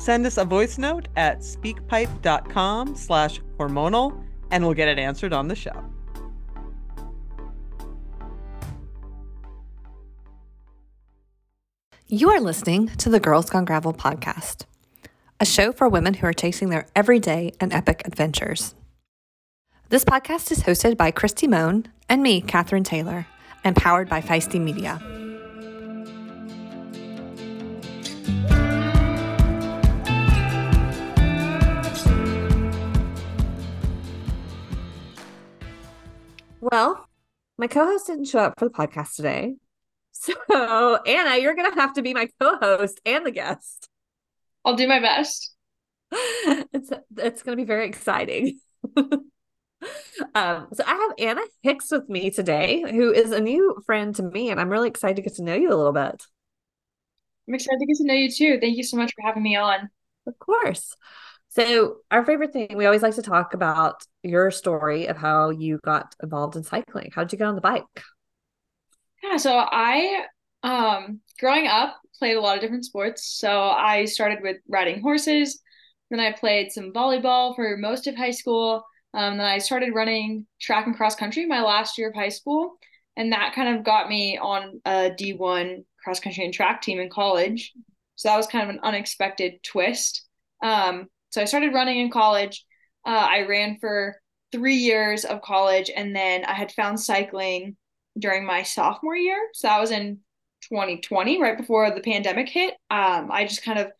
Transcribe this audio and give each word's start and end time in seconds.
Send 0.00 0.24
us 0.24 0.38
a 0.38 0.46
voice 0.46 0.78
note 0.78 1.08
at 1.14 1.40
speakpipe.com 1.40 2.96
slash 2.96 3.38
hormonal 3.58 4.24
and 4.50 4.64
we'll 4.64 4.72
get 4.72 4.88
it 4.88 4.98
answered 4.98 5.34
on 5.34 5.46
the 5.48 5.54
show. 5.54 5.84
You 12.08 12.30
are 12.30 12.40
listening 12.40 12.88
to 12.96 13.10
the 13.10 13.20
Girls 13.20 13.50
Gone 13.50 13.66
Gravel 13.66 13.92
podcast, 13.92 14.64
a 15.38 15.44
show 15.44 15.70
for 15.70 15.86
women 15.86 16.14
who 16.14 16.26
are 16.26 16.32
chasing 16.32 16.70
their 16.70 16.86
everyday 16.96 17.52
and 17.60 17.70
epic 17.70 18.00
adventures. 18.06 18.74
This 19.90 20.06
podcast 20.06 20.50
is 20.50 20.62
hosted 20.62 20.96
by 20.96 21.10
Christy 21.10 21.46
Moan 21.46 21.86
and 22.08 22.22
me, 22.22 22.40
Kathryn 22.40 22.86
Taylor, 22.86 23.26
and 23.62 23.76
powered 23.76 24.08
by 24.08 24.22
Feisty 24.22 24.58
Media. 24.58 24.98
Well, 36.70 37.04
my 37.58 37.66
co 37.66 37.84
host 37.84 38.06
didn't 38.06 38.26
show 38.26 38.38
up 38.38 38.58
for 38.58 38.66
the 38.66 38.74
podcast 38.74 39.16
today. 39.16 39.54
So, 40.12 40.98
Anna, 41.06 41.40
you're 41.40 41.54
going 41.54 41.72
to 41.72 41.80
have 41.80 41.94
to 41.94 42.02
be 42.02 42.12
my 42.12 42.28
co 42.40 42.56
host 42.58 43.00
and 43.06 43.24
the 43.24 43.30
guest. 43.30 43.88
I'll 44.64 44.76
do 44.76 44.86
my 44.86 45.00
best. 45.00 45.54
It's, 46.72 46.90
it's 47.16 47.42
going 47.42 47.56
to 47.56 47.62
be 47.62 47.66
very 47.66 47.86
exciting. 47.86 48.58
um, 48.96 49.22
so, 50.34 50.84
I 50.86 50.94
have 50.94 51.12
Anna 51.18 51.40
Hicks 51.62 51.90
with 51.90 52.08
me 52.08 52.30
today, 52.30 52.82
who 52.82 53.12
is 53.12 53.30
a 53.30 53.40
new 53.40 53.80
friend 53.86 54.14
to 54.16 54.22
me, 54.22 54.50
and 54.50 54.60
I'm 54.60 54.68
really 54.68 54.88
excited 54.88 55.16
to 55.16 55.22
get 55.22 55.36
to 55.36 55.44
know 55.44 55.54
you 55.54 55.72
a 55.72 55.76
little 55.78 55.92
bit. 55.92 56.22
I'm 57.48 57.54
excited 57.54 57.78
to 57.78 57.86
get 57.86 57.96
to 57.96 58.04
know 58.04 58.14
you 58.14 58.30
too. 58.30 58.58
Thank 58.60 58.76
you 58.76 58.82
so 58.82 58.96
much 58.98 59.14
for 59.14 59.22
having 59.22 59.42
me 59.42 59.56
on. 59.56 59.88
Of 60.26 60.38
course. 60.38 60.94
So, 61.50 61.96
our 62.12 62.24
favorite 62.24 62.52
thing, 62.52 62.76
we 62.76 62.86
always 62.86 63.02
like 63.02 63.16
to 63.16 63.22
talk 63.22 63.54
about 63.54 64.04
your 64.22 64.52
story 64.52 65.06
of 65.06 65.16
how 65.16 65.50
you 65.50 65.80
got 65.84 66.14
involved 66.22 66.54
in 66.54 66.62
cycling. 66.62 67.10
How 67.12 67.24
did 67.24 67.32
you 67.32 67.38
get 67.38 67.48
on 67.48 67.56
the 67.56 67.60
bike? 67.60 67.82
Yeah, 69.20 69.36
so 69.36 69.56
I, 69.58 70.26
um, 70.62 71.20
growing 71.40 71.66
up, 71.66 71.98
played 72.20 72.36
a 72.36 72.40
lot 72.40 72.54
of 72.54 72.60
different 72.60 72.84
sports. 72.84 73.26
So, 73.26 73.50
I 73.50 74.04
started 74.04 74.38
with 74.42 74.58
riding 74.68 75.00
horses. 75.02 75.60
Then 76.08 76.20
I 76.20 76.30
played 76.30 76.70
some 76.70 76.92
volleyball 76.92 77.56
for 77.56 77.76
most 77.76 78.06
of 78.06 78.14
high 78.14 78.30
school. 78.30 78.84
Um, 79.12 79.38
then 79.38 79.46
I 79.46 79.58
started 79.58 79.92
running 79.92 80.46
track 80.60 80.86
and 80.86 80.96
cross 80.96 81.16
country 81.16 81.46
my 81.46 81.62
last 81.62 81.98
year 81.98 82.10
of 82.10 82.14
high 82.14 82.28
school. 82.28 82.76
And 83.16 83.32
that 83.32 83.54
kind 83.56 83.76
of 83.76 83.84
got 83.84 84.08
me 84.08 84.38
on 84.38 84.80
a 84.84 85.10
D1 85.18 85.84
cross 86.04 86.20
country 86.20 86.44
and 86.44 86.54
track 86.54 86.80
team 86.80 87.00
in 87.00 87.10
college. 87.10 87.72
So 88.14 88.28
that 88.28 88.36
was 88.36 88.46
kind 88.46 88.62
of 88.62 88.74
an 88.74 88.80
unexpected 88.84 89.64
twist. 89.64 90.24
Um, 90.62 91.08
so 91.30 91.40
I 91.40 91.44
started 91.44 91.74
running 91.74 91.98
in 91.98 92.10
college. 92.10 92.64
Uh, 93.06 93.10
I 93.10 93.46
ran 93.46 93.78
for 93.80 94.16
three 94.52 94.76
years 94.76 95.24
of 95.24 95.42
college, 95.42 95.90
and 95.94 96.14
then 96.14 96.44
I 96.44 96.52
had 96.54 96.72
found 96.72 97.00
cycling 97.00 97.76
during 98.18 98.44
my 98.44 98.62
sophomore 98.62 99.16
year. 99.16 99.38
So 99.54 99.68
that 99.68 99.80
was 99.80 99.90
in 99.90 100.18
2020, 100.68 101.40
right 101.40 101.56
before 101.56 101.90
the 101.90 102.00
pandemic 102.00 102.48
hit. 102.48 102.74
Um, 102.90 103.30
I 103.30 103.46
just 103.46 103.62
kind 103.62 103.78
of 103.78 103.90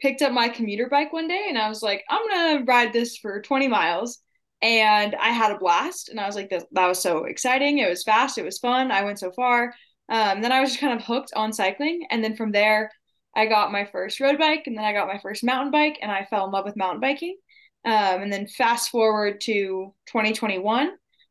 picked 0.00 0.22
up 0.22 0.32
my 0.32 0.48
commuter 0.48 0.88
bike 0.88 1.12
one 1.12 1.28
day, 1.28 1.46
and 1.48 1.56
I 1.56 1.68
was 1.68 1.82
like, 1.82 2.04
I'm 2.10 2.28
gonna 2.28 2.64
ride 2.64 2.92
this 2.92 3.16
for 3.16 3.40
20 3.40 3.68
miles. 3.68 4.18
And 4.60 5.16
I 5.16 5.30
had 5.30 5.50
a 5.52 5.58
blast, 5.58 6.08
and 6.08 6.20
I 6.20 6.26
was 6.26 6.36
like, 6.36 6.50
that, 6.50 6.66
that 6.72 6.86
was 6.86 7.00
so 7.00 7.24
exciting. 7.24 7.78
It 7.78 7.88
was 7.88 8.04
fast, 8.04 8.38
it 8.38 8.44
was 8.44 8.58
fun. 8.58 8.92
I 8.92 9.02
went 9.04 9.18
so 9.18 9.32
far. 9.32 9.74
Um, 10.08 10.42
then 10.42 10.52
I 10.52 10.60
was 10.60 10.70
just 10.70 10.80
kind 10.80 10.98
of 10.98 11.04
hooked 11.04 11.32
on 11.34 11.52
cycling, 11.52 12.06
and 12.10 12.22
then 12.22 12.36
from 12.36 12.52
there, 12.52 12.90
I 13.34 13.46
got 13.46 13.72
my 13.72 13.86
first 13.86 14.20
road 14.20 14.38
bike 14.38 14.64
and 14.66 14.76
then 14.76 14.84
I 14.84 14.92
got 14.92 15.08
my 15.08 15.18
first 15.18 15.42
mountain 15.42 15.70
bike 15.70 15.98
and 16.02 16.10
I 16.10 16.24
fell 16.24 16.44
in 16.46 16.52
love 16.52 16.64
with 16.64 16.76
mountain 16.76 17.00
biking. 17.00 17.36
Um, 17.84 18.22
and 18.22 18.32
then 18.32 18.46
fast 18.46 18.90
forward 18.90 19.40
to 19.42 19.94
2021, 20.06 20.88
uh, 20.88 20.90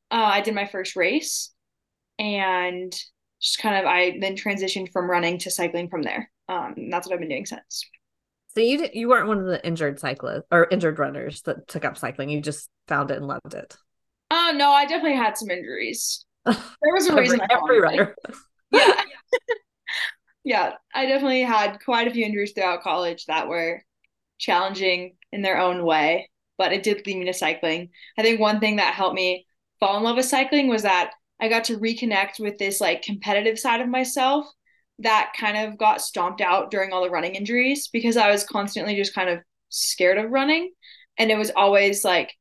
I 0.09 0.41
did 0.41 0.55
my 0.55 0.65
first 0.65 0.95
race 0.95 1.51
and 2.19 2.91
just 3.41 3.59
kind 3.59 3.77
of 3.77 3.85
I 3.85 4.17
then 4.19 4.35
transitioned 4.35 4.91
from 4.91 5.09
running 5.09 5.37
to 5.39 5.51
cycling 5.51 5.89
from 5.89 6.01
there. 6.01 6.29
Um, 6.49 6.73
and 6.75 6.91
that's 6.91 7.07
what 7.07 7.13
I've 7.13 7.19
been 7.19 7.29
doing 7.29 7.45
since. 7.45 7.85
So 8.53 8.59
you 8.61 8.77
did, 8.79 8.91
you 8.93 9.07
weren't 9.07 9.27
one 9.27 9.39
of 9.39 9.45
the 9.45 9.65
injured 9.65 9.99
cyclists 9.99 10.43
or 10.51 10.67
injured 10.69 10.99
runners 10.99 11.41
that 11.43 11.67
took 11.67 11.85
up 11.85 11.97
cycling. 11.97 12.29
You 12.29 12.41
just 12.41 12.69
found 12.87 13.11
it 13.11 13.17
and 13.17 13.27
loved 13.27 13.53
it. 13.53 13.77
Uh 14.29 14.53
no, 14.55 14.71
I 14.71 14.85
definitely 14.85 15.17
had 15.17 15.37
some 15.37 15.49
injuries. 15.49 16.25
There 16.45 16.93
was 16.93 17.07
a 17.07 17.15
reason. 17.15 17.39
every, 17.49 17.77
every 17.77 17.81
runner. 17.81 18.15
Yeah. 18.71 19.01
yeah, 20.43 20.73
I 20.93 21.05
definitely 21.05 21.43
had 21.43 21.79
quite 21.83 22.07
a 22.07 22.11
few 22.11 22.25
injuries 22.25 22.51
throughout 22.53 22.81
college 22.83 23.25
that 23.25 23.47
were 23.47 23.83
challenging 24.39 25.15
in 25.31 25.41
their 25.41 25.59
own 25.59 25.85
way, 25.85 26.29
but 26.57 26.73
it 26.73 26.83
did 26.83 27.05
lead 27.05 27.17
me 27.17 27.25
to 27.25 27.33
cycling. 27.33 27.89
I 28.17 28.23
think 28.23 28.39
one 28.39 28.59
thing 28.59 28.77
that 28.77 28.93
helped 28.93 29.15
me 29.15 29.45
fall 29.79 29.97
in 29.97 30.03
love 30.03 30.15
with 30.17 30.25
cycling 30.25 30.67
was 30.67 30.83
that 30.83 31.11
I 31.39 31.47
got 31.47 31.65
to 31.65 31.77
reconnect 31.77 32.39
with 32.39 32.57
this 32.57 32.81
like 32.81 33.01
competitive 33.01 33.59
side 33.59 33.81
of 33.81 33.87
myself 33.87 34.45
that 34.99 35.33
kind 35.37 35.57
of 35.57 35.77
got 35.77 36.01
stomped 36.01 36.41
out 36.41 36.69
during 36.69 36.91
all 36.91 37.03
the 37.03 37.09
running 37.09 37.35
injuries 37.35 37.89
because 37.91 38.17
I 38.17 38.31
was 38.31 38.43
constantly 38.43 38.95
just 38.95 39.15
kind 39.15 39.29
of 39.29 39.39
scared 39.69 40.17
of 40.17 40.31
running. 40.31 40.71
And 41.17 41.31
it 41.31 41.37
was 41.37 41.51
always 41.55 42.03
like 42.03 42.31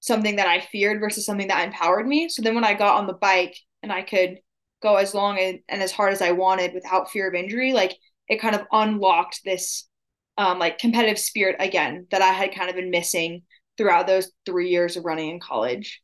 something 0.00 0.36
that 0.36 0.48
I 0.48 0.60
feared 0.60 1.00
versus 1.00 1.26
something 1.26 1.48
that 1.48 1.66
empowered 1.66 2.06
me. 2.06 2.28
So 2.28 2.42
then 2.42 2.54
when 2.54 2.64
I 2.64 2.74
got 2.74 2.98
on 2.98 3.06
the 3.06 3.12
bike 3.12 3.56
and 3.82 3.92
I 3.92 4.02
could 4.02 4.38
go 4.82 4.96
as 4.96 5.14
long 5.14 5.38
and, 5.38 5.60
and 5.68 5.82
as 5.82 5.92
hard 5.92 6.12
as 6.12 6.22
I 6.22 6.32
wanted 6.32 6.74
without 6.74 7.10
fear 7.10 7.28
of 7.28 7.34
injury, 7.34 7.72
like 7.72 7.96
it 8.28 8.40
kind 8.40 8.54
of 8.54 8.66
unlocked 8.72 9.40
this 9.44 9.88
um, 10.36 10.58
like 10.58 10.78
competitive 10.78 11.18
spirit 11.18 11.56
again 11.58 12.06
that 12.10 12.22
I 12.22 12.28
had 12.28 12.54
kind 12.54 12.70
of 12.70 12.76
been 12.76 12.90
missing 12.90 13.42
throughout 13.76 14.06
those 14.06 14.30
three 14.46 14.70
years 14.70 14.96
of 14.96 15.04
running 15.04 15.30
in 15.30 15.40
college. 15.40 16.00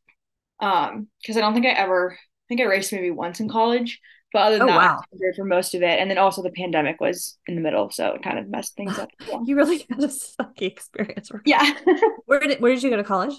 Um, 0.59 1.07
because 1.21 1.37
I 1.37 1.41
don't 1.41 1.53
think 1.53 1.65
I 1.65 1.71
ever 1.71 2.13
I 2.13 2.45
think 2.47 2.61
I 2.61 2.65
raced 2.65 2.93
maybe 2.93 3.11
once 3.11 3.39
in 3.39 3.49
college, 3.49 3.99
but 4.31 4.43
other 4.43 4.57
than 4.57 4.69
oh, 4.69 4.73
that, 4.73 4.97
wow. 4.97 5.01
For 5.35 5.45
most 5.45 5.73
of 5.75 5.81
it. 5.81 5.99
And 5.99 6.09
then 6.09 6.17
also 6.17 6.43
the 6.43 6.51
pandemic 6.51 6.99
was 6.99 7.37
in 7.47 7.55
the 7.55 7.61
middle, 7.61 7.89
so 7.89 8.13
it 8.13 8.23
kind 8.23 8.37
of 8.37 8.47
messed 8.47 8.75
things 8.77 8.99
up. 8.99 9.09
Yeah. 9.27 9.39
you 9.45 9.55
really 9.55 9.85
had 9.89 10.03
a 10.03 10.07
sucky 10.07 10.63
experience. 10.63 11.31
yeah. 11.45 11.73
where 12.25 12.39
did 12.39 12.61
where 12.61 12.73
did 12.73 12.83
you 12.83 12.89
go 12.89 12.97
to 12.97 13.03
college? 13.03 13.33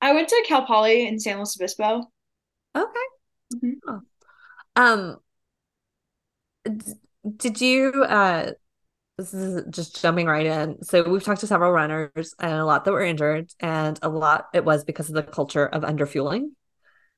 I 0.00 0.12
went 0.12 0.28
to 0.28 0.44
Cal 0.48 0.66
Poly 0.66 1.06
in 1.06 1.20
San 1.20 1.36
Luis 1.36 1.56
Obispo. 1.56 2.10
Okay. 2.74 3.06
Mm-hmm. 3.54 3.70
Oh. 3.88 4.00
Um, 4.76 5.18
did 7.36 7.60
you 7.60 8.04
uh 8.04 8.52
this 9.18 9.34
is 9.34 9.64
just 9.70 10.00
jumping 10.00 10.26
right 10.26 10.46
in. 10.46 10.82
So 10.82 11.08
we've 11.08 11.22
talked 11.22 11.40
to 11.40 11.46
several 11.46 11.70
runners 11.70 12.34
and 12.38 12.52
a 12.52 12.64
lot 12.64 12.84
that 12.84 12.92
were 12.92 13.02
injured, 13.02 13.50
and 13.60 13.98
a 14.02 14.08
lot 14.08 14.46
it 14.54 14.64
was 14.64 14.84
because 14.84 15.08
of 15.08 15.14
the 15.14 15.22
culture 15.22 15.66
of 15.66 15.82
underfueling 15.82 16.50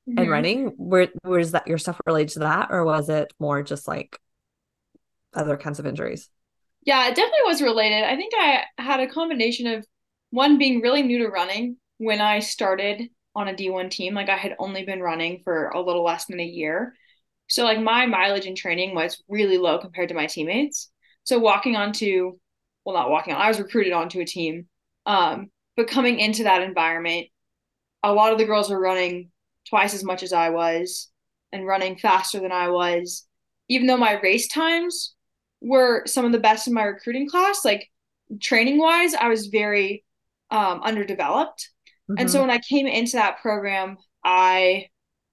mm-hmm. 0.07 0.17
and 0.17 0.29
running. 0.29 0.73
Where 0.77 1.07
was 1.23 1.53
that 1.53 1.67
your 1.67 1.77
stuff 1.77 1.99
related 2.05 2.33
to 2.33 2.39
that, 2.39 2.67
or 2.71 2.83
was 2.85 3.09
it 3.09 3.33
more 3.39 3.63
just 3.63 3.87
like 3.87 4.19
other 5.33 5.57
kinds 5.57 5.79
of 5.79 5.85
injuries? 5.85 6.29
Yeah, 6.83 7.07
it 7.07 7.15
definitely 7.15 7.39
was 7.45 7.61
related. 7.61 8.03
I 8.03 8.15
think 8.15 8.33
I 8.37 8.63
had 8.77 8.99
a 8.99 9.07
combination 9.07 9.67
of 9.67 9.85
one 10.29 10.57
being 10.57 10.81
really 10.81 11.01
new 11.01 11.19
to 11.19 11.29
running 11.29 11.77
when 11.97 12.21
I 12.21 12.39
started 12.39 13.09
on 13.35 13.47
a 13.47 13.53
D1 13.53 13.89
team. 13.89 14.13
Like 14.13 14.29
I 14.29 14.37
had 14.37 14.55
only 14.59 14.85
been 14.85 15.01
running 15.01 15.41
for 15.43 15.69
a 15.69 15.81
little 15.81 16.03
less 16.03 16.25
than 16.25 16.39
a 16.39 16.45
year. 16.45 16.93
So 17.47 17.63
like 17.63 17.79
my 17.79 18.05
mileage 18.05 18.45
in 18.45 18.55
training 18.55 18.95
was 18.95 19.21
really 19.27 19.57
low 19.57 19.77
compared 19.77 20.09
to 20.09 20.15
my 20.15 20.25
teammates. 20.25 20.89
So 21.23 21.39
walking 21.39 21.75
onto, 21.75 22.37
well, 22.83 22.95
not 22.95 23.09
walking 23.09 23.33
on, 23.33 23.41
I 23.41 23.47
was 23.47 23.59
recruited 23.59 23.93
onto 23.93 24.19
a 24.19 24.25
team. 24.25 24.67
Um, 25.05 25.51
but 25.75 25.87
coming 25.87 26.19
into 26.19 26.43
that 26.43 26.61
environment, 26.61 27.27
a 28.03 28.13
lot 28.13 28.31
of 28.31 28.37
the 28.37 28.45
girls 28.45 28.69
were 28.69 28.79
running 28.79 29.29
twice 29.69 29.93
as 29.93 30.03
much 30.03 30.23
as 30.23 30.33
I 30.33 30.49
was 30.49 31.09
and 31.51 31.65
running 31.65 31.97
faster 31.97 32.39
than 32.39 32.51
I 32.51 32.69
was. 32.69 33.27
Even 33.67 33.87
though 33.87 33.97
my 33.97 34.19
race 34.19 34.47
times 34.47 35.15
were 35.61 36.03
some 36.05 36.25
of 36.25 36.31
the 36.31 36.39
best 36.39 36.67
in 36.67 36.73
my 36.73 36.83
recruiting 36.83 37.27
class, 37.27 37.65
like 37.65 37.89
training 38.39 38.77
wise, 38.77 39.13
I 39.13 39.27
was 39.27 39.47
very 39.47 40.03
um, 40.51 40.81
underdeveloped. 40.81 41.69
Mm-hmm. 42.09 42.19
And 42.19 42.31
so 42.31 42.39
mm-hmm. 42.39 42.47
when 42.47 42.57
I 42.57 42.61
came 42.61 42.87
into 42.87 43.17
that 43.17 43.41
program, 43.41 43.97
I 44.23 44.87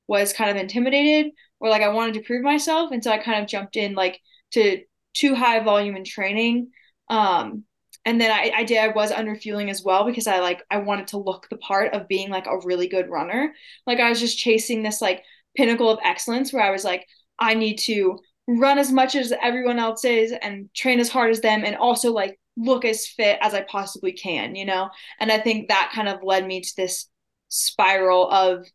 was 0.07 0.33
kind 0.33 0.51
of 0.51 0.57
intimidated 0.57 1.33
or 1.61 1.69
like 1.69 1.83
I 1.83 1.89
wanted 1.89 2.15
to 2.15 2.23
prove 2.23 2.43
myself. 2.43 2.91
And 2.93 3.03
so 3.03 3.11
I 3.11 3.19
kind 3.19 3.43
of 3.43 3.49
jumped 3.49 3.77
in 3.77 3.95
like 3.95 4.21
to 4.53 4.83
too 5.15 5.35
high 5.35 5.61
volume 5.61 5.97
in 5.97 6.05
training. 6.05 6.71
Um, 7.09 7.65
and 8.05 8.21
then 8.21 8.31
I, 8.33 8.53
I 8.57 8.65
did 8.65 8.79
I 8.79 8.89
was 8.89 9.13
under 9.13 9.37
fueling 9.37 9.71
as 9.71 9.83
well 9.83 10.05
because 10.05 10.27
I 10.27 10.41
like 10.41 10.63
I 10.71 10.79
wanted 10.79 11.09
to 11.09 11.19
look 11.19 11.49
the 11.49 11.57
part 11.59 11.95
of 11.95 12.09
being 12.09 12.31
like 12.31 12.47
a 12.47 12.59
really 12.65 12.89
good 12.89 13.09
runner. 13.09 13.55
Like 13.87 14.01
I 14.01 14.09
was 14.09 14.21
just 14.21 14.39
chasing 14.39 14.83
this 14.83 15.01
like 15.01 15.23
pinnacle 15.57 15.91
of 15.91 16.01
excellence 16.05 16.53
where 16.53 16.65
I 16.65 16.71
was 16.71 16.85
like, 16.85 17.07
I 17.39 17.55
need 17.55 17.77
to 17.81 18.19
run 18.49 18.79
as 18.79 18.91
much 18.91 19.15
as 19.15 19.33
everyone 19.41 19.79
else 19.79 20.05
is 20.05 20.33
and 20.43 20.69
train 20.75 20.99
as 20.99 21.09
hard 21.09 21.31
as 21.31 21.41
them 21.41 21.65
and 21.65 21.77
also 21.77 22.13
like 22.13 22.41
look 22.57 22.85
as 22.85 23.07
fit 23.07 23.39
as 23.41 23.55
I 23.55 23.63
possibly 23.63 24.13
can, 24.13 24.55
you 24.57 24.65
know? 24.65 24.91
And 25.21 25.31
I 25.31 25.39
think 25.39 25.69
that 25.69 25.93
kind 25.95 26.09
of 26.09 26.23
led 26.23 26.47
me 26.47 26.61
to 26.61 26.73
this 26.77 27.09
spiral 27.49 28.29
of, 28.31 28.67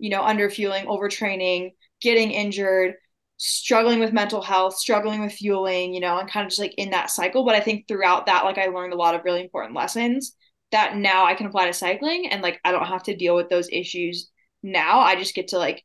you 0.00 0.10
know, 0.10 0.22
under 0.22 0.48
underfueling, 0.48 0.86
overtraining, 0.86 1.72
getting 2.00 2.30
injured, 2.30 2.94
struggling 3.36 4.00
with 4.00 4.12
mental 4.12 4.42
health, 4.42 4.76
struggling 4.76 5.20
with 5.20 5.32
fueling, 5.32 5.94
you 5.94 6.00
know, 6.00 6.18
and 6.18 6.30
kind 6.30 6.44
of 6.44 6.50
just 6.50 6.60
like 6.60 6.74
in 6.76 6.90
that 6.90 7.10
cycle. 7.10 7.44
But 7.44 7.54
I 7.54 7.60
think 7.60 7.86
throughout 7.86 8.26
that, 8.26 8.44
like 8.44 8.58
I 8.58 8.66
learned 8.66 8.92
a 8.92 8.96
lot 8.96 9.14
of 9.14 9.24
really 9.24 9.42
important 9.42 9.74
lessons 9.74 10.34
that 10.72 10.96
now 10.96 11.24
I 11.24 11.34
can 11.34 11.46
apply 11.46 11.66
to 11.66 11.72
cycling 11.72 12.28
and 12.30 12.42
like 12.42 12.60
I 12.64 12.72
don't 12.72 12.86
have 12.86 13.02
to 13.04 13.16
deal 13.16 13.36
with 13.36 13.48
those 13.48 13.68
issues 13.70 14.30
now. 14.62 15.00
I 15.00 15.16
just 15.16 15.34
get 15.34 15.48
to 15.48 15.58
like 15.58 15.84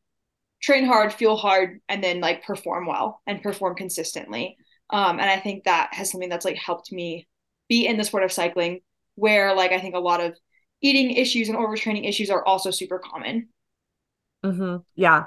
train 0.62 0.86
hard, 0.86 1.14
feel 1.14 1.36
hard, 1.36 1.80
and 1.90 2.04
then 2.04 2.20
like 2.22 2.44
perform 2.44 2.88
well 2.88 3.22
and 3.28 3.42
perform 3.42 3.76
consistently. 3.76 4.58
Um, 4.90 5.20
and 5.20 5.30
I 5.30 5.40
think 5.40 5.64
that 5.64 5.94
has 5.94 6.12
something 6.12 6.30
that's 6.30 6.46
like 6.46 6.58
helped 6.58 6.92
me 6.92 7.28
be 7.68 7.88
in 7.88 7.98
the 7.98 8.04
sport 8.04 8.24
of 8.24 8.32
cycling 8.32 8.82
where 9.16 9.56
like 9.56 9.72
I 9.72 9.80
think 9.80 9.96
a 9.96 10.00
lot 10.00 10.22
of 10.22 10.38
eating 10.82 11.12
issues 11.12 11.50
and 11.50 11.58
overtraining 11.58 12.08
issues 12.08 12.30
are 12.30 12.46
also 12.46 12.70
super 12.70 13.00
common. 13.00 13.50
Mm-hmm. 14.46 14.78
Yeah, 14.96 15.26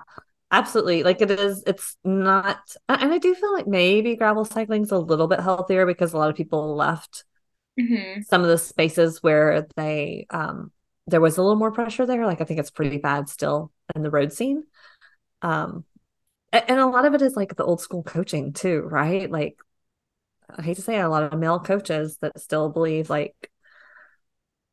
absolutely. 0.50 1.02
Like 1.02 1.20
it 1.20 1.30
is, 1.30 1.62
it's 1.66 1.96
not, 2.04 2.58
and 2.88 3.12
I 3.12 3.18
do 3.18 3.34
feel 3.34 3.52
like 3.52 3.66
maybe 3.66 4.16
gravel 4.16 4.44
cycling 4.44 4.82
is 4.82 4.92
a 4.92 4.98
little 4.98 5.28
bit 5.28 5.40
healthier 5.40 5.86
because 5.86 6.12
a 6.12 6.18
lot 6.18 6.30
of 6.30 6.36
people 6.36 6.76
left 6.76 7.24
mm-hmm. 7.78 8.22
some 8.22 8.42
of 8.42 8.48
the 8.48 8.58
spaces 8.58 9.22
where 9.22 9.66
they, 9.76 10.26
um, 10.30 10.70
there 11.06 11.20
was 11.20 11.38
a 11.38 11.42
little 11.42 11.56
more 11.56 11.72
pressure 11.72 12.06
there. 12.06 12.26
Like 12.26 12.40
I 12.40 12.44
think 12.44 12.60
it's 12.60 12.70
pretty 12.70 12.98
bad 12.98 13.28
still 13.28 13.72
in 13.94 14.02
the 14.02 14.10
road 14.10 14.32
scene. 14.32 14.64
Um, 15.42 15.84
and 16.52 16.78
a 16.80 16.86
lot 16.86 17.04
of 17.04 17.14
it 17.14 17.22
is 17.22 17.36
like 17.36 17.56
the 17.56 17.64
old 17.64 17.80
school 17.80 18.02
coaching 18.02 18.52
too, 18.52 18.80
right? 18.80 19.30
Like 19.30 19.58
I 20.50 20.62
hate 20.62 20.76
to 20.76 20.82
say 20.82 20.98
it, 20.98 21.02
a 21.02 21.08
lot 21.08 21.22
of 21.22 21.38
male 21.38 21.60
coaches 21.60 22.18
that 22.20 22.38
still 22.40 22.70
believe 22.70 23.10
like 23.10 23.50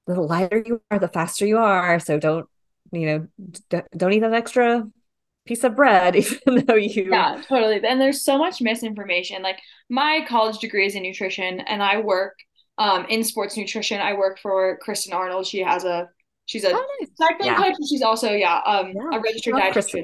the 0.08 0.20
lighter 0.22 0.64
you 0.66 0.82
are, 0.90 1.00
the 1.00 1.08
faster 1.08 1.46
you 1.46 1.58
are. 1.58 2.00
So 2.00 2.20
don't, 2.20 2.48
you 2.96 3.08
know, 3.08 3.28
d- 3.70 3.82
don't 3.96 4.14
eat 4.14 4.20
that 4.20 4.34
extra 4.34 4.88
piece 5.46 5.64
of 5.64 5.76
bread, 5.76 6.16
even 6.16 6.66
though 6.66 6.76
you. 6.76 7.10
Yeah, 7.12 7.42
totally. 7.48 7.82
And 7.86 8.00
there's 8.00 8.24
so 8.24 8.38
much 8.38 8.62
misinformation. 8.62 9.42
Like 9.42 9.60
my 9.90 10.26
college 10.28 10.60
degree 10.60 10.86
is 10.86 10.96
in 10.96 11.04
nutrition, 11.04 11.62
and 11.62 11.82
I 11.82 12.02
work 12.02 12.36
um, 12.78 13.06
in 13.10 13.24
sports 13.24 13.58
nutrition. 13.58 14.02
I 14.02 14.14
work 14.14 14.40
for 14.40 14.78
Kristen 14.82 15.14
Arnold. 15.14 15.48
She 15.48 15.60
has 15.60 15.84
a 15.84 16.10
she's 16.46 16.64
a 16.64 16.72
oh, 16.72 16.86
nice. 17.00 17.10
cycling 17.16 17.48
yeah. 17.48 17.58
coach. 17.58 17.76
she's 17.90 18.02
also 18.02 18.32
yeah, 18.32 18.60
um, 18.66 18.94
yeah. 18.96 19.18
a 19.18 19.22
registered 19.22 19.54
dietitian. 19.54 20.04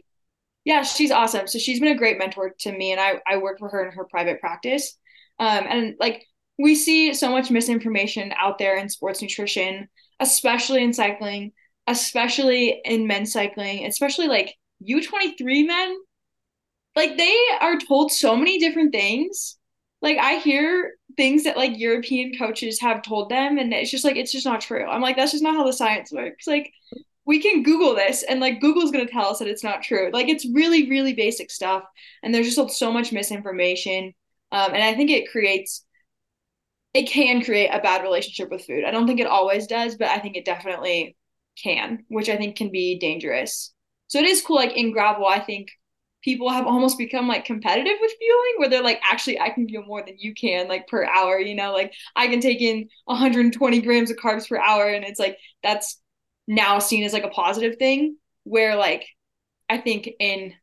Yeah, 0.63 0.83
she's 0.83 1.11
awesome. 1.11 1.47
So 1.47 1.57
she's 1.57 1.79
been 1.79 1.91
a 1.91 1.97
great 1.97 2.19
mentor 2.19 2.53
to 2.59 2.71
me, 2.71 2.91
and 2.91 3.01
I 3.01 3.15
I 3.27 3.37
work 3.37 3.59
for 3.59 3.69
her 3.69 3.85
in 3.85 3.91
her 3.93 4.05
private 4.05 4.39
practice. 4.39 4.97
Um, 5.39 5.65
and 5.67 5.95
like 5.99 6.23
we 6.59 6.75
see 6.75 7.13
so 7.13 7.31
much 7.31 7.49
misinformation 7.49 8.33
out 8.37 8.59
there 8.59 8.77
in 8.77 8.89
sports 8.89 9.21
nutrition, 9.21 9.89
especially 10.19 10.83
in 10.83 10.93
cycling, 10.93 11.53
especially 11.91 12.81
in 12.85 13.07
men's 13.07 13.33
cycling, 13.33 13.85
especially 13.85 14.27
like 14.27 14.55
U23 14.87 15.65
men. 15.67 15.97
Like 16.95 17.17
they 17.17 17.37
are 17.61 17.77
told 17.77 18.11
so 18.11 18.35
many 18.35 18.59
different 18.59 18.91
things. 18.91 19.57
Like 20.01 20.17
I 20.17 20.35
hear 20.35 20.93
things 21.15 21.43
that 21.43 21.57
like 21.57 21.77
European 21.77 22.33
coaches 22.37 22.79
have 22.81 23.01
told 23.01 23.29
them, 23.29 23.57
and 23.57 23.73
it's 23.73 23.91
just 23.91 24.03
like 24.03 24.15
it's 24.15 24.31
just 24.31 24.45
not 24.45 24.61
true. 24.61 24.85
I'm 24.85 25.01
like, 25.01 25.15
that's 25.15 25.31
just 25.31 25.43
not 25.43 25.55
how 25.55 25.65
the 25.65 25.73
science 25.73 26.11
works. 26.11 26.47
Like 26.47 26.71
we 27.25 27.39
can 27.39 27.63
Google 27.63 27.95
this 27.95 28.23
and 28.23 28.39
like 28.39 28.59
Google's 28.59 28.91
going 28.91 29.05
to 29.05 29.11
tell 29.11 29.27
us 29.27 29.39
that 29.39 29.47
it's 29.47 29.63
not 29.63 29.83
true. 29.83 30.09
Like 30.11 30.27
it's 30.27 30.47
really, 30.53 30.89
really 30.89 31.13
basic 31.13 31.51
stuff. 31.51 31.83
And 32.23 32.33
there's 32.33 32.53
just 32.53 32.77
so 32.77 32.91
much 32.91 33.11
misinformation. 33.11 34.13
Um, 34.51 34.73
and 34.73 34.83
I 34.83 34.95
think 34.95 35.11
it 35.11 35.31
creates, 35.31 35.85
it 36.93 37.07
can 37.07 37.43
create 37.43 37.69
a 37.69 37.79
bad 37.79 38.03
relationship 38.03 38.49
with 38.49 38.65
food. 38.65 38.83
I 38.83 38.91
don't 38.91 39.07
think 39.07 39.19
it 39.19 39.27
always 39.27 39.67
does, 39.67 39.95
but 39.95 40.09
I 40.09 40.19
think 40.19 40.35
it 40.35 40.45
definitely 40.45 41.15
can, 41.61 42.05
which 42.07 42.29
I 42.29 42.37
think 42.37 42.55
can 42.55 42.71
be 42.71 42.97
dangerous. 42.99 43.73
So 44.07 44.19
it 44.19 44.25
is 44.25 44.41
cool. 44.41 44.57
Like 44.57 44.75
in 44.75 44.91
gravel, 44.91 45.25
I 45.25 45.39
think 45.39 45.69
people 46.23 46.49
have 46.49 46.67
almost 46.67 46.97
become 46.97 47.27
like 47.27 47.45
competitive 47.45 47.97
with 47.99 48.11
fueling 48.19 48.53
where 48.57 48.69
they're 48.69 48.83
like 48.83 49.01
actually 49.09 49.39
i 49.39 49.49
can 49.49 49.67
fuel 49.67 49.83
more 49.85 50.03
than 50.05 50.17
you 50.17 50.33
can 50.33 50.67
like 50.67 50.87
per 50.87 51.05
hour 51.05 51.39
you 51.39 51.55
know 51.55 51.73
like 51.73 51.93
i 52.15 52.27
can 52.27 52.39
take 52.39 52.61
in 52.61 52.87
120 53.05 53.81
grams 53.81 54.11
of 54.11 54.17
carbs 54.17 54.47
per 54.47 54.57
hour 54.57 54.87
and 54.87 55.03
it's 55.03 55.19
like 55.19 55.37
that's 55.63 55.99
now 56.47 56.79
seen 56.79 57.03
as 57.03 57.13
like 57.13 57.23
a 57.23 57.29
positive 57.29 57.77
thing 57.77 58.17
where 58.43 58.75
like 58.75 59.05
i 59.69 59.77
think 59.77 60.09
in 60.19 60.53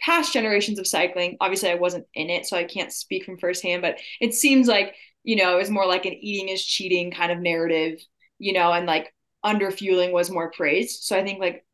past 0.00 0.32
generations 0.32 0.78
of 0.78 0.86
cycling 0.86 1.36
obviously 1.40 1.70
i 1.70 1.74
wasn't 1.74 2.06
in 2.14 2.30
it 2.30 2.46
so 2.46 2.56
i 2.56 2.64
can't 2.64 2.92
speak 2.92 3.24
from 3.24 3.38
firsthand 3.38 3.82
but 3.82 3.98
it 4.20 4.34
seems 4.34 4.66
like 4.66 4.94
you 5.22 5.36
know 5.36 5.54
it 5.54 5.58
was 5.58 5.70
more 5.70 5.86
like 5.86 6.06
an 6.06 6.14
eating 6.14 6.48
is 6.48 6.64
cheating 6.64 7.10
kind 7.10 7.30
of 7.30 7.38
narrative 7.38 7.98
you 8.38 8.52
know 8.52 8.72
and 8.72 8.86
like 8.86 9.12
under 9.42 9.70
fueling 9.70 10.12
was 10.12 10.30
more 10.30 10.50
praised. 10.50 11.04
So 11.04 11.16
i 11.16 11.24
think 11.24 11.40
like 11.40 11.64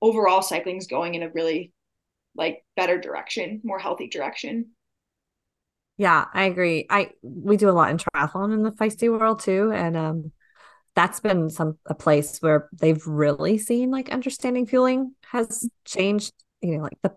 overall 0.00 0.42
cycling 0.42 0.76
is 0.76 0.86
going 0.86 1.14
in 1.14 1.22
a 1.22 1.30
really 1.30 1.72
like 2.34 2.64
better 2.76 2.98
direction 3.00 3.60
more 3.64 3.78
healthy 3.78 4.08
direction. 4.08 4.70
Yeah 5.96 6.26
i 6.32 6.44
agree. 6.44 6.86
I 6.90 7.10
we 7.22 7.56
do 7.56 7.70
a 7.70 7.72
lot 7.72 7.90
in 7.90 7.98
triathlon 7.98 8.52
in 8.52 8.62
the 8.62 8.72
feisty 8.72 9.10
world 9.10 9.40
too 9.40 9.72
and 9.72 9.96
um 9.96 10.32
that's 10.94 11.20
been 11.20 11.50
some 11.50 11.78
a 11.86 11.94
place 11.94 12.38
where 12.38 12.68
they've 12.72 13.06
really 13.06 13.58
seen 13.58 13.90
like 13.90 14.10
understanding 14.10 14.66
fueling 14.66 15.14
has 15.30 15.68
changed 15.84 16.32
you 16.62 16.76
know 16.76 16.82
like 16.82 16.98
the 17.02 17.14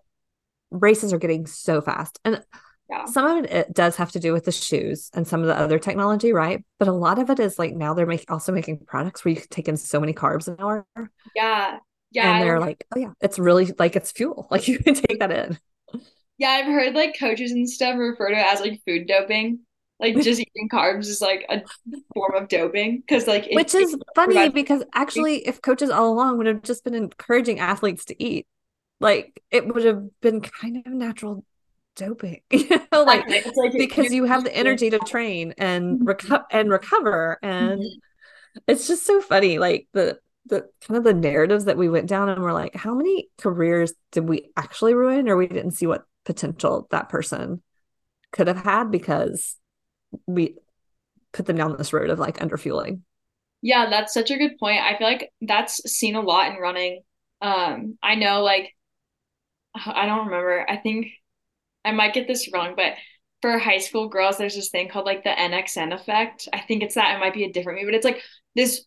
races 0.71 1.13
are 1.13 1.19
getting 1.19 1.45
so 1.47 1.81
fast. 1.81 2.19
And 2.25 2.43
yeah. 2.89 3.05
some 3.05 3.25
of 3.25 3.45
it, 3.45 3.51
it, 3.51 3.73
does 3.73 3.95
have 3.95 4.11
to 4.11 4.19
do 4.19 4.33
with 4.33 4.45
the 4.45 4.51
shoes 4.51 5.09
and 5.13 5.27
some 5.27 5.41
of 5.41 5.47
the 5.47 5.57
other 5.57 5.79
technology 5.79 6.33
right? 6.33 6.63
But 6.77 6.87
a 6.87 6.93
lot 6.93 7.19
of 7.19 7.29
it 7.29 7.39
is 7.39 7.59
like 7.59 7.73
now 7.73 7.93
they're 7.93 8.05
make, 8.05 8.29
also 8.29 8.51
making 8.51 8.79
products 8.85 9.23
where 9.23 9.33
you 9.33 9.39
can 9.39 9.49
take 9.49 9.67
in 9.67 9.77
so 9.77 9.99
many 9.99 10.13
carbs 10.13 10.47
an 10.47 10.55
hour. 10.59 10.85
Yeah. 11.35 11.79
Yeah 12.11 12.33
and 12.33 12.43
they're 12.43 12.59
like 12.59 12.85
oh 12.95 12.99
yeah 12.99 13.11
it's 13.21 13.37
really 13.37 13.71
like 13.77 13.95
it's 13.95 14.11
fuel. 14.11 14.47
Like 14.51 14.67
you 14.67 14.79
can 14.79 14.95
take 14.95 15.19
that 15.19 15.31
in. 15.31 15.59
Yeah 16.37 16.49
i've 16.49 16.65
heard 16.65 16.95
like 16.95 17.19
coaches 17.19 17.51
and 17.51 17.69
stuff 17.69 17.97
refer 17.97 18.29
to 18.29 18.35
it 18.37 18.45
as 18.45 18.61
like 18.61 18.81
food 18.85 19.07
doping. 19.07 19.59
Like 19.99 20.15
just 20.21 20.39
eating 20.39 20.69
carbs 20.71 21.07
is 21.07 21.21
like 21.21 21.45
a 21.49 21.61
form 22.13 22.35
of 22.35 22.47
doping 22.47 22.99
because 22.99 23.27
like 23.27 23.47
it, 23.47 23.55
which 23.55 23.75
is 23.75 23.95
funny 24.15 24.49
because 24.49 24.83
actually 24.93 25.47
if 25.47 25.61
coaches 25.61 25.89
all 25.89 26.11
along 26.11 26.37
would 26.37 26.47
have 26.47 26.63
just 26.63 26.83
been 26.83 26.95
encouraging 26.95 27.59
athletes 27.59 28.05
to 28.05 28.23
eat 28.23 28.47
like 28.99 29.41
it 29.51 29.67
would 29.67 29.85
have 29.85 30.03
been 30.21 30.41
kind 30.41 30.77
of 30.85 30.91
natural 30.91 31.43
doping 31.99 32.41
you 32.51 32.67
know 32.69 33.03
like, 33.03 33.27
like 33.29 33.73
because 33.73 34.11
you 34.11 34.25
have 34.25 34.43
the 34.43 34.55
energy 34.55 34.89
to 34.89 34.99
train 34.99 35.53
and 35.57 35.97
mm-hmm. 35.97 36.07
recover 36.07 36.45
and 36.51 36.69
recover 36.69 37.37
and 37.43 37.81
mm-hmm. 37.81 38.59
it's 38.67 38.87
just 38.87 39.05
so 39.05 39.21
funny 39.21 39.59
like 39.59 39.87
the 39.93 40.17
the 40.45 40.67
kind 40.87 40.97
of 40.97 41.03
the 41.03 41.13
narratives 41.13 41.65
that 41.65 41.77
we 41.77 41.89
went 41.89 42.07
down 42.07 42.29
and 42.29 42.41
we're 42.41 42.53
like 42.53 42.75
how 42.75 42.95
many 42.95 43.29
careers 43.37 43.93
did 44.11 44.27
we 44.27 44.49
actually 44.57 44.93
ruin 44.95 45.29
or 45.29 45.37
we 45.37 45.47
didn't 45.47 45.71
see 45.71 45.85
what 45.85 46.05
potential 46.25 46.87
that 46.91 47.09
person 47.09 47.61
could 48.31 48.47
have 48.47 48.63
had 48.63 48.91
because 48.91 49.57
we 50.27 50.55
put 51.31 51.45
them 51.45 51.57
down 51.57 51.75
this 51.77 51.93
road 51.93 52.09
of 52.09 52.19
like 52.19 52.39
underfueling. 52.39 53.01
Yeah, 53.61 53.89
that's 53.89 54.13
such 54.13 54.31
a 54.31 54.37
good 54.37 54.57
point. 54.57 54.81
I 54.81 54.97
feel 54.97 55.07
like 55.07 55.31
that's 55.41 55.91
seen 55.91 56.15
a 56.15 56.21
lot 56.21 56.51
in 56.51 56.59
running. 56.59 57.01
Um, 57.41 57.97
I 58.01 58.15
know 58.15 58.41
like 58.41 58.73
I 59.75 60.05
don't 60.05 60.27
remember. 60.27 60.65
I 60.67 60.77
think 60.77 61.07
I 61.85 61.91
might 61.91 62.13
get 62.13 62.27
this 62.27 62.51
wrong, 62.53 62.73
but 62.75 62.93
for 63.41 63.57
high 63.57 63.77
school 63.77 64.09
girls, 64.09 64.37
there's 64.37 64.55
this 64.55 64.69
thing 64.69 64.89
called 64.89 65.05
like 65.05 65.23
the 65.23 65.29
NXN 65.29 65.93
effect. 65.93 66.47
I 66.51 66.59
think 66.59 66.83
it's 66.83 66.95
that. 66.95 67.15
It 67.15 67.19
might 67.19 67.33
be 67.33 67.45
a 67.45 67.51
different 67.51 67.79
meet, 67.79 67.85
but 67.85 67.95
it's 67.95 68.05
like 68.05 68.21
this 68.55 68.85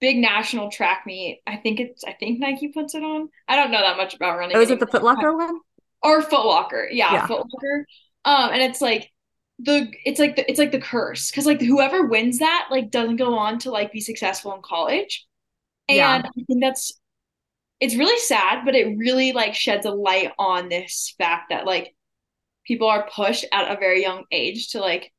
big 0.00 0.16
national 0.16 0.70
track 0.70 1.02
meet. 1.06 1.42
I 1.46 1.56
think 1.56 1.80
it's 1.80 2.04
I 2.04 2.12
think 2.12 2.40
Nike 2.40 2.68
puts 2.68 2.94
it 2.94 3.02
on. 3.02 3.28
I 3.48 3.56
don't 3.56 3.70
know 3.70 3.80
that 3.80 3.96
much 3.96 4.14
about 4.14 4.38
running. 4.38 4.56
Oh, 4.56 4.60
is 4.60 4.70
it 4.70 4.80
the 4.80 4.86
Footlocker 4.86 5.36
one? 5.36 5.60
Or 6.02 6.22
Footlocker. 6.22 6.86
Yeah, 6.90 7.12
yeah. 7.12 7.26
Footlocker. 7.26 7.84
Um, 8.24 8.52
and 8.52 8.62
it's 8.62 8.80
like 8.80 9.10
the 9.58 9.90
it's 10.04 10.18
like 10.18 10.36
the, 10.36 10.48
it's 10.48 10.58
like 10.58 10.72
the 10.72 10.80
curse 10.80 11.30
because 11.30 11.44
like 11.44 11.60
whoever 11.60 12.06
wins 12.06 12.38
that 12.38 12.68
like 12.70 12.90
doesn't 12.90 13.16
go 13.16 13.36
on 13.36 13.58
to 13.58 13.70
like 13.70 13.92
be 13.92 14.00
successful 14.00 14.54
in 14.54 14.62
college 14.62 15.26
and 15.86 15.96
yeah. 15.98 16.22
i 16.24 16.42
think 16.46 16.62
that's 16.62 16.98
it's 17.80 17.96
really 17.96 18.18
sad, 18.18 18.64
but 18.64 18.74
it 18.74 18.96
really 18.98 19.32
like 19.32 19.54
sheds 19.54 19.86
a 19.86 19.90
light 19.90 20.32
on 20.38 20.68
this 20.68 21.14
fact 21.16 21.48
that 21.48 21.64
like 21.64 21.94
people 22.70 22.86
are 22.86 23.10
pushed 23.12 23.44
at 23.50 23.68
a 23.68 23.80
very 23.80 24.00
young 24.00 24.22
age 24.30 24.68
to 24.68 24.78
like 24.78 25.12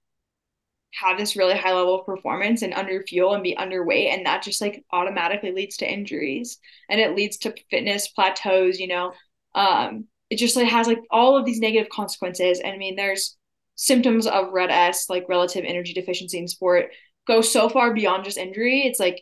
have 0.93 1.17
this 1.17 1.35
really 1.35 1.53
high 1.53 1.73
level 1.73 1.99
of 1.99 2.05
performance 2.05 2.61
and 2.61 2.73
under 2.73 3.03
fuel 3.03 3.33
and 3.33 3.43
be 3.43 3.57
underweight 3.57 4.07
and 4.07 4.25
that 4.25 4.41
just 4.41 4.61
like 4.61 4.85
automatically 4.93 5.51
leads 5.51 5.75
to 5.75 5.93
injuries 5.93 6.59
and 6.89 7.01
it 7.01 7.13
leads 7.13 7.35
to 7.35 7.53
fitness 7.69 8.07
plateaus 8.07 8.79
you 8.79 8.87
know? 8.87 9.11
Um 9.53 10.05
it 10.29 10.37
just 10.37 10.55
like 10.55 10.69
has 10.69 10.87
like 10.87 11.01
all 11.11 11.35
of 11.35 11.43
these 11.43 11.59
negative 11.59 11.89
consequences. 11.89 12.61
And 12.61 12.73
i 12.73 12.77
mean 12.77 12.95
there's 12.95 13.35
symptoms 13.75 14.27
of 14.27 14.53
RED-S 14.53 15.09
like 15.09 15.25
relative 15.27 15.65
energy 15.67 15.91
deficiency 15.91 16.37
in 16.37 16.47
sport 16.47 16.91
go 17.27 17.41
so 17.41 17.67
far 17.67 17.93
beyond 17.93 18.23
just 18.23 18.37
injury. 18.37 18.83
It's 18.83 18.99
like 18.99 19.21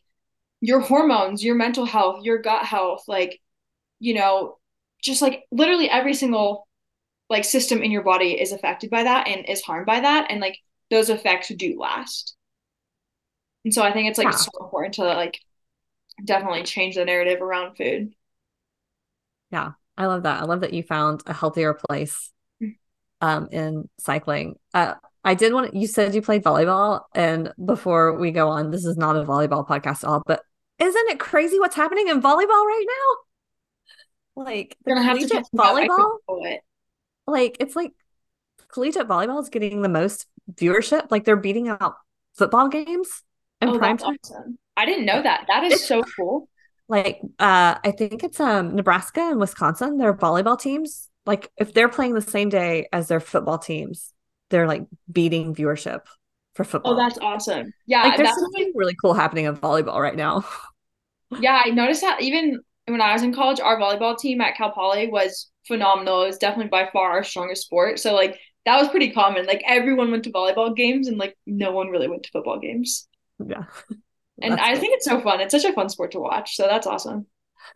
your 0.62 0.82
hormones 0.82 1.44
your 1.44 1.56
mental 1.56 1.86
health 1.86 2.24
your 2.24 2.38
gut 2.38 2.64
health 2.64 3.06
like 3.08 3.42
you 3.98 4.14
know 4.14 4.60
just 5.02 5.20
like 5.20 5.46
literally 5.52 5.90
every 5.90 6.14
single 6.14 6.68
like 7.30 7.46
system 7.46 7.82
in 7.82 7.92
your 7.92 8.04
body 8.04 8.40
is 8.40 8.52
affected 8.52 8.90
by 8.90 9.04
that 9.04 9.28
and 9.28 9.48
is 9.48 9.62
harmed 9.62 9.86
by 9.86 10.00
that 10.00 10.28
and 10.30 10.42
like 10.42 10.58
those 10.90 11.10
effects 11.10 11.50
do 11.50 11.80
last. 11.80 12.36
And 13.66 13.74
so 13.74 13.84
i 13.84 13.92
think 13.92 14.10
it's 14.10 14.18
like 14.18 14.28
yeah. 14.28 14.38
so 14.38 14.52
important 14.62 14.96
to 14.96 15.04
like 15.04 15.40
definitely 16.24 16.64
change 16.64 16.96
the 16.96 17.06
narrative 17.06 17.42
around 17.42 17.76
food. 17.76 18.14
Yeah 19.52 19.72
i 19.98 20.06
love 20.06 20.24
that. 20.24 20.42
I 20.42 20.46
love 20.46 20.62
that 20.62 20.74
you 20.74 20.82
found 20.84 21.22
a 21.26 21.34
healthier 21.34 21.74
place 21.74 22.32
mm. 22.62 22.76
um 23.22 23.50
in 23.52 23.90
cycling. 24.00 24.56
Uh 24.74 24.96
I 25.22 25.34
did 25.34 25.54
want 25.54 25.76
you 25.76 25.86
said 25.86 26.16
you 26.16 26.22
played 26.22 26.44
volleyball 26.44 27.02
and 27.14 27.52
before 27.64 28.18
we 28.18 28.32
go 28.32 28.48
on 28.48 28.72
this 28.72 28.86
is 28.86 28.98
not 28.98 29.18
a 29.18 29.24
volleyball 29.24 29.68
podcast 29.68 30.04
at 30.04 30.06
all 30.06 30.24
but 30.26 30.42
isn't 30.80 31.10
it 31.10 31.20
crazy 31.20 31.60
what's 31.60 31.76
happening 31.76 32.08
in 32.08 32.22
volleyball 32.22 32.66
right 32.66 32.86
now? 32.88 34.44
Like 34.44 34.78
the 34.86 34.94
collegiate 34.94 35.46
volleyball 35.54 36.18
like 37.30 37.58
it's 37.60 37.76
like 37.76 37.92
collegiate 38.70 39.08
volleyball 39.08 39.42
is 39.42 39.50
getting 39.50 39.82
the 39.82 39.90
most 39.90 40.26
viewership. 40.54 41.12
Like 41.12 41.26
they're 41.26 41.36
beating 41.36 41.68
out 41.68 41.96
football 42.36 42.68
games 42.68 43.24
and 43.62 43.72
oh, 43.72 43.78
prime 43.78 43.98
time. 43.98 44.18
Awesome. 44.24 44.58
I 44.78 44.86
didn't 44.86 45.06
know 45.06 45.22
that. 45.22 45.46
That 45.48 45.64
is 45.64 45.86
so 45.86 46.04
cool. 46.16 46.50
Like 46.88 47.20
uh 47.40 47.76
I 47.84 47.94
think 47.98 48.24
it's 48.24 48.40
um 48.40 48.76
Nebraska 48.76 49.22
and 49.22 49.40
Wisconsin, 49.40 49.98
their 49.98 50.14
volleyball 50.14 50.60
teams. 50.60 51.10
Like 51.26 51.52
if 51.58 51.74
they're 51.74 51.90
playing 51.90 52.14
the 52.14 52.22
same 52.22 52.50
day 52.50 52.88
as 52.92 53.08
their 53.08 53.20
football 53.20 53.58
teams, 53.58 54.14
they're 54.50 54.68
like 54.68 54.88
beating 55.12 55.54
viewership 55.54 56.02
for 56.56 56.64
football. 56.64 56.94
Oh, 56.94 56.98
that's 56.98 57.20
awesome. 57.20 57.74
Yeah, 57.86 58.04
like 58.04 58.18
there's 58.18 58.34
something 58.34 58.72
really 58.76 58.96
cool 58.96 59.14
happening 59.14 59.46
in 59.46 59.56
volleyball 59.56 60.00
right 60.00 60.16
now. 60.16 60.46
yeah, 61.40 61.62
I 61.64 61.70
noticed 61.70 62.02
that 62.02 62.22
even 62.22 62.60
when 62.92 63.02
I 63.02 63.14
was 63.14 63.24
in 63.24 63.34
college, 63.34 63.60
our 63.60 63.80
volleyball 63.80 64.18
team 64.18 64.42
at 64.42 64.56
Cal 64.56 64.72
Poly 64.72 65.08
was 65.08 65.50
phenomenal. 65.68 66.24
It 66.24 66.28
was 66.28 66.38
definitely 66.38 66.70
by 66.70 66.90
far 66.92 67.12
our 67.12 67.24
strongest 67.24 67.64
sport. 67.64 68.00
So 68.00 68.14
like 68.14 68.40
that 68.66 68.80
was 68.80 68.90
pretty 68.90 69.12
common. 69.12 69.46
Like 69.46 69.64
everyone 69.66 70.12
went 70.12 70.24
to 70.26 70.32
volleyball 70.32 70.76
games 70.76 71.08
and 71.08 71.18
like 71.18 71.38
no 71.46 71.72
one 71.72 71.90
really 71.90 72.08
went 72.08 72.24
to 72.24 72.32
football 72.32 72.60
games. 72.60 73.08
Yeah. 73.46 73.64
and 74.42 74.54
I 74.56 74.74
cool. 74.74 74.82
think 74.82 74.94
it's 74.96 75.06
so 75.06 75.22
fun. 75.22 75.42
It's 75.42 75.52
such 75.52 75.66
a 75.66 75.74
fun 75.74 75.90
sport 75.90 76.12
to 76.12 76.20
watch. 76.20 76.56
So 76.56 76.68
that's 76.68 76.88
awesome. 76.88 77.28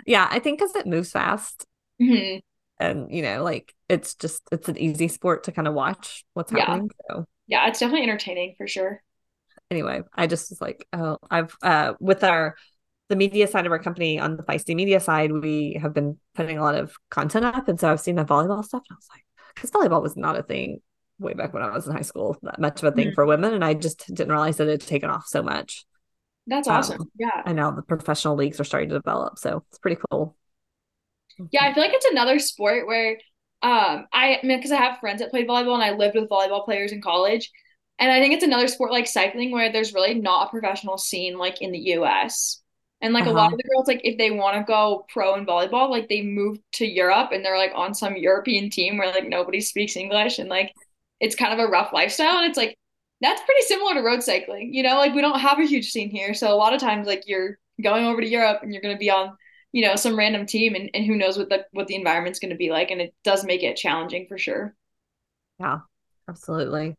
Yeah, 0.05 0.27
I 0.29 0.39
think 0.39 0.59
because 0.59 0.75
it 0.75 0.87
moves 0.87 1.11
fast. 1.11 1.65
Mm-hmm. 2.01 2.39
And 2.79 3.11
you 3.11 3.21
know, 3.21 3.43
like 3.43 3.73
it's 3.87 4.15
just 4.15 4.41
it's 4.51 4.67
an 4.67 4.77
easy 4.77 5.07
sport 5.07 5.43
to 5.45 5.51
kind 5.51 5.67
of 5.67 5.73
watch 5.73 6.25
what's 6.33 6.51
happening. 6.51 6.89
Yeah. 7.09 7.15
So 7.15 7.25
yeah, 7.47 7.67
it's 7.67 7.79
definitely 7.79 8.03
entertaining 8.03 8.55
for 8.57 8.67
sure. 8.67 9.01
Anyway, 9.69 10.01
I 10.13 10.27
just 10.27 10.49
was 10.49 10.61
like, 10.61 10.87
oh, 10.93 11.17
I've 11.29 11.55
uh 11.61 11.93
with 11.99 12.23
our 12.23 12.55
the 13.13 13.17
media 13.17 13.45
side 13.45 13.67
of 13.67 13.71
our 13.71 13.79
company 13.79 14.19
on 14.19 14.37
the 14.37 14.43
feisty 14.43 14.75
media 14.75 14.99
side, 14.99 15.31
we 15.31 15.77
have 15.79 15.93
been 15.93 16.17
putting 16.33 16.57
a 16.57 16.63
lot 16.63 16.73
of 16.73 16.95
content 17.11 17.45
up. 17.45 17.67
And 17.67 17.79
so 17.79 17.91
I've 17.91 17.99
seen 17.99 18.15
the 18.15 18.25
volleyball 18.25 18.65
stuff 18.65 18.81
and 18.89 18.95
I 18.95 18.97
was 18.97 19.09
like, 19.13 19.23
because 19.53 19.69
volleyball 19.69 20.01
was 20.01 20.17
not 20.17 20.37
a 20.37 20.41
thing 20.41 20.81
way 21.19 21.33
back 21.33 21.53
when 21.53 21.61
I 21.61 21.69
was 21.69 21.85
in 21.85 21.93
high 21.93 22.01
school, 22.01 22.35
that 22.41 22.59
much 22.59 22.81
of 22.81 22.91
a 22.91 22.95
thing 22.95 23.07
mm-hmm. 23.07 23.13
for 23.13 23.27
women. 23.27 23.53
And 23.53 23.63
I 23.63 23.75
just 23.75 24.07
didn't 24.07 24.31
realize 24.31 24.57
that 24.57 24.67
it 24.67 24.81
had 24.81 24.81
taken 24.81 25.11
off 25.11 25.27
so 25.27 25.43
much. 25.43 25.85
That's 26.47 26.67
um, 26.67 26.75
awesome. 26.75 27.01
Um, 27.01 27.11
yeah. 27.19 27.41
And 27.45 27.55
now 27.55 27.69
the 27.69 27.83
professional 27.83 28.35
leagues 28.35 28.59
are 28.59 28.63
starting 28.63 28.89
to 28.89 28.95
develop. 28.95 29.37
So 29.37 29.63
it's 29.69 29.77
pretty 29.77 30.01
cool. 30.09 30.35
Yeah, 31.51 31.65
I 31.65 31.73
feel 31.73 31.83
like 31.83 31.93
it's 31.93 32.05
another 32.05 32.39
sport 32.39 32.87
where 32.87 33.19
um 33.61 34.07
I, 34.11 34.39
I 34.41 34.45
mean 34.45 34.57
because 34.57 34.71
I 34.71 34.77
have 34.77 34.99
friends 34.99 35.21
that 35.21 35.29
played 35.29 35.47
volleyball 35.47 35.75
and 35.75 35.83
I 35.83 35.91
lived 35.91 36.15
with 36.15 36.29
volleyball 36.29 36.65
players 36.65 36.91
in 36.91 37.01
college. 37.01 37.51
And 37.99 38.11
I 38.11 38.19
think 38.19 38.33
it's 38.33 38.43
another 38.43 38.67
sport 38.67 38.91
like 38.91 39.07
cycling 39.07 39.51
where 39.51 39.71
there's 39.71 39.93
really 39.93 40.15
not 40.15 40.47
a 40.47 40.49
professional 40.49 40.97
scene 40.97 41.37
like 41.37 41.61
in 41.61 41.71
the 41.71 41.79
US. 41.93 42.62
And 43.03 43.13
like 43.13 43.23
uh-huh. 43.23 43.31
a 43.31 43.35
lot 43.35 43.45
uh-huh. 43.47 43.55
of 43.55 43.57
the 43.57 43.69
girls, 43.69 43.87
like 43.87 44.01
if 44.05 44.17
they 44.17 44.31
want 44.31 44.55
to 44.55 44.63
go 44.63 45.05
pro 45.09 45.35
in 45.35 45.45
volleyball, 45.45 45.89
like 45.89 46.07
they 46.07 46.21
move 46.21 46.57
to 46.75 46.87
Europe 46.87 47.31
and 47.33 47.43
they're 47.43 47.57
like 47.57 47.73
on 47.75 47.93
some 47.93 48.15
European 48.15 48.69
team 48.69 48.97
where 48.97 49.11
like 49.11 49.27
nobody 49.27 49.59
speaks 49.59 49.97
English 49.97 50.39
and 50.39 50.49
like 50.49 50.73
it's 51.19 51.35
kind 51.35 51.51
of 51.51 51.59
a 51.59 51.69
rough 51.69 51.91
lifestyle. 51.91 52.37
And 52.37 52.47
it's 52.47 52.57
like 52.57 52.77
that's 53.19 53.41
pretty 53.41 53.61
similar 53.63 53.93
to 53.95 54.01
road 54.01 54.23
cycling. 54.23 54.73
You 54.73 54.83
know, 54.83 54.95
like 54.95 55.13
we 55.13 55.19
don't 55.19 55.39
have 55.39 55.59
a 55.59 55.65
huge 55.65 55.91
scene 55.91 56.09
here. 56.09 56.33
So 56.33 56.53
a 56.53 56.55
lot 56.55 56.73
of 56.73 56.79
times 56.79 57.05
like 57.05 57.23
you're 57.27 57.59
going 57.83 58.05
over 58.05 58.21
to 58.21 58.27
Europe 58.27 58.59
and 58.63 58.71
you're 58.71 58.81
gonna 58.81 58.97
be 58.97 59.11
on, 59.11 59.35
you 59.73 59.85
know, 59.85 59.97
some 59.97 60.17
random 60.17 60.45
team 60.45 60.73
and, 60.73 60.89
and 60.93 61.05
who 61.05 61.17
knows 61.17 61.37
what 61.37 61.49
the 61.49 61.65
what 61.73 61.87
the 61.87 61.95
environment's 61.95 62.39
gonna 62.39 62.55
be 62.55 62.71
like. 62.71 62.89
And 62.89 63.01
it 63.01 63.13
does 63.25 63.43
make 63.43 63.63
it 63.63 63.75
challenging 63.75 64.27
for 64.29 64.37
sure. 64.37 64.73
Yeah, 65.59 65.79
absolutely. 66.29 66.95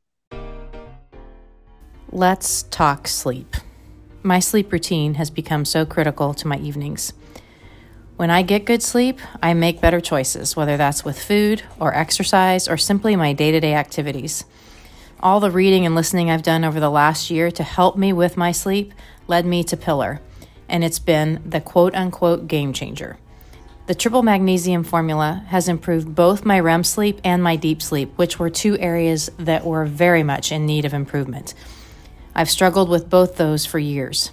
Let's 2.10 2.64
talk 2.64 3.08
sleep. 3.08 3.56
My 4.26 4.38
sleep 4.38 4.72
routine 4.72 5.14
has 5.16 5.28
become 5.28 5.66
so 5.66 5.84
critical 5.84 6.32
to 6.32 6.48
my 6.48 6.56
evenings. 6.56 7.12
When 8.16 8.30
I 8.30 8.40
get 8.40 8.64
good 8.64 8.82
sleep, 8.82 9.20
I 9.42 9.52
make 9.52 9.82
better 9.82 10.00
choices, 10.00 10.56
whether 10.56 10.78
that's 10.78 11.04
with 11.04 11.22
food 11.22 11.62
or 11.78 11.94
exercise 11.94 12.66
or 12.66 12.78
simply 12.78 13.16
my 13.16 13.34
day 13.34 13.50
to 13.50 13.60
day 13.60 13.74
activities. 13.74 14.46
All 15.20 15.40
the 15.40 15.50
reading 15.50 15.84
and 15.84 15.94
listening 15.94 16.30
I've 16.30 16.42
done 16.42 16.64
over 16.64 16.80
the 16.80 16.88
last 16.88 17.30
year 17.30 17.50
to 17.50 17.62
help 17.62 17.98
me 17.98 18.14
with 18.14 18.38
my 18.38 18.50
sleep 18.50 18.94
led 19.26 19.44
me 19.44 19.62
to 19.64 19.76
Pillar, 19.76 20.22
and 20.70 20.82
it's 20.82 20.98
been 20.98 21.42
the 21.44 21.60
quote 21.60 21.94
unquote 21.94 22.48
game 22.48 22.72
changer. 22.72 23.18
The 23.88 23.94
triple 23.94 24.22
magnesium 24.22 24.84
formula 24.84 25.44
has 25.48 25.68
improved 25.68 26.14
both 26.14 26.46
my 26.46 26.58
REM 26.60 26.84
sleep 26.84 27.20
and 27.24 27.42
my 27.42 27.56
deep 27.56 27.82
sleep, 27.82 28.10
which 28.16 28.38
were 28.38 28.48
two 28.48 28.78
areas 28.78 29.30
that 29.36 29.66
were 29.66 29.84
very 29.84 30.22
much 30.22 30.50
in 30.50 30.64
need 30.64 30.86
of 30.86 30.94
improvement. 30.94 31.52
I've 32.34 32.50
struggled 32.50 32.88
with 32.88 33.10
both 33.10 33.36
those 33.36 33.64
for 33.64 33.78
years. 33.78 34.30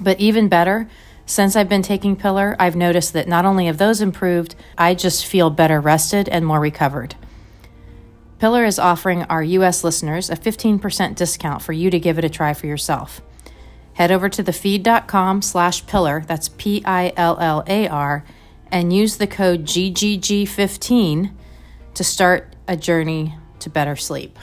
But 0.00 0.20
even 0.20 0.48
better, 0.48 0.88
since 1.24 1.56
I've 1.56 1.68
been 1.68 1.82
taking 1.82 2.14
Pillar, 2.14 2.54
I've 2.58 2.76
noticed 2.76 3.12
that 3.14 3.26
not 3.26 3.44
only 3.44 3.66
have 3.66 3.78
those 3.78 4.00
improved, 4.00 4.54
I 4.78 4.94
just 4.94 5.26
feel 5.26 5.50
better 5.50 5.80
rested 5.80 6.28
and 6.28 6.46
more 6.46 6.60
recovered. 6.60 7.16
Pillar 8.38 8.64
is 8.64 8.78
offering 8.78 9.24
our 9.24 9.42
US 9.42 9.82
listeners 9.82 10.30
a 10.30 10.36
15% 10.36 11.16
discount 11.16 11.62
for 11.62 11.72
you 11.72 11.90
to 11.90 11.98
give 11.98 12.18
it 12.18 12.24
a 12.24 12.28
try 12.28 12.54
for 12.54 12.66
yourself. 12.66 13.22
Head 13.94 14.12
over 14.12 14.28
to 14.28 14.44
thefeed.com 14.44 15.40
slash 15.42 15.86
pillar, 15.86 16.22
that's 16.26 16.50
P 16.50 16.82
I 16.84 17.12
L 17.16 17.38
L 17.40 17.64
A 17.66 17.88
R, 17.88 18.24
and 18.70 18.92
use 18.92 19.16
the 19.16 19.26
code 19.26 19.64
GGG15 19.64 21.32
to 21.94 22.04
start 22.04 22.54
a 22.68 22.76
journey 22.76 23.34
to 23.60 23.70
better 23.70 23.96
sleep. 23.96 24.38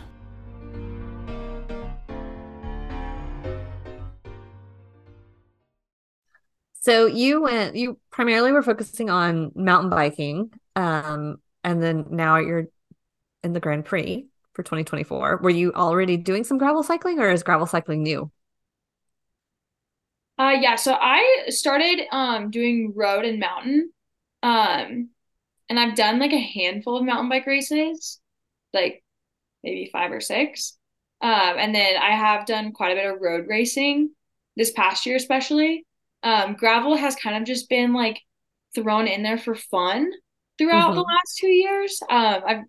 So 6.84 7.08
you 7.08 7.44
went, 7.44 7.76
you 7.76 8.00
primarily 8.12 8.52
were 8.52 8.64
focusing 8.64 9.10
on 9.10 9.52
mountain 9.56 9.90
biking. 9.90 10.52
Um, 10.76 11.38
and 11.64 11.82
then 11.82 12.08
now 12.12 12.38
you're 12.38 12.68
in 13.44 13.54
the 13.54 13.62
Grand 13.62 13.86
Prix 13.86 14.28
for 14.54 14.64
2024. 14.64 15.40
Were 15.44 15.50
you 15.50 15.74
already 15.74 16.18
doing 16.18 16.44
some 16.46 16.58
gravel 16.60 16.84
cycling 16.84 17.20
or 17.20 17.30
is 17.32 17.44
gravel 17.44 17.68
cycling 17.68 18.04
new? 18.04 18.32
Uh 20.40 20.56
yeah, 20.60 20.76
so 20.76 20.94
I 21.00 21.46
started 21.50 22.08
um 22.12 22.50
doing 22.50 22.94
road 22.96 23.26
and 23.26 23.40
mountain. 23.40 23.92
Um 24.42 25.10
and 25.70 25.80
I've 25.80 25.96
done 25.96 26.20
like 26.20 26.34
a 26.34 26.40
handful 26.40 26.98
of 26.98 27.06
mountain 27.06 27.30
bike 27.30 27.48
races, 27.48 28.22
like 28.74 29.04
maybe 29.64 29.90
5 29.92 30.12
or 30.14 30.22
6. 30.22 30.78
Um 31.22 31.32
and 31.60 31.76
then 31.76 31.98
I 32.02 32.12
have 32.16 32.46
done 32.48 32.74
quite 32.74 32.94
a 32.94 32.96
bit 32.96 33.14
of 33.14 33.22
road 33.22 33.48
racing 33.50 34.12
this 34.58 34.72
past 34.72 35.06
year 35.08 35.18
especially. 35.18 35.86
Um, 36.24 36.54
gravel 36.54 36.96
has 36.96 37.16
kind 37.16 37.38
of 37.38 37.44
just 37.44 37.70
been 37.70 37.94
like 37.94 38.22
thrown 38.74 39.08
in 39.08 39.24
there 39.24 39.38
for 39.38 39.56
fun 39.56 40.12
throughout 40.58 40.88
mm-hmm. 40.88 40.96
the 40.96 41.02
last 41.02 41.38
two 41.38 41.48
years. 41.48 42.00
Um, 42.10 42.42
I've 42.46 42.64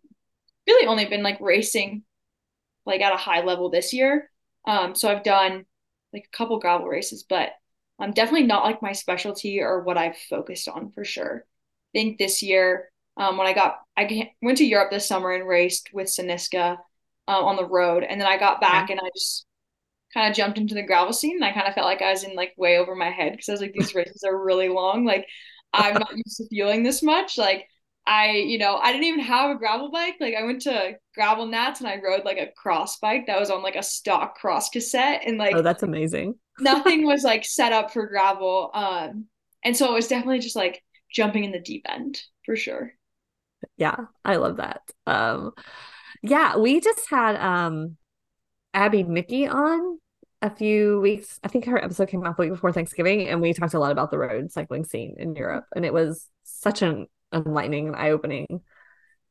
really 0.67 0.87
only 0.87 1.05
been 1.07 1.23
like 1.23 1.41
racing 1.41 2.03
like 2.87 3.01
at 3.01 3.13
a 3.15 3.19
high 3.19 3.43
level 3.43 3.71
this 3.71 3.93
year. 3.93 4.31
Um, 4.67 4.95
so 4.95 5.09
I've 5.09 5.23
done 5.23 5.65
like 6.13 6.29
a 6.33 6.37
couple 6.37 6.59
gravel 6.59 6.87
races, 6.87 7.25
but 7.29 7.51
I'm 7.99 8.13
definitely 8.13 8.47
not 8.47 8.65
like 8.65 8.83
my 8.83 8.93
specialty 8.93 9.61
or 9.61 9.83
what 9.83 9.99
I've 9.99 10.17
focused 10.17 10.69
on 10.69 10.91
for 10.91 11.05
sure. 11.05 11.45
I 11.47 11.99
think 11.99 12.19
this 12.19 12.43
year, 12.43 12.91
um, 13.17 13.37
when 13.37 13.47
I 13.47 13.53
got, 13.53 13.79
I 13.97 14.33
went 14.43 14.59
to 14.59 14.67
Europe 14.67 14.91
this 14.91 15.07
summer 15.07 15.33
and 15.33 15.47
raced 15.47 15.91
with 15.93 16.09
Cynisca 16.09 16.79
uh, 17.29 17.45
on 17.45 17.57
the 17.57 17.67
road, 17.67 18.03
and 18.03 18.21
then 18.21 18.27
I 18.27 18.37
got 18.37 18.61
back 18.61 18.91
and 18.91 19.01
I 19.01 19.09
just 19.15 19.47
kind 20.15 20.31
of 20.31 20.37
jumped 20.37 20.59
into 20.59 20.75
the 20.75 20.83
gravel 20.83 21.13
scene 21.13 21.37
and 21.37 21.45
I 21.45 21.53
kind 21.53 21.67
of 21.67 21.75
felt 21.75 21.87
like 21.87 22.01
I 22.01 22.11
was 22.11 22.25
in 22.25 22.35
like 22.35 22.55
way 22.57 22.79
over 22.79 22.95
my 22.95 23.11
head 23.11 23.33
because 23.33 23.49
I 23.49 23.53
was 23.53 23.61
like 23.61 23.75
these 23.75 23.95
races 23.95 24.23
are 24.25 24.45
really 24.45 24.69
long 24.69 25.05
like 25.05 25.27
I'm 25.75 25.95
not 25.95 26.17
used 26.17 26.37
to 26.37 26.49
feeling 26.49 26.83
this 26.83 27.03
much. 27.03 27.37
Like 27.37 27.67
I, 28.07 28.31
you 28.31 28.59
know, 28.59 28.77
I 28.77 28.93
didn't 28.93 29.05
even 29.05 29.21
have 29.21 29.51
a 29.51 29.59
gravel 29.59 29.91
bike. 29.91 30.17
Like 30.21 30.35
I 30.35 30.45
went 30.45 30.63
to 30.63 30.93
gravel 31.15 31.47
nats 31.47 31.81
and 31.81 31.89
I 31.89 32.01
rode 32.03 32.25
like 32.25 32.39
a 32.39 32.53
cross 32.57 32.99
bike 32.99 33.27
that 33.27 33.41
was 33.41 33.51
on 33.51 33.63
like 33.63 33.77
a 33.77 33.83
stock 33.83 34.37
cross 34.37 34.71
cassette 34.71 35.23
and 35.27 35.39
like 35.39 35.55
Oh, 35.55 35.63
that's 35.63 35.83
amazing. 35.83 36.37
nothing 36.61 37.07
was 37.07 37.25
like 37.25 37.45
set 37.45 37.73
up 37.73 37.93
for 37.93 38.07
gravel. 38.07 38.71
Um 38.73 39.27
and 39.65 39.77
so 39.77 39.91
it 39.91 39.95
was 39.95 40.09
definitely 40.09 40.41
just 40.41 40.57
like 40.57 40.83
jumping 41.13 41.45
in 41.45 41.53
the 41.53 41.61
deep 41.61 41.87
end 41.89 42.21
for 42.45 42.57
sure. 42.57 42.93
Yeah, 43.77 43.97
I 44.25 44.37
love 44.37 44.59
that. 44.59 44.83
Um 45.07 45.53
yeah, 46.23 46.57
we 46.57 46.81
just 46.81 47.11
had 47.11 47.37
um 47.37 47.97
Abby 48.75 49.03
Mickey 49.03 49.47
on 49.47 49.99
a 50.45 50.51
few 50.51 51.01
weeks. 51.01 51.41
I 51.43 51.49
think 51.49 51.65
her 51.65 51.83
episode 51.83 52.09
came 52.09 52.23
out 52.23 52.37
the 52.37 52.43
week 52.43 52.53
before 52.53 52.71
Thanksgiving, 52.71 53.29
and 53.29 53.41
we 53.41 53.55
talked 53.55 53.73
a 53.73 53.79
lot 53.79 53.93
about 53.93 54.11
the 54.11 54.19
road 54.19 54.53
cycling 54.53 54.85
scene 54.85 55.17
in 55.19 55.35
Europe. 55.35 55.65
And 55.75 55.87
it 55.87 55.93
was 55.93 56.29
such 56.45 56.83
an 56.83 57.07
enlightening 57.33 57.89
and 57.89 57.97
eye-opening 57.97 58.61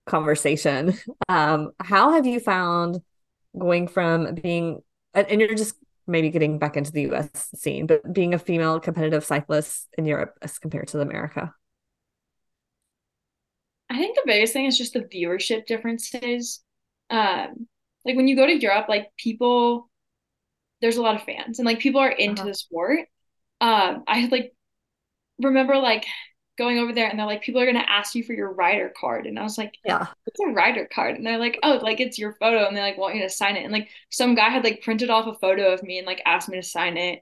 conversation. 0.06 0.98
Um, 1.30 1.72
how 1.80 2.12
have 2.12 2.26
you 2.26 2.40
found 2.40 3.00
going 3.58 3.88
from 3.88 4.36
being 4.36 4.82
and 5.14 5.40
you're 5.40 5.56
just 5.56 5.76
maybe 6.06 6.30
getting 6.30 6.60
back 6.60 6.76
into 6.76 6.92
the 6.92 7.04
US 7.14 7.50
scene, 7.56 7.88
but 7.88 8.12
being 8.12 8.34
a 8.34 8.40
female 8.40 8.80
competitive 8.80 9.24
cyclist 9.24 9.88
in 9.98 10.06
Europe 10.06 10.38
as 10.42 10.60
compared 10.60 10.90
to 10.90 11.02
America? 11.02 11.54
I 13.90 13.98
think 13.98 14.16
the 14.16 14.24
biggest 14.26 14.54
thing 14.54 14.66
is 14.66 14.78
just 14.78 14.94
the 14.94 15.02
viewership 15.02 15.66
differences. 15.66 16.62
Um, 17.10 17.68
like 18.06 18.16
when 18.16 18.28
you 18.28 18.36
go 18.36 18.46
to 18.46 18.60
Europe, 18.60 18.88
like 18.90 19.12
people, 19.18 19.90
there's 20.84 20.98
a 20.98 21.02
lot 21.02 21.16
of 21.16 21.24
fans 21.24 21.60
and 21.60 21.66
like 21.66 21.80
people 21.80 22.02
are 22.02 22.12
into 22.12 22.42
uh-huh. 22.42 22.50
the 22.50 22.54
sport. 22.54 23.00
Um, 23.62 24.04
I 24.06 24.28
like 24.30 24.54
remember 25.40 25.78
like 25.78 26.06
going 26.58 26.78
over 26.78 26.92
there 26.92 27.08
and 27.08 27.18
they're 27.18 27.26
like, 27.26 27.42
people 27.42 27.62
are 27.62 27.66
gonna 27.66 27.86
ask 27.88 28.14
you 28.16 28.24
for 28.24 28.34
your 28.34 28.52
rider 28.52 28.92
card. 29.00 29.26
And 29.26 29.40
I 29.40 29.44
was 29.44 29.58
like, 29.58 29.76
Yeah, 29.86 30.08
it's 30.28 30.40
a 30.42 30.52
rider 30.52 30.86
card. 30.94 31.16
And 31.16 31.26
they're 31.26 31.40
like, 31.40 31.58
Oh, 31.64 31.80
like 31.82 32.02
it's 32.02 32.20
your 32.20 32.34
photo, 32.34 32.68
and 32.68 32.76
they 32.76 32.82
like 32.82 32.98
want 32.98 33.16
you 33.16 33.22
to 33.22 33.30
sign 33.30 33.56
it. 33.56 33.64
And 33.64 33.72
like 33.72 33.88
some 34.10 34.36
guy 34.36 34.50
had 34.50 34.66
like 34.66 34.82
printed 34.82 35.10
off 35.10 35.26
a 35.26 35.40
photo 35.40 35.74
of 35.74 35.84
me 35.84 36.00
and 36.00 36.06
like 36.06 36.22
asked 36.26 36.50
me 36.50 36.58
to 36.58 36.68
sign 36.68 36.98
it. 36.98 37.22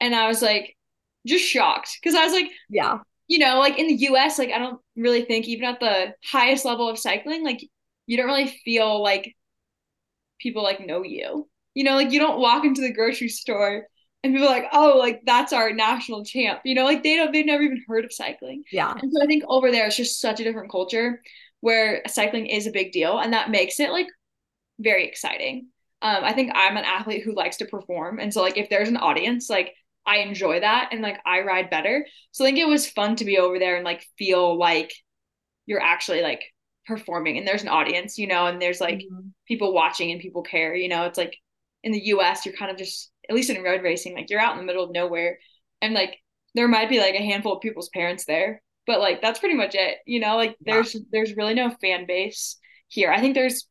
And 0.00 0.12
I 0.12 0.26
was 0.26 0.42
like, 0.42 0.76
just 1.24 1.44
shocked. 1.44 2.00
Cause 2.02 2.16
I 2.16 2.24
was 2.24 2.32
like, 2.32 2.50
Yeah, 2.68 2.98
you 3.28 3.38
know, 3.38 3.60
like 3.60 3.78
in 3.78 3.86
the 3.86 4.08
US, 4.08 4.40
like 4.40 4.50
I 4.50 4.58
don't 4.58 4.80
really 4.96 5.22
think 5.22 5.46
even 5.46 5.68
at 5.68 5.78
the 5.78 6.14
highest 6.24 6.64
level 6.64 6.88
of 6.88 6.98
cycling, 6.98 7.44
like 7.44 7.64
you 8.06 8.16
don't 8.16 8.26
really 8.26 8.48
feel 8.64 9.00
like 9.00 9.36
people 10.40 10.64
like 10.64 10.84
know 10.84 11.04
you. 11.04 11.48
You 11.78 11.84
know, 11.84 11.94
like 11.94 12.10
you 12.10 12.18
don't 12.18 12.40
walk 12.40 12.64
into 12.64 12.80
the 12.80 12.92
grocery 12.92 13.28
store 13.28 13.86
and 14.24 14.34
people 14.34 14.48
are 14.48 14.50
like, 14.50 14.66
oh, 14.72 14.96
like 14.98 15.20
that's 15.24 15.52
our 15.52 15.72
national 15.72 16.24
champ. 16.24 16.58
You 16.64 16.74
know, 16.74 16.84
like 16.84 17.04
they 17.04 17.14
don't 17.14 17.32
they've 17.32 17.46
never 17.46 17.62
even 17.62 17.84
heard 17.86 18.04
of 18.04 18.12
cycling. 18.12 18.64
Yeah. 18.72 18.92
And 19.00 19.12
so 19.12 19.22
I 19.22 19.26
think 19.26 19.44
over 19.46 19.70
there 19.70 19.86
it's 19.86 19.96
just 19.96 20.18
such 20.20 20.40
a 20.40 20.42
different 20.44 20.72
culture 20.72 21.22
where 21.60 22.02
cycling 22.08 22.46
is 22.46 22.66
a 22.66 22.72
big 22.72 22.90
deal 22.90 23.20
and 23.20 23.32
that 23.32 23.50
makes 23.50 23.78
it 23.78 23.92
like 23.92 24.08
very 24.80 25.06
exciting. 25.06 25.68
Um, 26.02 26.24
I 26.24 26.32
think 26.32 26.50
I'm 26.52 26.76
an 26.76 26.84
athlete 26.84 27.22
who 27.24 27.32
likes 27.32 27.58
to 27.58 27.64
perform. 27.66 28.18
And 28.18 28.34
so 28.34 28.42
like 28.42 28.56
if 28.56 28.68
there's 28.70 28.88
an 28.88 28.96
audience, 28.96 29.48
like 29.48 29.72
I 30.04 30.16
enjoy 30.16 30.58
that 30.58 30.88
and 30.90 31.00
like 31.00 31.20
I 31.24 31.42
ride 31.42 31.70
better. 31.70 32.04
So 32.32 32.44
I 32.44 32.48
think 32.48 32.58
it 32.58 32.66
was 32.66 32.90
fun 32.90 33.14
to 33.16 33.24
be 33.24 33.38
over 33.38 33.60
there 33.60 33.76
and 33.76 33.84
like 33.84 34.04
feel 34.18 34.58
like 34.58 34.92
you're 35.66 35.80
actually 35.80 36.22
like 36.22 36.42
performing 36.86 37.38
and 37.38 37.46
there's 37.46 37.62
an 37.62 37.68
audience, 37.68 38.18
you 38.18 38.26
know, 38.26 38.46
and 38.46 38.60
there's 38.60 38.80
like 38.80 38.98
mm-hmm. 38.98 39.28
people 39.46 39.72
watching 39.72 40.10
and 40.10 40.20
people 40.20 40.42
care, 40.42 40.74
you 40.74 40.88
know. 40.88 41.04
It's 41.04 41.18
like 41.18 41.36
in 41.82 41.92
the 41.92 42.06
US 42.06 42.44
you're 42.44 42.56
kind 42.56 42.70
of 42.70 42.76
just 42.76 43.10
at 43.28 43.34
least 43.34 43.50
in 43.50 43.62
road 43.62 43.82
racing, 43.82 44.14
like 44.14 44.30
you're 44.30 44.40
out 44.40 44.52
in 44.52 44.58
the 44.58 44.64
middle 44.64 44.84
of 44.84 44.90
nowhere 44.90 45.38
and 45.82 45.94
like 45.94 46.18
there 46.54 46.68
might 46.68 46.88
be 46.88 46.98
like 46.98 47.14
a 47.14 47.24
handful 47.24 47.54
of 47.54 47.60
people's 47.60 47.90
parents 47.90 48.24
there, 48.24 48.62
but 48.86 49.00
like 49.00 49.20
that's 49.20 49.38
pretty 49.38 49.54
much 49.54 49.74
it, 49.74 49.98
you 50.06 50.20
know, 50.20 50.36
like 50.36 50.56
there's 50.60 50.96
there's 51.12 51.36
really 51.36 51.54
no 51.54 51.70
fan 51.80 52.06
base 52.06 52.56
here. 52.88 53.12
I 53.12 53.20
think 53.20 53.34
there's 53.34 53.66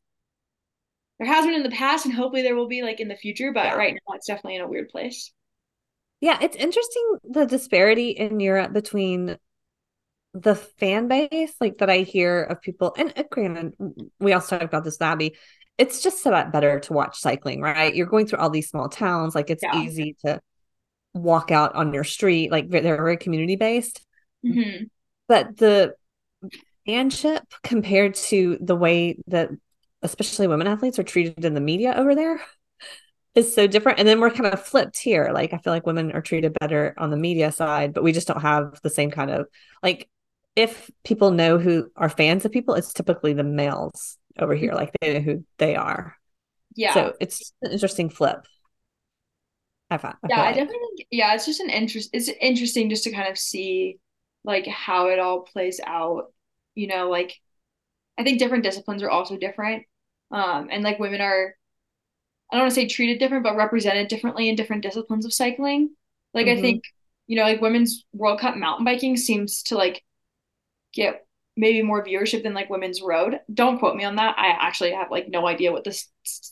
there 1.18 1.26
has 1.26 1.44
been 1.44 1.54
in 1.54 1.64
the 1.64 1.70
past 1.70 2.06
and 2.06 2.14
hopefully 2.14 2.42
there 2.42 2.54
will 2.54 2.68
be 2.68 2.82
like 2.82 3.00
in 3.00 3.08
the 3.08 3.16
future, 3.16 3.52
but 3.52 3.64
yeah. 3.64 3.74
right 3.74 3.94
now 3.94 4.14
it's 4.14 4.26
definitely 4.26 4.56
in 4.56 4.62
a 4.62 4.68
weird 4.68 4.88
place. 4.88 5.32
Yeah, 6.20 6.38
it's 6.40 6.56
interesting 6.56 7.18
the 7.24 7.46
disparity 7.46 8.10
in 8.10 8.40
Europe 8.40 8.72
between 8.72 9.38
the 10.34 10.54
fan 10.54 11.08
base, 11.08 11.54
like 11.60 11.78
that 11.78 11.90
I 11.90 11.98
hear 11.98 12.42
of 12.42 12.60
people, 12.60 12.94
and 12.96 13.12
uh, 13.16 13.24
granted, 13.30 13.74
we 14.20 14.32
also 14.32 14.58
talked 14.58 14.72
about 14.72 14.84
this, 14.84 15.00
Abby. 15.00 15.36
It's 15.78 16.02
just 16.02 16.22
so 16.22 16.30
much 16.30 16.50
better 16.52 16.80
to 16.80 16.92
watch 16.92 17.18
cycling, 17.18 17.60
right? 17.60 17.94
You're 17.94 18.06
going 18.06 18.26
through 18.26 18.40
all 18.40 18.50
these 18.50 18.68
small 18.68 18.88
towns, 18.88 19.34
like 19.34 19.48
it's 19.48 19.62
yeah. 19.62 19.80
easy 19.80 20.16
to 20.24 20.40
walk 21.14 21.50
out 21.50 21.74
on 21.74 21.94
your 21.94 22.04
street, 22.04 22.50
like 22.50 22.68
they're 22.68 22.96
very 22.96 23.16
community 23.16 23.56
based. 23.56 24.04
Mm-hmm. 24.44 24.84
But 25.28 25.56
the 25.56 25.94
fanship 26.86 27.42
compared 27.62 28.14
to 28.14 28.58
the 28.60 28.76
way 28.76 29.18
that 29.26 29.50
especially 30.02 30.46
women 30.46 30.66
athletes 30.66 30.98
are 30.98 31.04
treated 31.04 31.44
in 31.44 31.54
the 31.54 31.60
media 31.60 31.94
over 31.96 32.14
there 32.14 32.40
is 33.34 33.54
so 33.54 33.66
different. 33.66 33.98
And 33.98 34.08
then 34.08 34.20
we're 34.20 34.30
kind 34.30 34.52
of 34.52 34.64
flipped 34.64 34.98
here. 34.98 35.30
Like 35.32 35.52
I 35.52 35.58
feel 35.58 35.72
like 35.72 35.86
women 35.86 36.12
are 36.12 36.22
treated 36.22 36.56
better 36.60 36.94
on 36.98 37.10
the 37.10 37.16
media 37.16 37.52
side, 37.52 37.94
but 37.94 38.02
we 38.02 38.12
just 38.12 38.26
don't 38.26 38.40
have 38.40 38.80
the 38.82 38.90
same 38.90 39.10
kind 39.10 39.30
of 39.30 39.46
like 39.82 40.08
if 40.56 40.90
people 41.04 41.30
know 41.30 41.56
who 41.58 41.88
are 41.94 42.08
fans 42.08 42.44
of 42.44 42.50
people, 42.50 42.74
it's 42.74 42.92
typically 42.92 43.32
the 43.32 43.44
males 43.44 44.18
over 44.38 44.54
here. 44.54 44.72
Like 44.72 44.92
they 45.00 45.14
know 45.14 45.20
who 45.20 45.44
they 45.58 45.76
are. 45.76 46.16
Yeah. 46.74 46.94
So 46.94 47.14
it's 47.20 47.52
an 47.62 47.72
interesting 47.72 48.10
flip. 48.10 48.46
I 49.90 49.98
found. 49.98 50.16
I 50.22 50.28
yeah, 50.28 50.42
I 50.42 50.52
definitely 50.52 50.78
think 50.96 51.08
yeah, 51.10 51.34
it's 51.34 51.46
just 51.46 51.60
an 51.60 51.70
interest 51.70 52.10
it's 52.12 52.28
interesting 52.40 52.90
just 52.90 53.04
to 53.04 53.12
kind 53.12 53.28
of 53.28 53.38
see 53.38 53.98
like 54.44 54.66
how 54.66 55.08
it 55.08 55.18
all 55.18 55.40
plays 55.40 55.80
out. 55.84 56.32
You 56.74 56.86
know, 56.88 57.08
like 57.08 57.34
I 58.18 58.24
think 58.24 58.38
different 58.38 58.64
disciplines 58.64 59.02
are 59.02 59.10
also 59.10 59.36
different. 59.36 59.84
Um 60.30 60.68
and 60.70 60.82
like 60.82 60.98
women 60.98 61.20
are 61.20 61.54
I 62.50 62.56
don't 62.56 62.64
want 62.64 62.74
to 62.74 62.80
say 62.80 62.86
treated 62.86 63.18
different, 63.18 63.44
but 63.44 63.56
represented 63.56 64.08
differently 64.08 64.48
in 64.48 64.56
different 64.56 64.82
disciplines 64.82 65.26
of 65.26 65.34
cycling. 65.34 65.90
Like 66.32 66.46
mm-hmm. 66.46 66.58
I 66.58 66.62
think, 66.62 66.84
you 67.26 67.36
know, 67.36 67.42
like 67.42 67.60
women's 67.60 68.04
World 68.12 68.40
Cup 68.40 68.56
mountain 68.56 68.84
biking 68.84 69.16
seems 69.16 69.62
to 69.64 69.76
like 69.76 70.02
get 70.94 71.26
maybe 71.58 71.82
more 71.82 72.04
viewership 72.04 72.44
than 72.44 72.54
like 72.54 72.70
women's 72.70 73.02
road. 73.02 73.40
Don't 73.52 73.80
quote 73.80 73.96
me 73.96 74.04
on 74.04 74.16
that. 74.16 74.38
I 74.38 74.46
actually 74.48 74.92
have 74.92 75.10
like 75.10 75.28
no 75.28 75.46
idea 75.46 75.72
what 75.72 75.84
the 75.84 76.02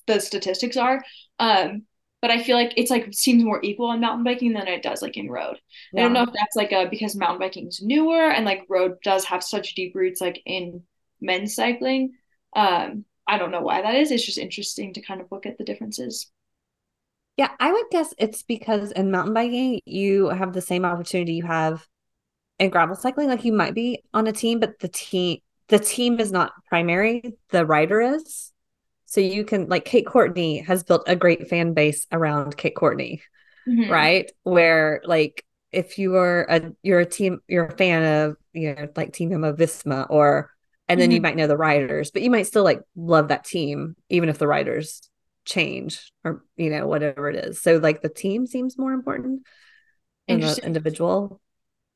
the 0.06 0.20
statistics 0.20 0.76
are. 0.76 1.02
Um, 1.38 1.82
but 2.20 2.30
I 2.32 2.42
feel 2.42 2.56
like 2.56 2.72
it's 2.76 2.90
like 2.90 3.14
seems 3.14 3.44
more 3.44 3.60
equal 3.62 3.92
in 3.92 4.00
mountain 4.00 4.24
biking 4.24 4.52
than 4.52 4.66
it 4.66 4.82
does 4.82 5.02
like 5.02 5.16
in 5.16 5.30
road. 5.30 5.58
Yeah. 5.92 6.00
I 6.00 6.02
don't 6.04 6.12
know 6.12 6.24
if 6.24 6.32
that's 6.32 6.56
like 6.56 6.72
a 6.72 6.88
because 6.90 7.14
mountain 7.14 7.38
biking 7.38 7.68
is 7.68 7.80
newer 7.80 8.30
and 8.30 8.44
like 8.44 8.66
road 8.68 8.96
does 9.04 9.24
have 9.26 9.44
such 9.44 9.74
deep 9.74 9.94
roots 9.94 10.20
like 10.20 10.42
in 10.44 10.82
men's 11.20 11.54
cycling. 11.54 12.14
Um, 12.54 13.04
I 13.28 13.38
don't 13.38 13.52
know 13.52 13.60
why 13.60 13.82
that 13.82 13.94
is. 13.94 14.10
It's 14.10 14.26
just 14.26 14.38
interesting 14.38 14.92
to 14.94 15.02
kind 15.02 15.20
of 15.20 15.30
look 15.30 15.46
at 15.46 15.56
the 15.56 15.64
differences. 15.64 16.30
Yeah, 17.36 17.50
I 17.60 17.70
would 17.70 17.86
guess 17.90 18.12
it's 18.18 18.42
because 18.42 18.92
in 18.92 19.10
mountain 19.10 19.34
biking, 19.34 19.80
you 19.84 20.28
have 20.30 20.52
the 20.52 20.62
same 20.62 20.84
opportunity 20.84 21.34
you 21.34 21.44
have 21.44 21.86
in 22.58 22.70
gravel 22.70 22.96
cycling. 22.96 23.28
Like 23.28 23.44
you 23.44 23.52
might 23.52 23.74
be 23.74 24.02
on 24.14 24.26
a 24.26 24.32
team, 24.32 24.60
but 24.60 24.78
the 24.78 24.88
team 24.88 25.38
the 25.68 25.78
team 25.78 26.20
is 26.20 26.30
not 26.30 26.52
primary, 26.68 27.36
the 27.50 27.66
rider 27.66 28.00
is. 28.00 28.52
So 29.06 29.20
you 29.20 29.44
can 29.44 29.68
like 29.68 29.84
Kate 29.84 30.06
Courtney 30.06 30.58
has 30.60 30.84
built 30.84 31.04
a 31.06 31.16
great 31.16 31.48
fan 31.48 31.74
base 31.74 32.06
around 32.12 32.56
Kate 32.56 32.74
Courtney, 32.74 33.22
mm-hmm. 33.68 33.90
right? 33.90 34.30
Where 34.42 35.00
like 35.04 35.44
if 35.72 35.98
you 35.98 36.16
are 36.16 36.46
a 36.48 36.72
you're 36.82 37.00
a 37.00 37.06
team 37.06 37.40
you're 37.48 37.66
a 37.66 37.76
fan 37.76 38.02
of 38.02 38.36
you 38.52 38.74
know 38.74 38.88
like 38.96 39.12
Team 39.12 39.30
Jumbo 39.30 39.52
Visma 39.52 40.06
or 40.08 40.50
and 40.88 41.00
then 41.00 41.08
mm-hmm. 41.08 41.16
you 41.16 41.20
might 41.20 41.36
know 41.36 41.48
the 41.48 41.56
riders, 41.56 42.10
but 42.12 42.22
you 42.22 42.30
might 42.30 42.46
still 42.46 42.62
like 42.62 42.80
love 42.94 43.28
that 43.28 43.44
team, 43.44 43.96
even 44.08 44.28
if 44.28 44.38
the 44.38 44.46
riders 44.46 45.08
change 45.44 46.12
or 46.24 46.44
you 46.56 46.70
know 46.70 46.86
whatever 46.86 47.28
it 47.28 47.36
is. 47.36 47.60
So 47.60 47.78
like 47.78 48.02
the 48.02 48.08
team 48.08 48.46
seems 48.46 48.78
more 48.78 48.92
important 48.92 49.42
than 50.28 50.40
the 50.40 50.60
individual. 50.64 51.40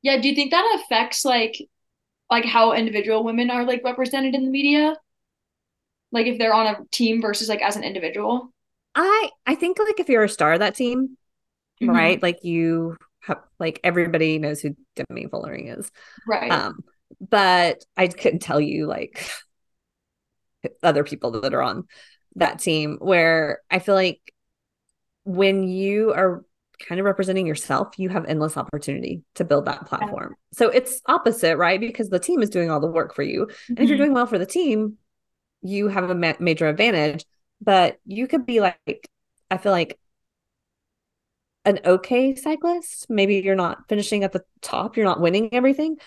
Yeah, 0.01 0.19
do 0.19 0.27
you 0.27 0.35
think 0.35 0.51
that 0.51 0.79
affects 0.83 1.23
like 1.25 1.57
like 2.29 2.45
how 2.45 2.73
individual 2.73 3.23
women 3.23 3.51
are 3.51 3.65
like 3.65 3.83
represented 3.83 4.33
in 4.35 4.45
the 4.45 4.49
media? 4.49 4.95
Like 6.11 6.27
if 6.27 6.39
they're 6.39 6.53
on 6.53 6.67
a 6.67 6.79
team 6.91 7.21
versus 7.21 7.49
like 7.49 7.61
as 7.61 7.75
an 7.75 7.83
individual? 7.83 8.51
I 8.95 9.29
I 9.45 9.55
think 9.55 9.77
like 9.79 9.99
if 9.99 10.09
you're 10.09 10.23
a 10.23 10.29
star 10.29 10.53
of 10.53 10.59
that 10.59 10.75
team, 10.75 11.17
mm-hmm. 11.81 11.89
right? 11.89 12.21
Like 12.21 12.43
you 12.43 12.97
have 13.21 13.41
like 13.59 13.79
everybody 13.83 14.39
knows 14.39 14.61
who 14.61 14.75
Demi 14.95 15.27
Vollering 15.27 15.77
is. 15.77 15.91
Right. 16.27 16.51
Um 16.51 16.83
but 17.19 17.83
I 17.97 18.07
couldn't 18.07 18.39
tell 18.39 18.59
you 18.59 18.87
like 18.87 19.29
other 20.83 21.03
people 21.03 21.41
that 21.41 21.53
are 21.53 21.61
on 21.61 21.85
that 22.35 22.59
team 22.59 22.97
where 22.99 23.59
I 23.69 23.79
feel 23.79 23.95
like 23.95 24.33
when 25.23 25.67
you 25.67 26.13
are 26.13 26.43
kind 26.87 26.99
of 26.99 27.05
representing 27.05 27.47
yourself, 27.47 27.97
you 27.97 28.09
have 28.09 28.25
endless 28.25 28.57
opportunity 28.57 29.23
to 29.35 29.43
build 29.43 29.65
that 29.65 29.85
platform. 29.85 30.35
Yeah. 30.37 30.57
So 30.57 30.69
it's 30.69 31.01
opposite, 31.07 31.57
right? 31.57 31.79
Because 31.79 32.09
the 32.09 32.19
team 32.19 32.41
is 32.41 32.49
doing 32.49 32.69
all 32.69 32.79
the 32.79 32.87
work 32.87 33.15
for 33.15 33.23
you. 33.23 33.45
Mm-hmm. 33.45 33.73
And 33.73 33.79
if 33.79 33.89
you're 33.89 33.95
mm-hmm. 33.95 34.03
doing 34.03 34.13
well 34.13 34.25
for 34.25 34.37
the 34.37 34.45
team, 34.45 34.97
you 35.61 35.87
have 35.87 36.09
a 36.09 36.15
ma- 36.15 36.33
major 36.39 36.67
advantage. 36.67 37.25
But 37.61 37.97
you 38.05 38.27
could 38.27 38.45
be 38.45 38.59
like, 38.59 39.09
I 39.49 39.57
feel 39.57 39.71
like 39.71 39.99
an 41.65 41.79
okay 41.85 42.35
cyclist. 42.35 43.07
Maybe 43.09 43.35
you're 43.37 43.55
not 43.55 43.87
finishing 43.87 44.23
at 44.23 44.31
the 44.31 44.43
top, 44.61 44.97
you're 44.97 45.05
not 45.05 45.21
winning 45.21 45.53
everything, 45.53 45.97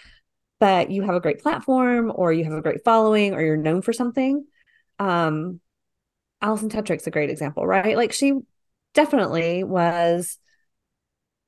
but 0.59 0.91
you 0.91 1.03
have 1.03 1.15
a 1.15 1.21
great 1.21 1.41
platform 1.41 2.13
or 2.15 2.33
you 2.33 2.45
have 2.45 2.53
a 2.53 2.63
great 2.63 2.85
following 2.85 3.35
or 3.35 3.43
you're 3.43 3.57
known 3.57 3.83
for 3.83 3.93
something. 3.93 4.45
Um, 4.99 5.61
Alison 6.43 6.69
Tetrick's 6.69 7.07
a 7.07 7.11
great 7.11 7.31
example, 7.31 7.67
right? 7.67 7.97
Like 7.97 8.13
she 8.13 8.33
definitely 8.95 9.65
was 9.65 10.39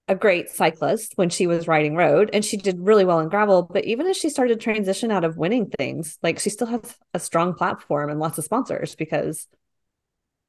a 0.08 0.14
great 0.14 0.50
cyclist 0.50 1.12
when 1.16 1.30
she 1.30 1.46
was 1.46 1.66
riding 1.66 1.96
road 1.96 2.30
and 2.32 2.44
she 2.44 2.56
did 2.56 2.78
really 2.78 3.04
well 3.04 3.18
in 3.18 3.28
gravel. 3.28 3.62
But 3.62 3.84
even 3.84 4.06
as 4.06 4.16
she 4.16 4.30
started 4.30 4.58
to 4.58 4.62
transition 4.62 5.10
out 5.10 5.24
of 5.24 5.36
winning 5.36 5.66
things, 5.66 6.18
like 6.22 6.38
she 6.38 6.50
still 6.50 6.68
has 6.68 6.96
a 7.12 7.18
strong 7.18 7.54
platform 7.54 8.10
and 8.10 8.20
lots 8.20 8.38
of 8.38 8.44
sponsors 8.44 8.94
because 8.94 9.48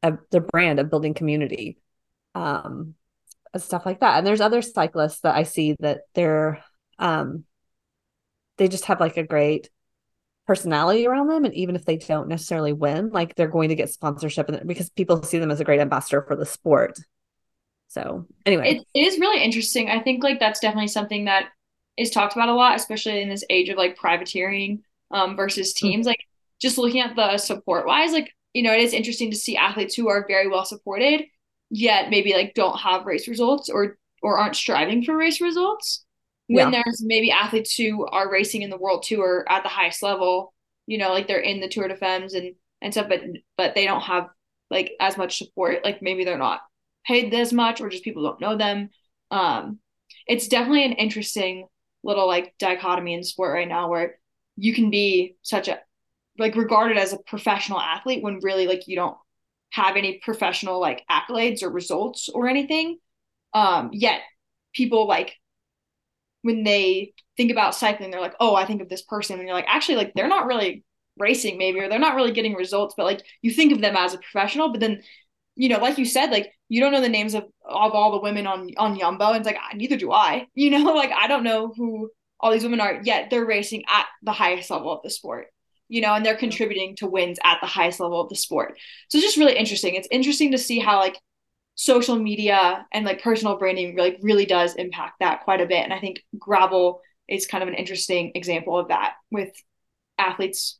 of 0.03 0.19
the 0.29 0.41
brand 0.41 0.79
of 0.79 0.89
building 0.89 1.13
community. 1.13 1.77
Um, 2.35 2.93
stuff 3.55 3.85
like 3.85 4.01
that. 4.01 4.17
And 4.17 4.27
there's 4.27 4.41
other 4.41 4.61
cyclists 4.61 5.21
that 5.21 5.35
I 5.35 5.43
see 5.43 5.75
that 5.79 6.01
they're 6.13 6.63
um 6.99 7.43
they 8.57 8.67
just 8.67 8.85
have 8.85 8.99
like 8.99 9.17
a 9.17 9.23
great 9.23 9.69
personality 10.47 11.05
around 11.05 11.27
them 11.27 11.45
and 11.45 11.53
even 11.53 11.75
if 11.75 11.85
they 11.85 11.97
don't 11.97 12.29
necessarily 12.29 12.73
win 12.73 13.09
like 13.09 13.35
they're 13.35 13.49
going 13.49 13.69
to 13.69 13.75
get 13.75 13.89
sponsorship 13.89 14.47
and 14.47 14.65
because 14.65 14.89
people 14.89 15.21
see 15.21 15.39
them 15.39 15.51
as 15.51 15.59
a 15.59 15.65
great 15.65 15.81
ambassador 15.81 16.21
for 16.21 16.37
the 16.37 16.45
sport 16.45 16.97
so 17.87 18.25
anyway 18.45 18.75
it, 18.75 18.85
it 18.93 19.07
is 19.07 19.19
really 19.19 19.43
interesting 19.43 19.89
i 19.89 19.99
think 19.99 20.23
like 20.23 20.39
that's 20.39 20.59
definitely 20.59 20.87
something 20.87 21.25
that 21.25 21.49
is 21.97 22.09
talked 22.09 22.33
about 22.33 22.49
a 22.49 22.53
lot 22.53 22.75
especially 22.75 23.21
in 23.21 23.29
this 23.29 23.43
age 23.49 23.69
of 23.69 23.77
like 23.77 23.97
privateering 23.97 24.81
um, 25.11 25.35
versus 25.35 25.73
hmm. 25.77 25.87
teams 25.87 26.03
mm-hmm. 26.03 26.09
like 26.09 26.23
just 26.61 26.77
looking 26.77 27.01
at 27.01 27.15
the 27.15 27.37
support 27.37 27.85
wise 27.85 28.11
like 28.11 28.33
you 28.53 28.63
know 28.63 28.73
it 28.73 28.81
is 28.81 28.93
interesting 28.93 29.31
to 29.31 29.37
see 29.37 29.55
athletes 29.55 29.95
who 29.95 30.09
are 30.09 30.25
very 30.27 30.47
well 30.47 30.65
supported 30.65 31.25
yet 31.69 32.09
maybe 32.09 32.33
like 32.33 32.53
don't 32.53 32.77
have 32.77 33.05
race 33.05 33.27
results 33.27 33.69
or 33.69 33.97
or 34.21 34.37
aren't 34.37 34.55
striving 34.55 35.03
for 35.03 35.15
race 35.15 35.41
results 35.41 36.05
when 36.47 36.71
yeah. 36.71 36.81
there's 36.83 37.03
maybe 37.03 37.29
athletes 37.29 37.75
who 37.75 38.05
are 38.07 38.31
racing 38.31 38.61
in 38.61 38.69
the 38.69 38.77
world 38.77 39.03
tour 39.03 39.45
at 39.49 39.63
the 39.63 39.69
highest 39.69 40.01
level 40.01 40.53
you 40.87 40.97
know 40.97 41.09
like 41.09 41.27
they're 41.27 41.39
in 41.39 41.59
the 41.59 41.67
tour 41.67 41.87
de 41.87 41.95
femmes 41.95 42.33
and 42.33 42.55
and 42.81 42.93
stuff 42.93 43.07
but 43.09 43.21
but 43.57 43.75
they 43.75 43.85
don't 43.85 44.01
have 44.01 44.27
like 44.69 44.93
as 44.99 45.17
much 45.17 45.37
support 45.37 45.83
like 45.83 46.01
maybe 46.01 46.23
they're 46.23 46.37
not 46.37 46.61
paid 47.07 47.33
as 47.33 47.53
much 47.53 47.81
or 47.81 47.89
just 47.89 48.03
people 48.03 48.23
don't 48.23 48.41
know 48.41 48.57
them. 48.57 48.89
Um 49.31 49.79
it's 50.27 50.47
definitely 50.47 50.85
an 50.85 50.93
interesting 50.93 51.67
little 52.03 52.27
like 52.27 52.53
dichotomy 52.59 53.13
in 53.13 53.23
sport 53.23 53.53
right 53.53 53.67
now 53.67 53.89
where 53.89 54.19
you 54.55 54.73
can 54.73 54.89
be 54.89 55.35
such 55.41 55.67
a 55.67 55.79
like 56.37 56.55
regarded 56.55 56.97
as 56.97 57.13
a 57.13 57.17
professional 57.19 57.79
athlete 57.79 58.23
when 58.23 58.39
really 58.41 58.67
like 58.67 58.87
you 58.87 58.95
don't 58.95 59.17
have 59.71 59.97
any 59.97 60.19
professional 60.23 60.79
like 60.79 61.03
accolades 61.09 61.63
or 61.63 61.69
results 61.69 62.29
or 62.29 62.47
anything. 62.47 62.97
Um 63.53 63.89
yet 63.93 64.21
people 64.73 65.07
like 65.07 65.35
when 66.41 66.63
they 66.63 67.13
think 67.35 67.51
about 67.51 67.75
cycling 67.75 68.11
they're 68.11 68.21
like 68.21 68.35
oh 68.39 68.55
i 68.55 68.65
think 68.65 68.81
of 68.81 68.89
this 68.89 69.01
person 69.01 69.37
and 69.37 69.47
you're 69.47 69.55
like 69.55 69.65
actually 69.67 69.95
like 69.95 70.13
they're 70.15 70.27
not 70.27 70.45
really 70.47 70.83
racing 71.17 71.57
maybe 71.57 71.79
or 71.79 71.89
they're 71.89 71.99
not 71.99 72.15
really 72.15 72.31
getting 72.31 72.53
results 72.53 72.93
but 72.95 73.05
like 73.05 73.21
you 73.41 73.51
think 73.51 73.71
of 73.71 73.81
them 73.81 73.95
as 73.95 74.13
a 74.13 74.17
professional 74.19 74.69
but 74.69 74.79
then 74.79 75.01
you 75.55 75.69
know 75.69 75.79
like 75.79 75.97
you 75.97 76.05
said 76.05 76.29
like 76.31 76.51
you 76.69 76.81
don't 76.81 76.91
know 76.91 77.01
the 77.01 77.09
names 77.09 77.33
of, 77.33 77.43
of 77.65 77.91
all 77.93 78.11
the 78.11 78.21
women 78.21 78.47
on 78.47 78.71
on 78.77 78.97
Jumbo 78.97 79.27
and 79.27 79.37
it's 79.37 79.45
like 79.45 79.57
ah, 79.59 79.75
neither 79.75 79.97
do 79.97 80.11
I 80.11 80.47
you 80.55 80.69
know 80.69 80.93
like 80.93 81.11
I 81.11 81.27
don't 81.27 81.43
know 81.43 81.73
who 81.75 82.09
all 82.39 82.51
these 82.51 82.63
women 82.63 82.79
are 82.79 83.01
yet 83.03 83.29
they're 83.29 83.45
racing 83.45 83.83
at 83.87 84.05
the 84.23 84.31
highest 84.31 84.69
level 84.69 84.91
of 84.91 85.01
the 85.03 85.09
sport 85.09 85.47
you 85.89 86.01
know, 86.01 86.13
and 86.13 86.25
they're 86.25 86.37
contributing 86.37 86.95
to 86.97 87.07
wins 87.07 87.39
at 87.43 87.59
the 87.61 87.67
highest 87.67 87.99
level 87.99 88.19
of 88.21 88.29
the 88.29 88.35
sport. 88.35 88.77
So 89.09 89.17
it's 89.17 89.25
just 89.25 89.37
really 89.37 89.55
interesting. 89.55 89.95
It's 89.95 90.07
interesting 90.11 90.51
to 90.51 90.57
see 90.57 90.79
how 90.79 90.99
like 90.99 91.19
social 91.75 92.17
media 92.17 92.85
and 92.91 93.05
like 93.05 93.21
personal 93.21 93.57
branding 93.57 93.95
really 93.95 94.17
really 94.21 94.45
does 94.45 94.75
impact 94.75 95.19
that 95.19 95.43
quite 95.43 95.61
a 95.61 95.65
bit. 95.65 95.83
And 95.83 95.93
I 95.93 95.99
think 95.99 96.23
gravel 96.37 97.01
is 97.27 97.47
kind 97.47 97.61
of 97.61 97.67
an 97.67 97.75
interesting 97.75 98.31
example 98.35 98.77
of 98.77 98.89
that 98.89 99.13
with 99.31 99.51
athletes 100.17 100.79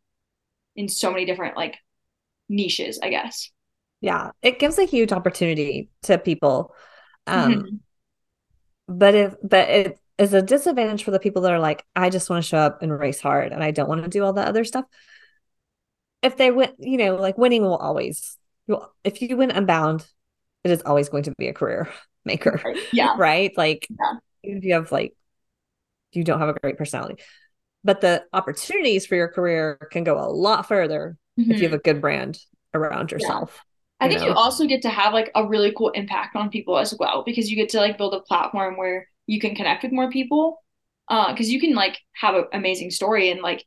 in 0.76 0.88
so 0.88 1.12
many 1.12 1.26
different 1.26 1.56
like 1.56 1.78
niches, 2.50 3.00
I 3.02 3.10
guess. 3.10 3.50
Yeah, 4.02 4.32
it 4.42 4.60
gives 4.60 4.78
a 4.78 4.86
huge 4.86 5.12
opportunity 5.12 5.90
to 6.04 6.18
people. 6.18 6.74
Um 7.26 7.54
mm-hmm. 7.54 7.76
but 8.88 9.16
if 9.16 9.36
but 9.44 9.70
it 9.70 10.00
is 10.18 10.34
a 10.34 10.42
disadvantage 10.42 11.04
for 11.04 11.12
the 11.12 11.20
people 11.20 11.44
that 11.44 11.52
are 11.52 11.60
like, 11.60 11.86
I 11.96 12.10
just 12.10 12.30
want 12.30 12.44
to 12.44 12.48
show 12.48 12.58
up 12.58 12.82
and 12.82 12.98
race 12.98 13.20
hard 13.20 13.52
and 13.52 13.64
I 13.64 13.72
don't 13.72 13.88
want 13.88 14.04
to 14.04 14.10
do 14.10 14.24
all 14.24 14.34
that 14.34 14.48
other 14.48 14.64
stuff. 14.64 14.86
If 16.24 16.38
they 16.38 16.50
win, 16.52 16.72
you 16.80 16.98
know, 16.98 17.16
like 17.16 17.38
winning 17.38 17.62
will 17.62 17.78
always, 17.78 18.38
if 19.04 19.22
you 19.22 19.38
win 19.38 19.52
unbound, 19.52 20.06
it 20.64 20.72
is 20.72 20.82
always 20.82 21.10
going 21.10 21.24
to 21.24 21.34
be 21.38 21.48
a 21.48 21.54
career 21.54 21.88
maker. 22.26 22.62
Yeah. 22.92 23.16
right. 23.18 23.56
Like, 23.56 23.88
yeah. 23.90 24.20
if 24.44 24.64
you 24.64 24.74
have 24.74 24.92
like, 24.92 25.14
you 26.14 26.24
don't 26.24 26.40
have 26.40 26.50
a 26.50 26.60
great 26.60 26.78
personality, 26.78 27.22
but 27.84 28.02
the 28.02 28.24
opportunities 28.34 29.06
for 29.06 29.16
your 29.16 29.28
career 29.28 29.88
can 29.92 30.04
go 30.04 30.18
a 30.20 30.26
lot 30.26 30.68
further 30.68 31.18
mm-hmm. 31.40 31.52
if 31.52 31.58
you 31.58 31.64
have 31.64 31.72
mm-hmm. 31.72 31.90
a 31.90 31.94
good 31.94 32.02
brand 32.02 32.40
around 32.74 33.12
yourself. 33.12 33.64
I 34.00 34.08
think 34.08 34.22
know? 34.22 34.28
you 34.28 34.34
also 34.34 34.66
get 34.66 34.84
to 34.84 34.90
have 34.90 35.14
like 35.14 35.32
a 35.34 35.46
really 35.46 35.74
cool 35.76 35.90
impact 35.90 36.36
on 36.36 36.50
people 36.50 36.78
as 36.78 36.94
well 37.00 37.24
because 37.26 37.50
you 37.50 37.56
get 37.56 37.70
to 37.70 37.80
like 37.80 37.98
build 37.98 38.14
a 38.14 38.20
platform 38.20 38.78
where 38.78 39.08
you 39.26 39.40
can 39.40 39.56
connect 39.56 39.84
with 39.84 39.92
more 39.92 40.10
people 40.12 40.62
because 41.08 41.48
uh, 41.48 41.52
you 41.52 41.60
can 41.60 41.74
like 41.74 41.98
have 42.14 42.36
an 42.36 42.46
amazing 42.54 42.92
story 42.92 43.32
and 43.32 43.42
like 43.42 43.66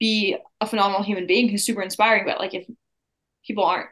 be 0.00 0.36
a 0.60 0.66
phenomenal 0.66 1.02
human 1.02 1.26
being 1.26 1.48
who's 1.48 1.64
super 1.64 1.82
inspiring 1.82 2.24
but 2.24 2.38
like 2.38 2.54
if 2.54 2.66
people 3.46 3.64
aren't 3.64 3.88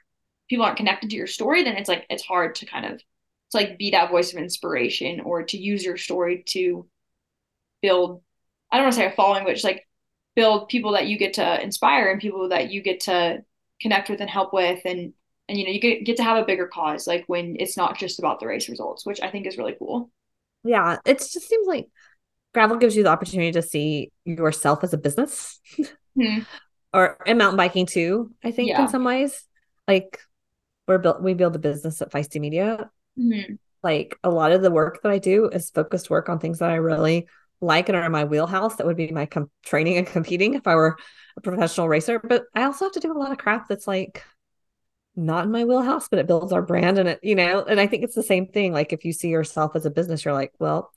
people 0.48 0.64
aren't 0.64 0.78
connected 0.78 1.10
to 1.10 1.16
your 1.16 1.26
story 1.26 1.62
then 1.62 1.76
it's 1.76 1.88
like 1.88 2.06
it's 2.08 2.24
hard 2.24 2.54
to 2.54 2.66
kind 2.66 2.86
of 2.86 2.98
to 2.98 3.04
like 3.54 3.78
be 3.78 3.90
that 3.90 4.10
voice 4.10 4.32
of 4.32 4.38
inspiration 4.38 5.20
or 5.20 5.42
to 5.42 5.58
use 5.58 5.84
your 5.84 5.96
story 5.96 6.42
to 6.46 6.86
build 7.82 8.22
i 8.72 8.76
don't 8.76 8.86
want 8.86 8.94
to 8.94 9.00
say 9.00 9.06
a 9.06 9.12
following 9.12 9.44
but 9.44 9.52
just 9.52 9.64
like 9.64 9.86
build 10.36 10.68
people 10.68 10.92
that 10.92 11.06
you 11.06 11.18
get 11.18 11.34
to 11.34 11.62
inspire 11.62 12.10
and 12.10 12.20
people 12.20 12.48
that 12.48 12.70
you 12.70 12.82
get 12.82 13.00
to 13.00 13.42
connect 13.80 14.08
with 14.08 14.20
and 14.20 14.30
help 14.30 14.52
with 14.52 14.80
and 14.84 15.12
and 15.50 15.58
you 15.58 15.64
know 15.64 15.70
you 15.70 15.80
get, 15.80 16.04
get 16.04 16.16
to 16.16 16.22
have 16.22 16.38
a 16.38 16.46
bigger 16.46 16.66
cause 16.66 17.06
like 17.06 17.24
when 17.26 17.56
it's 17.58 17.76
not 17.76 17.98
just 17.98 18.18
about 18.18 18.40
the 18.40 18.46
race 18.46 18.68
results 18.68 19.04
which 19.04 19.20
i 19.20 19.28
think 19.28 19.46
is 19.46 19.58
really 19.58 19.74
cool 19.78 20.10
yeah, 20.62 20.98
it 21.04 21.18
just 21.18 21.48
seems 21.48 21.66
like 21.66 21.88
gravel 22.52 22.76
gives 22.76 22.96
you 22.96 23.02
the 23.02 23.10
opportunity 23.10 23.52
to 23.52 23.62
see 23.62 24.12
yourself 24.24 24.84
as 24.84 24.92
a 24.92 24.98
business. 24.98 25.60
Mm-hmm. 26.18 26.40
or 26.94 27.16
in 27.26 27.38
mountain 27.38 27.56
biking 27.56 27.86
too, 27.86 28.32
I 28.44 28.50
think 28.50 28.68
yeah. 28.68 28.82
in 28.82 28.88
some 28.88 29.04
ways. 29.04 29.46
Like 29.88 30.20
we're 30.86 30.98
built 30.98 31.22
we 31.22 31.34
build 31.34 31.56
a 31.56 31.60
business 31.60 32.02
at 32.02 32.10
Feisty 32.10 32.40
Media. 32.40 32.90
Mm-hmm. 33.18 33.54
Like 33.82 34.18
a 34.22 34.30
lot 34.30 34.52
of 34.52 34.62
the 34.62 34.70
work 34.70 35.00
that 35.02 35.10
I 35.10 35.18
do 35.18 35.48
is 35.48 35.70
focused 35.70 36.10
work 36.10 36.28
on 36.28 36.38
things 36.38 36.58
that 36.58 36.70
I 36.70 36.76
really 36.76 37.26
like 37.62 37.88
and 37.88 37.96
are 37.96 38.04
in 38.04 38.12
my 38.12 38.24
wheelhouse. 38.24 38.76
That 38.76 38.86
would 38.86 38.96
be 38.96 39.10
my 39.10 39.26
com- 39.26 39.50
training 39.64 39.96
and 39.96 40.06
competing 40.06 40.54
if 40.54 40.66
I 40.66 40.74
were 40.74 40.98
a 41.36 41.40
professional 41.40 41.88
racer. 41.88 42.18
But 42.18 42.44
I 42.54 42.64
also 42.64 42.86
have 42.86 42.92
to 42.92 43.00
do 43.00 43.12
a 43.12 43.18
lot 43.18 43.32
of 43.32 43.38
crap 43.38 43.68
that's 43.68 43.86
like 43.86 44.22
not 45.16 45.44
in 45.44 45.50
my 45.50 45.64
wheelhouse, 45.64 46.08
but 46.08 46.18
it 46.18 46.26
builds 46.26 46.52
our 46.52 46.62
brand 46.62 46.98
and 46.98 47.08
it, 47.08 47.20
you 47.22 47.34
know, 47.34 47.64
and 47.64 47.80
I 47.80 47.86
think 47.86 48.04
it's 48.04 48.14
the 48.14 48.22
same 48.22 48.46
thing. 48.46 48.72
Like 48.72 48.92
if 48.92 49.04
you 49.04 49.12
see 49.12 49.28
yourself 49.28 49.74
as 49.74 49.86
a 49.86 49.90
business, 49.90 50.24
you're 50.24 50.34
like, 50.34 50.52
well, 50.58 50.92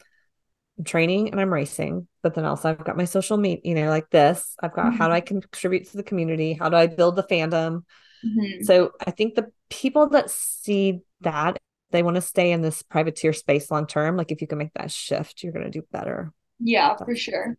I'm 0.77 0.83
training 0.83 1.31
and 1.31 1.39
I'm 1.39 1.53
racing, 1.53 2.07
but 2.21 2.33
then 2.33 2.45
also 2.45 2.69
I've 2.69 2.83
got 2.83 2.97
my 2.97 3.05
social 3.05 3.37
media, 3.37 3.61
you 3.63 3.75
know, 3.75 3.89
like 3.89 4.09
this. 4.09 4.55
I've 4.61 4.73
got 4.73 4.87
mm-hmm. 4.87 4.97
how 4.97 5.07
do 5.07 5.13
I 5.13 5.21
contribute 5.21 5.89
to 5.89 5.97
the 5.97 6.03
community? 6.03 6.53
How 6.53 6.69
do 6.69 6.77
I 6.77 6.87
build 6.87 7.15
the 7.15 7.23
fandom? 7.23 7.83
Mm-hmm. 8.25 8.63
So 8.63 8.91
I 9.05 9.11
think 9.11 9.35
the 9.35 9.51
people 9.69 10.09
that 10.09 10.29
see 10.29 11.01
that 11.21 11.59
they 11.91 12.03
want 12.03 12.15
to 12.15 12.21
stay 12.21 12.51
in 12.51 12.61
this 12.61 12.81
privateer 12.81 13.33
space 13.33 13.69
long 13.69 13.87
term, 13.87 14.17
like 14.17 14.31
if 14.31 14.41
you 14.41 14.47
can 14.47 14.57
make 14.57 14.73
that 14.75 14.91
shift, 14.91 15.43
you're 15.43 15.53
going 15.53 15.65
to 15.65 15.71
do 15.71 15.85
better. 15.91 16.31
Yeah, 16.59 16.89
That's 16.89 17.03
for 17.03 17.15
sure. 17.15 17.57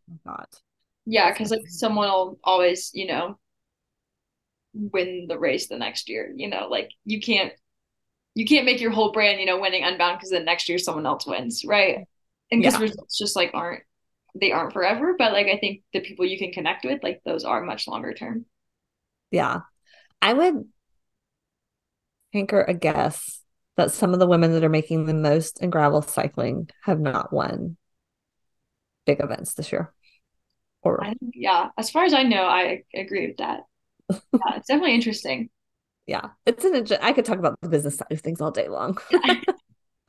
Yeah, 1.07 1.31
because 1.31 1.51
like 1.51 1.69
someone 1.69 2.09
will 2.09 2.38
always, 2.43 2.90
you 2.95 3.07
know, 3.07 3.38
win 4.75 5.27
the 5.29 5.39
race 5.39 5.69
the 5.69 5.79
next 5.79 6.09
year. 6.09 6.33
You 6.35 6.49
know, 6.49 6.69
like 6.69 6.91
you 7.05 7.21
can't 7.21 7.53
you 8.35 8.45
can't 8.45 8.67
make 8.67 8.81
your 8.81 8.91
whole 8.91 9.13
brand, 9.13 9.41
you 9.41 9.47
know, 9.47 9.61
winning 9.61 9.85
unbound 9.85 10.19
because 10.19 10.31
then 10.31 10.45
next 10.45 10.69
year 10.69 10.79
someone 10.79 11.07
else 11.07 11.27
wins, 11.27 11.65
right? 11.65 12.07
And 12.51 12.61
because 12.61 12.75
yeah. 12.75 12.81
results 12.81 13.17
just 13.17 13.37
like 13.37 13.53
aren't 13.55 13.83
they 14.35 14.51
aren't 14.53 14.73
forever, 14.73 15.15
but 15.17 15.33
like 15.33 15.47
I 15.47 15.59
think 15.59 15.83
the 15.93 16.01
people 16.01 16.27
you 16.27 16.39
can 16.39 16.53
connect 16.53 16.85
with, 16.85 17.03
like 17.03 17.23
those 17.25 17.45
are 17.45 17.63
much 17.63 17.87
longer 17.87 18.13
term. 18.13 18.47
Yeah. 19.31 19.61
I 20.21 20.33
would 20.33 20.65
anchor 22.33 22.63
a 22.63 22.75
guess 22.75 23.41
that 23.77 23.93
some 23.93 24.13
of 24.13 24.21
the 24.21 24.27
women 24.27 24.53
that 24.53 24.65
are 24.65 24.69
making 24.69 25.07
the 25.07 25.15
most 25.15 25.63
in 25.63 25.71
gravel 25.71 26.03
cycling 26.03 26.69
have 26.83 27.01
not 27.01 27.33
won 27.33 27.77
big 29.07 29.23
events 29.23 29.55
this 29.55 29.71
year. 29.73 29.93
Or 30.83 31.03
I, 31.03 31.15
yeah, 31.33 31.71
as 31.79 31.91
far 31.91 32.05
as 32.05 32.13
I 32.13 32.25
know, 32.25 32.43
I 32.43 32.83
agree 32.95 33.29
with 33.29 33.39
that 33.39 33.61
yeah, 34.11 34.57
it's 34.57 34.69
definitely 34.69 34.95
interesting. 34.95 35.51
Yeah, 36.07 36.31
it's 36.45 36.64
an. 36.64 36.87
I 37.01 37.12
could 37.12 37.25
talk 37.25 37.38
about 37.38 37.59
the 37.61 37.69
business 37.69 37.97
side 37.97 38.12
of 38.12 38.21
things 38.21 38.40
all 38.40 38.51
day 38.51 38.69
long. 38.69 38.99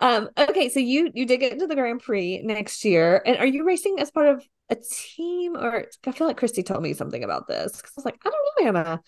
um, 0.00 0.28
okay, 0.36 0.68
so 0.68 0.78
you 0.80 1.10
you 1.14 1.26
did 1.26 1.40
get 1.40 1.52
into 1.52 1.66
the 1.66 1.74
Grand 1.74 2.02
Prix 2.02 2.42
next 2.42 2.84
year, 2.84 3.22
and 3.24 3.38
are 3.38 3.46
you 3.46 3.64
racing 3.64 3.96
as 3.98 4.10
part 4.10 4.28
of 4.28 4.44
a 4.68 4.76
team, 4.76 5.56
or 5.56 5.86
I 6.06 6.12
feel 6.12 6.26
like 6.26 6.36
Christy 6.36 6.62
told 6.62 6.82
me 6.82 6.92
something 6.92 7.24
about 7.24 7.48
this 7.48 7.76
because 7.76 7.92
I 7.96 8.00
was 8.00 8.04
like, 8.04 8.20
I 8.26 8.30
don't 8.30 8.74
know, 8.74 8.80
Anna. 8.80 9.00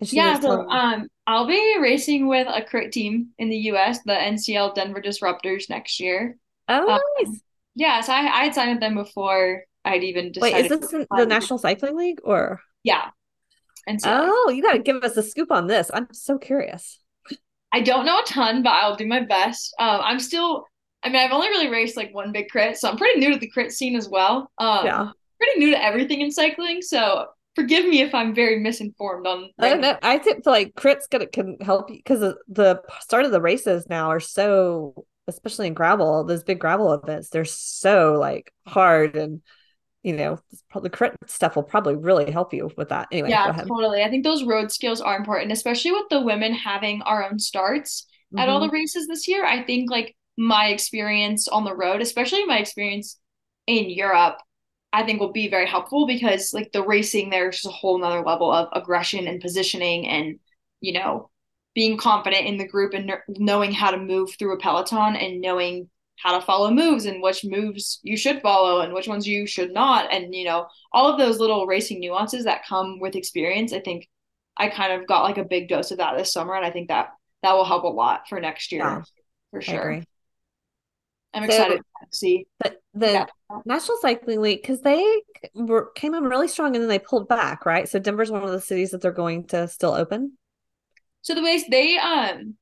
Yeah, 0.00 0.40
so 0.40 0.68
um, 0.68 1.06
I'll 1.26 1.46
be 1.46 1.76
racing 1.80 2.26
with 2.26 2.48
a 2.48 2.62
crit 2.64 2.90
team 2.90 3.28
in 3.38 3.50
the 3.50 3.56
U.S., 3.56 4.00
the 4.04 4.14
NCL 4.14 4.74
Denver 4.74 5.00
Disruptors, 5.00 5.70
next 5.70 6.00
year. 6.00 6.36
Oh, 6.68 6.90
um, 6.90 7.00
nice. 7.20 7.40
Yeah, 7.76 8.00
so 8.00 8.12
I, 8.12 8.18
I 8.18 8.44
had 8.44 8.54
signed 8.54 8.70
with 8.70 8.80
them 8.80 8.94
before 8.94 9.62
I'd 9.84 10.02
even 10.02 10.32
Wait, 10.40 10.54
is 10.54 10.68
decided. 10.68 10.82
this 10.82 11.06
the 11.08 11.26
National 11.26 11.58
Cycling 11.58 11.96
League 11.96 12.20
or? 12.24 12.60
Yeah. 12.84 13.10
And 13.86 14.00
so 14.00 14.10
Oh, 14.12 14.50
you 14.50 14.62
got 14.62 14.72
to 14.72 14.78
give 14.78 15.02
us 15.02 15.16
a 15.16 15.22
scoop 15.22 15.50
on 15.50 15.66
this. 15.66 15.90
I'm 15.92 16.08
so 16.12 16.38
curious. 16.38 16.98
I 17.72 17.80
don't 17.80 18.04
know 18.04 18.20
a 18.20 18.24
ton, 18.24 18.62
but 18.62 18.70
I'll 18.70 18.96
do 18.96 19.06
my 19.06 19.20
best. 19.20 19.74
Um, 19.78 20.00
I'm 20.02 20.20
still, 20.20 20.66
I 21.02 21.08
mean, 21.08 21.16
I've 21.16 21.32
only 21.32 21.48
really 21.48 21.68
raced 21.68 21.96
like 21.96 22.14
one 22.14 22.30
big 22.30 22.48
crit, 22.48 22.76
so 22.76 22.88
I'm 22.88 22.96
pretty 22.98 23.18
new 23.18 23.32
to 23.32 23.38
the 23.38 23.48
crit 23.48 23.72
scene 23.72 23.96
as 23.96 24.08
well. 24.08 24.50
Um, 24.58 24.86
Yeah. 24.86 25.10
pretty 25.38 25.58
new 25.58 25.70
to 25.70 25.82
everything 25.82 26.20
in 26.20 26.30
cycling, 26.30 26.82
so 26.82 27.26
forgive 27.54 27.86
me 27.86 28.02
if 28.02 28.14
I'm 28.14 28.34
very 28.34 28.60
misinformed 28.60 29.26
on. 29.26 29.50
I 29.58 29.70
don't 29.70 29.80
know. 29.80 29.98
I 30.02 30.18
think 30.18 30.46
like 30.46 30.74
Crit's 30.74 31.06
gonna 31.06 31.26
can 31.26 31.56
help 31.60 31.90
you 31.90 31.96
because 31.96 32.20
the 32.20 32.82
start 33.00 33.24
of 33.24 33.32
the 33.32 33.40
races 33.40 33.86
now 33.88 34.08
are 34.10 34.20
so, 34.20 35.04
especially 35.26 35.66
in 35.66 35.74
gravel, 35.74 36.24
those 36.24 36.44
big 36.44 36.58
gravel 36.58 36.92
events, 36.92 37.30
they're 37.30 37.44
so 37.44 38.16
like 38.18 38.52
hard 38.66 39.16
and 39.16 39.40
you 40.02 40.14
know, 40.14 40.38
the 40.80 40.90
Crit 40.90 41.14
stuff 41.26 41.56
will 41.56 41.62
probably 41.62 41.96
really 41.96 42.30
help 42.30 42.52
you 42.54 42.70
with 42.76 42.88
that. 42.90 43.08
Anyway, 43.12 43.38
go 43.42 43.50
Yeah, 43.50 43.56
totally. 43.68 44.02
I 44.02 44.10
think 44.10 44.24
those 44.24 44.44
road 44.44 44.72
skills 44.72 45.00
are 45.00 45.16
important, 45.16 45.52
especially 45.52 45.92
with 45.92 46.08
the 46.10 46.20
women 46.20 46.52
having 46.54 47.02
our 47.02 47.24
own 47.28 47.38
starts 47.38 48.06
at 48.36 48.48
all 48.48 48.60
the 48.60 48.68
Mhm. 48.68 48.72
races 48.72 49.06
this 49.06 49.28
year. 49.28 49.44
I 49.44 49.62
think 49.62 49.90
like 49.90 50.16
my 50.36 50.68
experience 50.68 51.46
on 51.48 51.64
the 51.64 51.74
road, 51.74 52.00
especially 52.00 52.44
my 52.46 52.58
experience 52.58 53.18
in 53.66 53.90
Europe, 53.90 54.38
I 54.92 55.04
think 55.04 55.20
will 55.20 55.32
be 55.32 55.48
very 55.48 55.66
helpful 55.66 56.06
because 56.06 56.52
like 56.52 56.72
the 56.72 56.84
racing 56.84 57.30
there's 57.30 57.56
just 57.56 57.66
a 57.66 57.70
whole 57.76 57.98
nother 57.98 58.22
level 58.22 58.52
of 58.52 58.68
aggression 58.72 59.26
and 59.28 59.40
positioning 59.40 60.06
and 60.06 60.38
you 60.80 60.92
know 60.94 61.30
being 61.74 61.96
confident 61.96 62.46
in 62.46 62.58
the 62.58 62.68
group 62.68 62.94
and 62.94 63.06
kn- 63.08 63.22
knowing 63.28 63.72
how 63.72 63.90
to 63.90 63.96
move 63.98 64.34
through 64.38 64.54
a 64.54 64.58
peloton 64.58 65.16
and 65.16 65.40
knowing 65.40 65.88
how 66.22 66.38
to 66.38 66.44
follow 66.44 66.70
moves 66.70 67.04
and 67.06 67.22
which 67.22 67.44
moves 67.44 67.98
you 68.02 68.16
should 68.16 68.40
follow 68.42 68.80
and 68.80 68.92
which 68.92 69.08
ones 69.08 69.26
you 69.26 69.46
should 69.46 69.72
not 69.72 70.12
and 70.12 70.34
you 70.34 70.44
know 70.44 70.66
all 70.92 71.10
of 71.10 71.18
those 71.18 71.38
little 71.40 71.66
racing 71.66 71.98
nuances 72.00 72.44
that 72.44 72.64
come 72.66 73.00
with 73.00 73.16
experience 73.16 73.72
i 73.72 73.80
think 73.80 74.08
i 74.56 74.68
kind 74.68 74.92
of 74.92 75.06
got 75.08 75.22
like 75.22 75.38
a 75.38 75.44
big 75.44 75.68
dose 75.68 75.90
of 75.90 75.98
that 75.98 76.16
this 76.16 76.32
summer 76.32 76.54
and 76.54 76.64
i 76.64 76.70
think 76.70 76.88
that 76.88 77.08
that 77.42 77.54
will 77.54 77.64
help 77.64 77.84
a 77.84 77.88
lot 77.88 78.28
for 78.28 78.40
next 78.40 78.70
year 78.72 78.82
Yeah, 78.82 79.02
for 79.50 79.60
sure 79.60 80.02
i'm 81.34 81.42
So- 81.42 81.46
excited 81.46 81.78
to 81.78 82.16
see 82.16 82.46
But 82.60 82.76
the 82.94 83.10
Yeah. 83.12 83.26
National 83.64 83.96
Cycling 83.98 84.40
League, 84.40 84.62
because 84.62 84.80
they 84.80 85.04
were 85.54 85.90
came 85.94 86.14
in 86.14 86.24
really 86.24 86.48
strong 86.48 86.74
and 86.74 86.82
then 86.82 86.88
they 86.88 86.98
pulled 86.98 87.28
back, 87.28 87.66
right? 87.66 87.86
So 87.88 87.98
Denver's 87.98 88.30
one 88.30 88.42
of 88.42 88.50
the 88.50 88.60
cities 88.62 88.90
that 88.92 89.00
they're 89.02 89.12
going 89.12 89.46
to 89.48 89.68
still 89.68 89.92
open. 89.94 90.38
so 91.22 91.34
the 91.34 91.42
ways 91.42 91.64
they 91.68 91.98
um 91.98 92.56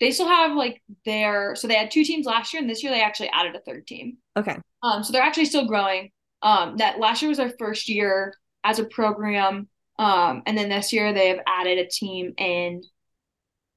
they 0.00 0.10
still 0.10 0.28
have 0.28 0.54
like 0.56 0.82
their 1.04 1.54
so 1.56 1.66
they 1.66 1.74
had 1.74 1.90
two 1.90 2.04
teams 2.04 2.26
last 2.26 2.52
year 2.52 2.60
and 2.60 2.70
this 2.70 2.82
year 2.82 2.92
they 2.92 3.02
actually 3.02 3.30
added 3.30 3.54
a 3.54 3.60
third 3.60 3.86
team 3.86 4.18
Okay. 4.38 4.56
Um, 4.82 5.02
so 5.02 5.12
they're 5.12 5.22
actually 5.22 5.46
still 5.46 5.66
growing. 5.66 6.10
Um, 6.42 6.76
that 6.76 7.00
last 7.00 7.20
year 7.20 7.28
was 7.28 7.38
their 7.38 7.52
first 7.58 7.88
year 7.88 8.34
as 8.62 8.78
a 8.78 8.84
program. 8.84 9.68
Um, 9.98 10.42
and 10.46 10.56
then 10.56 10.68
this 10.68 10.92
year 10.92 11.12
they 11.12 11.28
have 11.28 11.40
added 11.46 11.78
a 11.78 11.88
team 11.88 12.34
in 12.38 12.82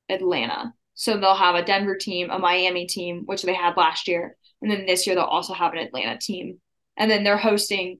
Atlanta. 0.08 0.74
So 0.94 1.18
they'll 1.18 1.34
have 1.34 1.56
a 1.56 1.64
Denver 1.64 1.96
team, 1.96 2.30
a 2.30 2.38
Miami 2.38 2.86
team, 2.86 3.24
which 3.26 3.42
they 3.42 3.56
had 3.56 3.76
last 3.76 4.08
year. 4.08 4.38
And 4.62 4.70
then 4.70 4.86
this 4.86 5.08
year 5.08 5.16
they'll 5.16 5.24
also 5.24 5.54
have 5.54 5.74
an 5.74 5.80
Atlanta 5.80 6.20
team. 6.20 6.60
And 6.96 7.10
then 7.10 7.24
they're 7.24 7.38
hosting 7.38 8.00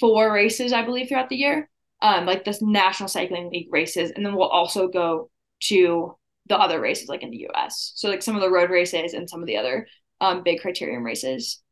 four 0.00 0.32
races, 0.32 0.72
I 0.72 0.82
believe, 0.82 1.08
throughout 1.08 1.28
the 1.28 1.36
year. 1.36 1.70
Um, 2.02 2.26
like 2.26 2.44
this 2.44 2.60
National 2.60 3.08
Cycling 3.08 3.50
League 3.50 3.68
races. 3.70 4.10
And 4.10 4.26
then 4.26 4.34
we'll 4.34 4.48
also 4.48 4.88
go 4.88 5.30
to 5.64 6.18
the 6.46 6.58
other 6.58 6.80
races 6.80 7.08
like 7.08 7.22
in 7.22 7.30
the 7.30 7.46
US. 7.50 7.92
So 7.96 8.08
like 8.08 8.22
some 8.22 8.36
of 8.36 8.42
the 8.42 8.50
road 8.50 8.70
races 8.70 9.14
and 9.14 9.28
some 9.28 9.40
of 9.40 9.46
the 9.46 9.56
other 9.56 9.86
um 10.20 10.42
big 10.42 10.60
criterium 10.60 11.04
races. 11.04 11.62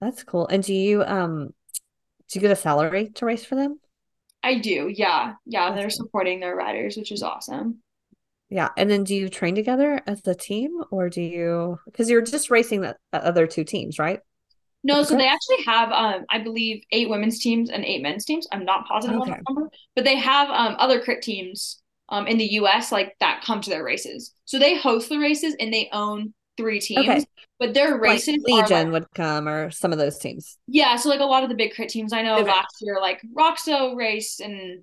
That's 0.00 0.24
cool. 0.24 0.46
And 0.48 0.62
do 0.62 0.74
you 0.74 1.02
um 1.04 1.48
do 2.28 2.38
you 2.38 2.40
get 2.40 2.50
a 2.50 2.56
salary 2.56 3.10
to 3.16 3.26
race 3.26 3.44
for 3.44 3.54
them? 3.56 3.80
I 4.42 4.58
do, 4.58 4.88
yeah. 4.92 5.34
Yeah, 5.46 5.72
That's 5.72 5.74
they're 5.74 5.90
good. 5.90 5.90
supporting 5.90 6.38
their 6.40 6.54
riders, 6.54 6.96
which 6.96 7.10
is 7.12 7.22
awesome. 7.24 7.82
Yeah. 8.50 8.68
And 8.76 8.90
then 8.90 9.04
do 9.04 9.14
you 9.14 9.28
train 9.28 9.54
together 9.54 10.02
as 10.06 10.26
a 10.26 10.34
team 10.34 10.82
or 10.90 11.08
do 11.08 11.22
you 11.22 11.78
because 11.86 12.10
you're 12.10 12.22
just 12.22 12.50
racing 12.50 12.82
the 12.82 12.96
the 13.12 13.24
other 13.24 13.46
two 13.46 13.64
teams, 13.64 13.98
right? 13.98 14.20
No, 14.84 15.02
the 15.02 15.04
so 15.04 15.16
they 15.16 15.28
actually 15.28 15.62
have 15.64 15.92
um 15.92 16.24
I 16.28 16.38
believe 16.40 16.82
eight 16.92 17.08
women's 17.08 17.38
teams 17.40 17.70
and 17.70 17.84
eight 17.84 18.02
men's 18.02 18.24
teams. 18.24 18.46
I'm 18.52 18.64
not 18.64 18.86
positive 18.86 19.18
on 19.18 19.28
Okay. 19.28 19.30
that 19.30 19.42
number, 19.48 19.70
but 19.94 20.04
they 20.04 20.16
have 20.16 20.48
um 20.50 20.76
other 20.78 21.00
crit 21.00 21.22
teams 21.22 21.81
um 22.08 22.26
in 22.26 22.38
the 22.38 22.52
US 22.54 22.92
like 22.92 23.16
that 23.20 23.42
come 23.44 23.60
to 23.62 23.70
their 23.70 23.84
races. 23.84 24.32
So 24.44 24.58
they 24.58 24.76
host 24.78 25.08
the 25.08 25.18
races 25.18 25.56
and 25.60 25.72
they 25.72 25.88
own 25.92 26.34
three 26.56 26.80
teams, 26.80 27.24
Okay. 27.24 27.28
but 27.58 27.74
their 27.74 27.98
Like 28.04 28.24
races 28.24 28.36
are 28.50 28.68
Legion 28.68 28.90
like 28.90 28.92
would 28.92 29.06
come 29.14 29.48
or 29.48 29.70
some 29.72 29.92
of 29.92 29.98
those 29.98 30.18
teams. 30.18 30.58
yeah, 30.66 30.96
so 30.96 31.08
like 31.08 31.20
a 31.20 31.24
lot 31.24 31.42
of 31.42 31.48
the 31.48 31.56
big 31.56 31.74
crit 31.74 31.88
teams 31.88 32.12
I 32.12 32.22
know 32.22 32.42
Okay. 32.42 32.44
last 32.44 32.76
year 32.80 32.98
like 33.00 33.20
Roxo 33.36 33.96
raced 33.96 34.40
and 34.40 34.82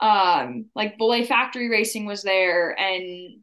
um 0.00 0.66
like 0.74 0.98
Bullet 0.98 1.26
Factory 1.26 1.68
Racing 1.68 2.06
was 2.06 2.22
there 2.22 2.78
and 2.78 3.40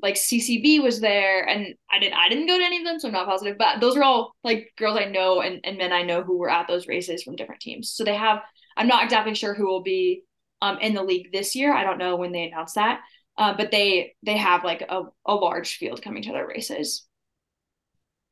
like 0.00 0.16
CCB 0.16 0.80
was 0.80 1.00
there 1.00 1.46
and 1.48 1.74
I 1.90 1.98
didn't 1.98 2.14
I 2.14 2.28
didn't 2.28 2.46
go 2.46 2.58
to 2.58 2.64
any 2.64 2.78
of 2.78 2.84
them 2.84 3.00
so 3.00 3.08
I'm 3.08 3.14
not 3.14 3.26
positive 3.26 3.58
but 3.58 3.80
those 3.80 3.96
are 3.96 4.02
all 4.04 4.34
like 4.44 4.72
girls 4.76 4.98
I 4.98 5.06
know 5.06 5.40
and, 5.40 5.60
and 5.64 5.78
men 5.78 5.92
I 5.92 6.02
know 6.02 6.22
who 6.22 6.38
were 6.38 6.50
at 6.50 6.68
those 6.68 6.86
races 6.86 7.22
from 7.22 7.36
different 7.36 7.60
teams 7.62 7.90
so 7.90 8.04
they 8.04 8.14
have 8.14 8.40
I'm 8.76 8.88
not 8.88 9.04
exactly 9.04 9.34
sure 9.34 9.54
who 9.54 9.66
will 9.66 9.82
be 9.82 10.22
um 10.64 10.78
in 10.80 10.94
the 10.94 11.02
league 11.02 11.32
this 11.32 11.54
year 11.56 11.74
I 11.74 11.84
don't 11.84 11.98
know 11.98 12.16
when 12.16 12.32
they 12.32 12.44
announce 12.44 12.74
that 12.74 13.00
uh, 13.38 13.54
but 13.56 13.70
they 13.70 14.14
they 14.22 14.36
have 14.36 14.64
like 14.64 14.82
a, 14.82 15.02
a 15.26 15.34
large 15.34 15.76
field 15.76 16.02
coming 16.02 16.22
to 16.24 16.32
their 16.32 16.46
races 16.46 17.06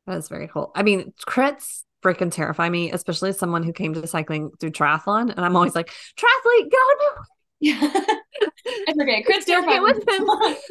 That's 0.06 0.28
very 0.28 0.48
cool. 0.48 0.72
I 0.74 0.82
mean, 0.82 1.12
crits 1.26 1.84
freaking 2.02 2.32
terrify 2.32 2.68
me, 2.68 2.90
especially 2.90 3.30
as 3.30 3.38
someone 3.38 3.62
who 3.62 3.72
came 3.72 3.94
to 3.94 4.06
cycling 4.06 4.50
through 4.58 4.72
triathlon. 4.72 5.30
And 5.30 5.40
I'm 5.40 5.54
always 5.56 5.74
like, 5.74 5.88
triathlete, 6.18 6.70
go 6.70 6.78
no. 6.78 7.22
yeah 7.60 7.78
it's 8.64 9.00
okay 9.00 9.22
Chris 9.22 9.44
Don't 9.44 9.68
get 9.68 9.82
within 9.82 10.26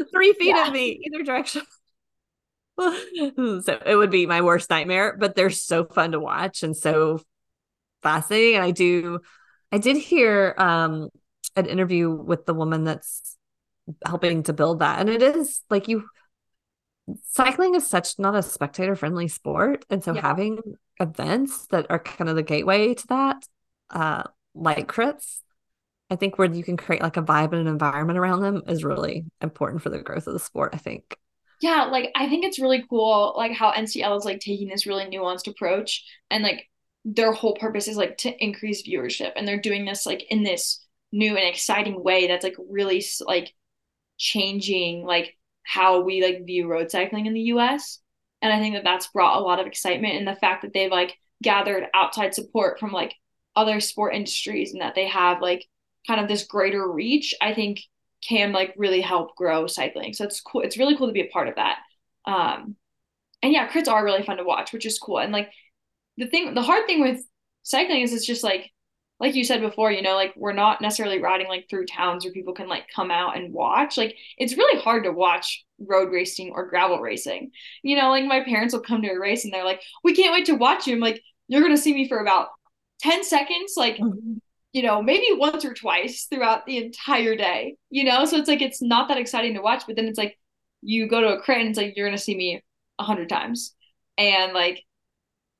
three 0.13 0.33
feet 0.33 0.49
Yeah. 0.49 0.67
of 0.67 0.73
me, 0.73 0.99
either 1.05 1.23
direction. 1.23 1.61
so 2.79 3.79
it 3.85 3.95
would 3.95 4.09
be 4.11 4.25
my 4.25 4.41
worst 4.41 4.69
nightmare, 4.69 5.15
but 5.17 5.35
they're 5.35 5.49
so 5.49 5.85
fun 5.85 6.11
to 6.13 6.19
watch 6.19 6.63
and 6.63 6.75
so 6.75 7.21
fascinating. 8.03 8.55
And 8.55 8.63
I 8.65 8.71
do, 8.71 9.19
I 9.71 9.79
did 9.79 9.97
hear 9.97 10.55
um 10.57 11.09
an 11.55 11.65
interview 11.65 12.09
with 12.11 12.45
the 12.45 12.53
woman 12.53 12.83
that's 12.83 13.37
helping 14.05 14.43
to 14.43 14.53
build 14.53 14.79
that. 14.79 14.99
And 14.99 15.09
it 15.09 15.21
is 15.23 15.61
like 15.69 15.87
you, 15.87 16.05
cycling 17.27 17.75
is 17.75 17.87
such 17.87 18.17
not 18.19 18.35
a 18.35 18.41
spectator 18.43 18.95
friendly 18.95 19.27
sport. 19.27 19.85
And 19.89 20.03
so 20.03 20.13
Yeah. 20.13 20.21
having 20.21 20.59
events 20.99 21.67
that 21.67 21.87
are 21.89 21.99
kind 21.99 22.29
of 22.29 22.35
the 22.35 22.43
gateway 22.43 22.93
to 22.93 23.07
that, 23.07 23.45
uh, 23.89 24.23
like 24.53 24.91
crits, 24.91 25.41
I 26.09 26.17
think 26.17 26.37
where 26.37 26.51
you 26.53 26.63
can 26.63 26.77
create 26.77 27.01
like 27.01 27.17
a 27.17 27.23
vibe 27.23 27.53
and 27.53 27.61
an 27.61 27.67
environment 27.67 28.19
around 28.19 28.41
them 28.41 28.63
is 28.67 28.83
really 28.83 29.25
important 29.41 29.81
for 29.81 29.89
the 29.89 29.99
growth 30.01 30.27
of 30.27 30.33
the 30.33 30.39
sport, 30.39 30.71
I 30.75 30.77
think. 30.77 31.17
Yeah, 31.61 31.83
like 31.85 32.11
I 32.15 32.27
think 32.27 32.43
it's 32.43 32.59
really 32.59 32.83
cool, 32.89 33.33
like 33.37 33.51
how 33.51 33.69
NCL 33.71 34.17
is 34.17 34.25
like 34.25 34.39
taking 34.39 34.67
this 34.67 34.87
really 34.87 35.05
nuanced 35.05 35.47
approach 35.47 36.03
and 36.31 36.43
like 36.43 36.67
their 37.05 37.31
whole 37.31 37.55
purpose 37.55 37.87
is 37.87 37.97
like 37.97 38.17
to 38.17 38.43
increase 38.43 38.87
viewership 38.87 39.33
and 39.35 39.47
they're 39.47 39.61
doing 39.61 39.85
this 39.85 40.05
like 40.05 40.23
in 40.31 40.43
this 40.43 40.80
new 41.11 41.35
and 41.35 41.47
exciting 41.47 42.01
way 42.03 42.27
that's 42.27 42.43
like 42.43 42.55
really 42.69 43.03
like 43.25 43.53
changing 44.17 45.03
like 45.03 45.35
how 45.63 46.01
we 46.01 46.23
like 46.23 46.45
view 46.45 46.67
road 46.67 46.89
cycling 46.89 47.25
in 47.25 47.33
the 47.33 47.41
US. 47.41 47.99
And 48.41 48.51
I 48.51 48.59
think 48.59 48.75
that 48.75 48.83
that's 48.83 49.07
brought 49.07 49.37
a 49.37 49.43
lot 49.43 49.59
of 49.59 49.67
excitement 49.67 50.15
and 50.15 50.27
the 50.27 50.35
fact 50.35 50.63
that 50.63 50.73
they've 50.73 50.91
like 50.91 51.17
gathered 51.43 51.87
outside 51.93 52.33
support 52.33 52.79
from 52.79 52.91
like 52.91 53.15
other 53.55 53.79
sport 53.79 54.15
industries 54.15 54.73
and 54.73 54.81
that 54.81 54.95
they 54.95 55.07
have 55.07 55.41
like 55.41 55.65
kind 56.07 56.19
of 56.19 56.27
this 56.27 56.45
greater 56.45 56.89
reach, 56.89 57.35
I 57.41 57.53
think 57.53 57.81
can 58.27 58.51
like 58.51 58.73
really 58.77 59.01
help 59.01 59.35
grow 59.35 59.67
cycling. 59.67 60.13
So 60.13 60.25
it's 60.25 60.41
cool. 60.41 60.61
It's 60.61 60.77
really 60.77 60.95
cool 60.95 61.07
to 61.07 61.13
be 61.13 61.21
a 61.21 61.29
part 61.29 61.47
of 61.47 61.55
that. 61.55 61.79
Um, 62.25 62.75
and 63.41 63.51
yeah, 63.51 63.67
crits 63.67 63.87
are 63.87 64.03
really 64.03 64.23
fun 64.23 64.37
to 64.37 64.43
watch, 64.43 64.71
which 64.71 64.85
is 64.85 64.99
cool. 64.99 65.19
And 65.19 65.31
like 65.31 65.51
the 66.17 66.27
thing, 66.27 66.53
the 66.53 66.61
hard 66.61 66.85
thing 66.85 67.01
with 67.01 67.21
cycling 67.63 68.01
is 68.01 68.13
it's 68.13 68.25
just 68.25 68.43
like, 68.43 68.71
like 69.21 69.35
you 69.35 69.43
said 69.43 69.61
before, 69.61 69.91
you 69.91 70.01
know, 70.01 70.15
like 70.15 70.33
we're 70.35 70.51
not 70.51 70.81
necessarily 70.81 71.21
riding 71.21 71.47
like 71.47 71.69
through 71.69 71.85
towns 71.85 72.25
where 72.25 72.33
people 72.33 72.53
can 72.53 72.67
like 72.67 72.87
come 72.93 73.11
out 73.11 73.37
and 73.37 73.53
watch. 73.53 73.95
Like 73.95 74.17
it's 74.37 74.57
really 74.57 74.81
hard 74.81 75.03
to 75.03 75.11
watch 75.11 75.63
road 75.79 76.11
racing 76.11 76.51
or 76.55 76.67
gravel 76.67 76.99
racing. 76.99 77.51
You 77.83 77.95
know, 77.97 78.09
like 78.09 78.25
my 78.25 78.43
parents 78.43 78.73
will 78.73 78.81
come 78.81 79.03
to 79.03 79.11
a 79.11 79.19
race 79.19 79.45
and 79.45 79.53
they're 79.53 79.63
like, 79.63 79.81
"We 80.03 80.15
can't 80.15 80.33
wait 80.33 80.47
to 80.47 80.55
watch 80.55 80.87
you." 80.87 80.95
I'm 80.95 80.99
like, 80.99 81.21
"You're 81.47 81.61
gonna 81.61 81.77
see 81.77 81.93
me 81.93 82.07
for 82.09 82.19
about 82.19 82.49
ten 82.99 83.23
seconds, 83.23 83.73
like 83.77 83.97
mm-hmm. 83.97 84.37
you 84.73 84.83
know, 84.83 85.01
maybe 85.01 85.27
once 85.31 85.65
or 85.65 85.73
twice 85.73 86.25
throughout 86.25 86.65
the 86.65 86.77
entire 86.77 87.35
day, 87.35 87.75
you 87.89 88.03
know? 88.03 88.25
So 88.25 88.37
it's 88.37 88.47
like, 88.47 88.61
it's 88.61 88.81
not 88.81 89.09
that 89.09 89.17
exciting 89.17 89.55
to 89.55 89.61
watch, 89.61 89.83
but 89.85 89.95
then 89.95 90.05
it's 90.05 90.17
like, 90.17 90.37
you 90.81 91.07
go 91.07 91.21
to 91.21 91.33
a 91.33 91.41
crit 91.41 91.59
and 91.59 91.69
it's 91.69 91.77
like, 91.77 91.93
you're 91.95 92.07
going 92.07 92.17
to 92.17 92.23
see 92.23 92.35
me 92.35 92.63
a 92.99 93.03
hundred 93.03 93.29
times. 93.29 93.75
And 94.17 94.53
like, 94.53 94.83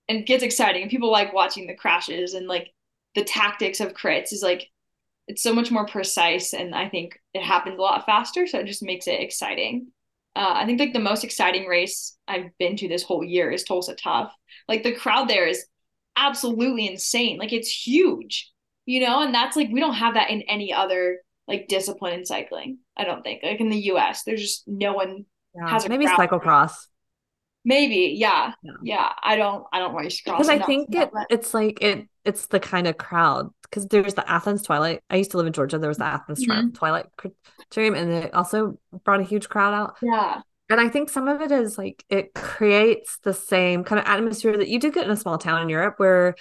and 0.07 0.19
it 0.19 0.27
gets 0.27 0.43
exciting. 0.43 0.81
And 0.83 0.91
people 0.91 1.11
like 1.11 1.33
watching 1.33 1.67
the 1.67 1.75
crashes 1.75 2.33
and 2.33 2.47
like 2.47 2.71
the 3.15 3.23
tactics 3.23 3.79
of 3.79 3.93
crits 3.93 4.31
is 4.33 4.41
like, 4.43 4.67
it's 5.27 5.43
so 5.43 5.53
much 5.53 5.71
more 5.71 5.85
precise. 5.85 6.53
And 6.53 6.75
I 6.75 6.89
think 6.89 7.19
it 7.33 7.43
happens 7.43 7.77
a 7.77 7.81
lot 7.81 8.05
faster. 8.05 8.47
So 8.47 8.59
it 8.59 8.67
just 8.67 8.83
makes 8.83 9.07
it 9.07 9.19
exciting. 9.21 9.87
Uh, 10.35 10.53
I 10.55 10.65
think 10.65 10.79
like 10.79 10.93
the 10.93 10.99
most 10.99 11.23
exciting 11.23 11.65
race 11.67 12.17
I've 12.27 12.57
been 12.57 12.75
to 12.77 12.87
this 12.87 13.03
whole 13.03 13.23
year 13.23 13.51
is 13.51 13.63
Tulsa 13.63 13.95
Tough. 13.95 14.33
Like 14.67 14.83
the 14.83 14.93
crowd 14.95 15.29
there 15.29 15.47
is 15.47 15.65
absolutely 16.17 16.87
insane. 16.87 17.37
Like 17.37 17.53
it's 17.53 17.69
huge, 17.69 18.51
you 18.85 19.01
know, 19.01 19.21
and 19.21 19.33
that's 19.33 19.55
like 19.57 19.69
we 19.71 19.79
don't 19.79 19.93
have 19.95 20.13
that 20.15 20.29
in 20.29 20.41
any 20.43 20.73
other 20.73 21.19
like 21.47 21.67
discipline 21.67 22.13
in 22.13 22.25
cycling. 22.25 22.79
I 22.95 23.03
don't 23.03 23.23
think. 23.23 23.43
Like 23.43 23.59
in 23.59 23.69
the 23.69 23.83
US, 23.93 24.23
there's 24.23 24.41
just 24.41 24.67
no 24.67 24.93
one 24.93 25.25
Yeah, 25.55 25.67
has 25.69 25.87
maybe 25.87 26.05
crowd. 26.05 26.17
cyclocross. 26.17 26.87
Maybe, 27.63 28.15
yeah. 28.17 28.53
Yeah. 28.63 28.71
Yeah. 28.83 29.09
I 29.21 29.35
don't 29.35 29.65
I 29.71 29.79
don't 29.79 29.93
cross. 29.93 30.21
Because 30.25 30.49
I 30.49 30.59
think 30.59 30.95
it 30.95 31.11
but- 31.13 31.27
it's 31.29 31.53
like 31.53 31.81
it 31.81 32.07
it's 32.25 32.47
the 32.47 32.59
kind 32.59 32.87
of 32.87 32.97
crowd 32.97 33.49
because 33.63 33.87
there's 33.87 34.13
the 34.15 34.29
Athens 34.29 34.63
Twilight. 34.63 35.01
I 35.09 35.15
used 35.17 35.31
to 35.31 35.37
live 35.37 35.47
in 35.47 35.53
Georgia. 35.53 35.77
There 35.77 35.87
was 35.89 35.97
the 35.97 36.05
Athens 36.05 36.45
Mhm. 36.45 36.73
Twilight 36.73 37.05
Criterium, 37.17 37.97
and 37.97 38.11
it 38.11 38.33
also 38.33 38.77
brought 39.05 39.19
a 39.21 39.23
huge 39.23 39.49
crowd 39.49 39.73
out. 39.73 39.95
yeah. 40.01 40.41
And 40.69 40.79
I 40.79 40.87
think 40.87 41.09
some 41.09 41.27
of 41.27 41.41
it 41.41 41.51
is 41.51 41.77
like 41.77 42.03
it 42.09 42.33
creates 42.33 43.17
the 43.23 43.33
same 43.33 43.83
kind 43.83 43.99
of 43.99 44.05
atmosphere 44.07 44.57
that 44.57 44.69
you 44.69 44.79
do 44.79 44.89
get 44.91 45.03
in 45.05 45.11
a 45.11 45.17
small 45.17 45.37
town 45.37 45.61
in 45.61 45.67
Europe 45.69 45.95
where 45.97 46.35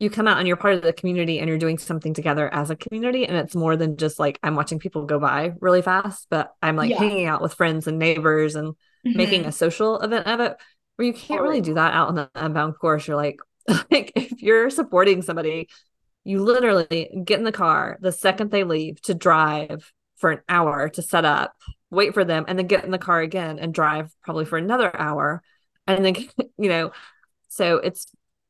you 0.00 0.10
come 0.10 0.26
out 0.26 0.38
and 0.38 0.46
you're 0.48 0.56
part 0.56 0.74
of 0.74 0.82
the 0.82 0.92
community 0.92 1.38
and 1.38 1.48
you're 1.48 1.56
doing 1.56 1.78
something 1.78 2.12
together 2.12 2.52
as 2.52 2.68
a 2.70 2.76
community. 2.76 3.26
And 3.26 3.36
it's 3.36 3.54
more 3.54 3.76
than 3.76 3.96
just 3.96 4.18
like 4.18 4.38
I'm 4.42 4.56
watching 4.56 4.78
people 4.80 5.06
go 5.06 5.18
by 5.20 5.52
really 5.60 5.82
fast, 5.82 6.26
but 6.30 6.52
I'm 6.60 6.74
like 6.76 6.90
Yeah. 6.90 6.98
hanging 6.98 7.26
out 7.26 7.40
with 7.40 7.54
friends 7.54 7.86
and 7.86 7.98
neighbors 7.98 8.56
and 8.56 8.74
making 9.14 9.44
Mhm. 9.44 9.48
a 9.48 9.52
social 9.52 9.98
event 10.00 10.26
of 10.26 10.40
it 10.40 10.56
where 10.96 11.06
you 11.06 11.12
can't 11.12 11.42
really 11.42 11.60
do 11.60 11.74
that 11.74 11.94
out 11.94 12.08
on 12.08 12.14
the 12.14 12.30
unbound 12.34 12.78
course. 12.78 13.06
You're 13.06 13.16
like, 13.16 13.40
like 13.90 14.12
if 14.14 14.42
you're 14.42 14.70
supporting 14.70 15.22
somebody, 15.22 15.68
you 16.24 16.42
literally 16.42 17.22
get 17.24 17.38
in 17.38 17.44
the 17.44 17.52
car 17.52 17.98
the 18.00 18.12
second 18.12 18.50
they 18.50 18.64
leave 18.64 19.00
to 19.02 19.14
drive 19.14 19.92
for 20.16 20.30
an 20.30 20.40
hour 20.48 20.88
to 20.90 21.02
set 21.02 21.24
up, 21.24 21.54
wait 21.90 22.14
for 22.14 22.24
them, 22.24 22.44
and 22.48 22.58
then 22.58 22.66
get 22.66 22.84
in 22.84 22.90
the 22.90 22.98
car 22.98 23.20
again 23.20 23.58
and 23.58 23.72
drive 23.74 24.10
probably 24.24 24.44
for 24.44 24.58
another 24.58 24.94
hour. 24.98 25.42
And 25.86 26.04
then, 26.04 26.16
you 26.58 26.68
know, 26.68 26.92
so 27.48 27.76
it's 27.78 28.06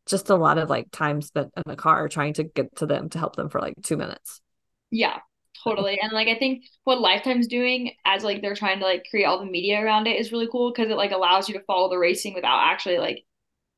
just 0.06 0.30
a 0.30 0.36
lot 0.36 0.58
of 0.58 0.70
like 0.70 0.90
time 0.90 1.20
spent 1.22 1.52
in 1.56 1.62
the 1.66 1.76
car 1.76 2.08
trying 2.08 2.34
to 2.34 2.44
get 2.44 2.76
to 2.76 2.86
them 2.86 3.08
to 3.10 3.18
help 3.18 3.36
them 3.36 3.48
for 3.50 3.60
like 3.60 3.74
two 3.82 3.96
minutes. 3.96 4.40
Yeah, 4.90 5.18
totally. 5.66 5.98
And 6.00 6.12
like 6.12 6.28
I 6.28 6.38
think 6.38 6.64
what 6.84 7.00
Lifetime's 7.00 7.46
doing 7.46 7.92
as 8.04 8.22
like 8.24 8.40
they're 8.42 8.54
trying 8.54 8.78
to 8.78 8.84
like 8.84 9.06
create 9.10 9.24
all 9.24 9.38
the 9.38 9.50
media 9.50 9.80
around 9.82 10.06
it 10.06 10.18
is 10.20 10.32
really 10.32 10.48
cool 10.50 10.70
because 10.72 10.90
it 10.90 10.96
like 10.96 11.12
allows 11.12 11.48
you 11.48 11.54
to 11.58 11.64
follow 11.64 11.88
the 11.90 11.98
racing 11.98 12.34
without 12.34 12.60
actually 12.70 12.98
like 12.98 13.24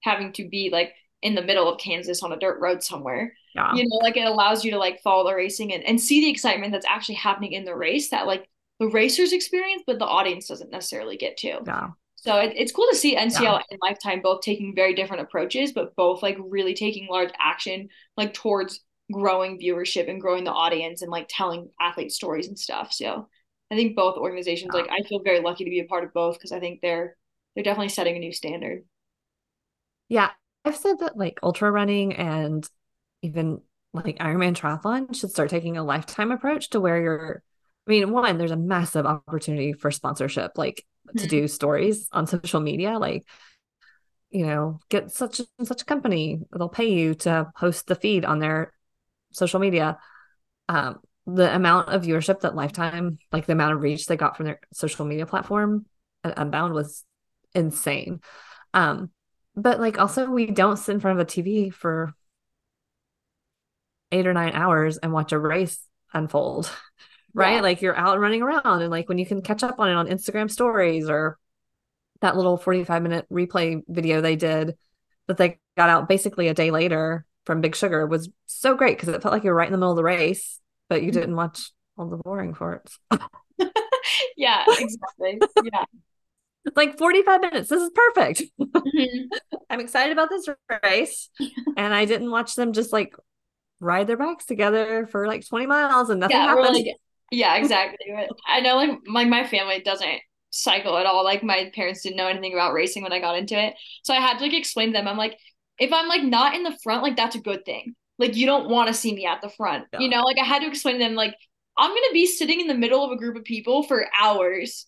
having 0.03 0.33
to 0.35 0.48
be 0.48 0.70
like 0.70 0.92
in 1.22 1.35
the 1.35 1.42
middle 1.42 1.68
of 1.68 1.81
Kansas 1.81 2.22
on 2.22 2.33
a 2.33 2.38
dirt 2.38 2.61
road 2.61 2.83
somewhere. 2.83 3.33
Yeah. 3.55 3.74
You 3.74 3.85
know, 3.88 3.96
like 3.96 4.16
it 4.16 4.27
allows 4.27 4.64
you 4.64 4.70
to 4.72 4.79
like 4.79 5.01
follow 5.03 5.29
the 5.29 5.35
racing 5.35 5.72
and, 5.72 5.83
and 5.83 6.01
see 6.01 6.20
the 6.20 6.31
excitement 6.31 6.72
that's 6.72 6.87
actually 6.87 7.16
happening 7.16 7.53
in 7.53 7.64
the 7.64 7.74
race 7.74 8.11
that 8.11 8.27
like 8.27 8.48
the 8.79 8.88
racers 8.88 9.33
experience, 9.33 9.83
but 9.87 9.98
the 9.98 10.07
audience 10.07 10.46
doesn't 10.46 10.70
necessarily 10.70 11.16
get 11.16 11.37
to. 11.38 11.59
Yeah. 11.66 11.88
So 12.14 12.37
it, 12.38 12.53
it's 12.57 12.72
cool 12.72 12.87
to 12.90 12.96
see 12.96 13.16
NCL 13.16 13.42
Yeah. 13.42 13.62
and 13.70 13.81
Lifetime 13.83 14.20
both 14.22 14.42
taking 14.42 14.74
very 14.74 14.94
different 14.94 15.22
approaches, 15.22 15.72
but 15.72 15.96
both 15.96 16.22
like 16.22 16.37
really 16.40 16.74
taking 16.74 17.09
large 17.09 17.31
action 17.40 17.88
like 18.16 18.35
towards 18.35 18.81
growing 19.12 19.59
viewership 19.59 20.09
and 20.11 20.21
growing 20.21 20.44
the 20.44 20.53
audience 20.53 21.03
and 21.03 21.11
like 21.11 21.27
telling 21.29 21.71
athlete 21.81 22.12
stories 22.12 22.49
and 22.49 22.59
stuff. 22.59 22.92
So 22.92 23.29
I 23.71 23.77
think 23.77 23.97
both 23.97 24.16
organizations, 24.18 24.75
like 24.75 24.88
I 24.90 25.03
feel 25.09 25.21
very 25.23 25.40
lucky 25.40 25.64
to 25.64 25.71
be 25.71 25.81
a 25.81 25.85
part 25.87 26.05
of 26.05 26.12
both 26.14 26.37
because 26.37 26.53
I 26.53 26.61
think 26.61 26.81
they're 26.81 27.16
they're 27.55 27.64
definitely 27.64 27.88
setting 27.90 28.16
a 28.16 28.21
new 28.21 28.33
standard. 28.33 28.85
Yeah. 30.09 30.31
I've 30.64 30.77
said 30.77 30.99
that 31.01 31.16
like 31.16 31.38
ultra 31.42 31.71
running 31.71 32.14
and 32.14 32.68
even 33.23 33.61
like 33.94 34.18
Ironman 34.18 34.55
triathlon 34.57 35.14
should 35.16 35.31
start 35.31 35.51
taking 35.51 35.77
a 35.77 35.85
lifetime 35.85 36.31
approach 36.31 36.71
to 36.71 36.81
where 36.81 37.01
you're, 37.01 37.42
I 37.87 37.90
mean, 37.90 38.12
one, 38.12 38.38
there's 38.38 38.51
a 38.51 38.57
massive 38.57 39.07
opportunity 39.07 39.73
for 39.73 39.90
sponsorship, 39.90 40.53
like 40.57 40.85
to 41.18 41.27
Mhm. 41.27 41.29
do 41.29 41.49
stories 41.49 42.09
on 42.12 42.27
social 42.27 42.61
media, 42.61 42.99
like, 42.99 43.25
you 44.31 44.47
know, 44.47 44.79
get 44.90 45.11
such 45.11 45.40
and 45.59 45.66
such 45.66 45.83
a 45.83 45.87
company, 45.87 46.40
they'll 46.57 46.68
pay 46.68 46.90
you 46.92 47.14
to 47.14 47.51
host 47.57 47.87
the 47.87 47.94
feed 47.94 48.25
on 48.25 48.38
their 48.40 48.73
social 49.33 49.61
media. 49.61 49.99
Um, 50.69 51.01
the 51.27 51.55
amount 51.55 51.91
of 51.91 52.03
viewership 52.03 52.41
that 52.41 52.55
Lifetime, 52.55 53.19
like 53.33 53.47
the 53.47 53.53
amount 53.53 53.75
of 53.75 53.83
reach 53.83 54.07
they 54.07 54.17
got 54.17 54.37
from 54.37 54.47
their 54.47 54.61
social 54.73 55.05
media 55.05 55.27
platform 55.27 55.85
at 56.25 56.38
Unbound 56.38 56.73
was 56.73 57.05
insane. 57.55 58.21
Um, 58.73 59.11
but 59.55 59.81
like 59.81 59.99
also 59.99 60.31
we 60.31 60.47
don't 60.47 60.79
sit 60.79 60.93
in 60.93 61.01
front 61.01 61.21
of 61.21 61.27
a 61.27 61.31
TV 61.31 61.73
for 61.73 62.14
eight 64.11 64.27
or 64.27 64.33
nine 64.33 64.53
hours 64.55 64.97
and 64.99 65.12
watch 65.12 65.33
a 65.33 65.38
race 65.38 65.79
unfold, 66.14 66.71
right? 67.35 67.57
Yeah. 67.57 67.61
Like 67.61 67.83
you're 67.83 67.97
out 67.97 68.21
running 68.21 68.43
around 68.43 68.83
and 68.83 68.91
like 68.91 69.09
when 69.09 69.19
you 69.19 69.27
can 69.27 69.43
catch 69.43 69.62
up 69.62 69.79
on 69.79 69.91
it 69.91 69.95
on 69.95 70.09
Instagram 70.09 70.51
stories 70.51 71.11
or 71.11 71.38
that 72.21 72.37
little 72.37 72.57
45 72.57 73.03
minute 73.03 73.27
replay 73.31 73.83
video 73.87 74.21
they 74.21 74.37
did 74.37 74.77
that 75.27 75.37
they 75.37 75.59
got 75.77 75.91
out 75.91 76.09
basically 76.09 76.49
a 76.49 76.55
day 76.55 76.71
later 76.71 77.25
from 77.48 77.62
Big 77.62 77.74
Sugar 77.74 78.06
was 78.06 78.28
so 78.44 78.74
great 78.74 78.98
because 78.98 79.08
it 79.08 79.22
felt 79.22 79.32
like 79.32 79.42
you 79.42 79.48
were 79.48 79.56
right 79.56 79.66
in 79.66 79.72
the 79.72 79.78
middle 79.78 79.92
of 79.92 79.96
the 79.96 80.02
race, 80.04 80.61
but 80.90 81.02
you 81.02 81.11
didn't 81.11 81.34
watch 81.34 81.72
all 81.96 82.06
the 82.06 82.18
boring 82.18 82.52
parts. 82.52 82.98
yeah, 84.37 84.64
exactly. 84.78 85.40
Yeah. 85.64 85.84
It's 86.66 86.76
like 86.76 86.98
45 86.98 87.40
minutes. 87.40 87.70
This 87.70 87.80
is 87.82 87.90
perfect. 87.94 88.42
Mhm. 88.61 89.30
I'm 89.70 89.80
excited 89.80 90.12
about 90.12 90.28
this 90.28 90.46
race. 90.84 91.30
and 91.78 91.94
I 91.94 92.04
didn't 92.04 92.30
watch 92.30 92.54
them 92.54 92.74
just 92.74 92.92
like 92.92 93.14
ride 93.80 94.08
their 94.08 94.18
bikes 94.18 94.44
together 94.44 95.06
for 95.11 95.26
like 95.26 95.48
20 95.48 95.64
miles 95.64 96.11
and 96.11 96.20
nothing 96.20 96.37
Yeah, 96.37 96.48
happened. 96.48 96.74
like 96.74 96.87
yeah, 97.30 97.56
exactly. 97.56 98.14
I 98.46 98.61
know 98.61 98.76
like 98.76 98.90
like 99.11 99.28
my 99.28 99.46
family 99.46 99.80
doesn't 99.80 100.20
cycle 100.50 100.98
at 100.98 101.06
all. 101.06 101.24
Like 101.24 101.42
my 101.42 101.70
parents 101.74 102.02
didn't 102.02 102.18
know 102.18 102.28
anything 102.28 102.52
about 102.52 102.74
racing 102.74 103.02
when 103.02 103.12
I 103.14 103.20
got 103.20 103.38
into 103.38 103.58
it. 103.58 103.72
So 104.02 104.12
I 104.12 104.20
had 104.20 104.37
to 104.37 104.44
like 104.44 104.52
explain 104.54 104.88
to 104.88 104.92
them. 104.92 105.08
I'm 105.08 105.16
like, 105.16 105.38
if 105.79 105.93
I'm 105.93 106.09
like 106.09 106.23
not 106.23 106.55
in 106.55 106.62
the 106.62 106.77
front, 106.83 107.03
like 107.03 107.17
that's 107.17 107.37
a 107.37 107.41
good 107.41 107.64
thing. 107.64 107.95
Like 108.19 108.37
you 108.37 108.47
don't 108.47 108.69
want 108.69 108.88
to 108.88 108.95
see 108.95 109.14
me 109.14 109.27
at 109.27 109.41
the 109.41 109.51
front. 109.51 109.87
Yeah. 109.93 110.01
You 110.01 110.09
know, 110.09 110.21
like 110.23 110.38
I 110.38 110.45
had 110.45 110.61
to 110.61 110.69
explain 110.69 110.99
to 110.99 111.05
them 111.05 111.14
like 111.14 111.35
I'm 111.77 111.91
gonna 111.91 112.12
be 112.12 112.27
sitting 112.27 112.61
in 112.61 112.67
the 112.67 112.75
middle 112.75 113.05
of 113.05 113.12
a 113.12 113.17
group 113.17 113.37
of 113.37 113.45
people 113.45 113.83
for 113.85 114.07
hours. 114.19 114.87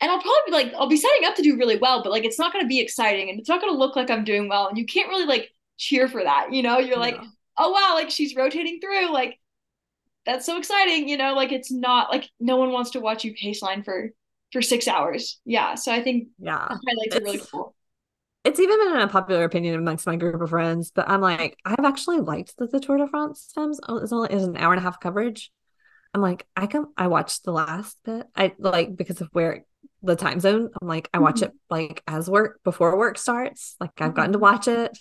And 0.00 0.10
I'll 0.10 0.20
probably 0.20 0.40
be 0.46 0.52
like 0.52 0.74
I'll 0.74 0.88
be 0.88 0.96
setting 0.98 1.24
up 1.26 1.36
to 1.36 1.42
do 1.42 1.56
really 1.56 1.78
well, 1.78 2.02
but 2.02 2.12
like 2.12 2.24
it's 2.24 2.38
not 2.38 2.52
gonna 2.52 2.66
be 2.66 2.80
exciting 2.80 3.30
and 3.30 3.40
it's 3.40 3.48
not 3.48 3.60
gonna 3.60 3.78
look 3.78 3.96
like 3.96 4.10
I'm 4.10 4.24
doing 4.24 4.48
well. 4.48 4.68
And 4.68 4.78
you 4.78 4.86
can't 4.86 5.08
really 5.08 5.26
like 5.26 5.50
cheer 5.78 6.08
for 6.08 6.22
that, 6.22 6.52
you 6.52 6.62
know? 6.62 6.78
You're 6.78 6.98
like, 6.98 7.16
Yeah. 7.16 7.24
oh 7.58 7.70
wow, 7.70 7.92
like 7.94 8.10
she's 8.10 8.36
rotating 8.36 8.80
through, 8.80 9.10
like 9.12 9.38
that's 10.26 10.44
so 10.46 10.58
exciting, 10.58 11.08
you 11.08 11.16
know, 11.16 11.34
like 11.34 11.52
it's 11.52 11.70
not 11.72 12.10
like 12.10 12.28
no 12.40 12.56
one 12.56 12.72
wants 12.72 12.90
to 12.92 13.00
watch 13.00 13.24
you 13.24 13.34
pace 13.34 13.62
line 13.62 13.82
for 13.84 14.10
for 14.52 14.62
six 14.62 14.88
hours. 14.88 15.40
Yeah. 15.44 15.76
So 15.76 15.92
I 15.92 16.02
think 16.02 16.28
yeah. 16.38 16.66
highlights 16.68 17.16
are 17.16 17.22
really 17.22 17.40
cool. 17.52 17.75
It's 18.46 18.60
even 18.60 18.78
been 18.78 19.00
a 19.00 19.08
popular 19.08 19.42
opinion 19.44 19.74
amongst 19.74 20.06
my 20.06 20.14
group 20.14 20.40
of 20.40 20.50
friends, 20.50 20.92
but 20.94 21.08
I'm 21.08 21.20
like, 21.20 21.58
I've 21.64 21.84
actually 21.84 22.20
liked 22.20 22.56
that 22.58 22.70
the 22.70 22.78
Tour 22.78 22.96
de 22.98 23.08
France 23.08 23.40
stems 23.40 23.80
is 24.02 24.12
only 24.12 24.32
is 24.32 24.44
an 24.44 24.56
hour 24.56 24.72
and 24.72 24.78
a 24.78 24.82
half 24.82 25.00
coverage. 25.00 25.50
I'm 26.14 26.22
like, 26.22 26.46
I 26.56 26.66
can 26.66 26.86
I 26.96 27.08
watched 27.08 27.44
the 27.44 27.52
last 27.52 27.98
bit. 28.04 28.26
I 28.36 28.54
like 28.58 28.96
because 28.96 29.20
of 29.20 29.28
where 29.32 29.64
the 30.02 30.16
time 30.16 30.40
zone. 30.40 30.70
I'm 30.80 30.88
like, 30.88 31.08
I 31.12 31.18
watch 31.18 31.40
Mhm. 31.40 31.48
it 31.48 31.52
like 31.70 32.02
as 32.06 32.30
work 32.30 32.60
before 32.64 32.96
work 32.96 33.18
starts. 33.18 33.76
Like 33.80 34.00
I've 34.00 34.14
gotten 34.14 34.32
to 34.32 34.38
watch 34.38 34.68
it 34.68 34.96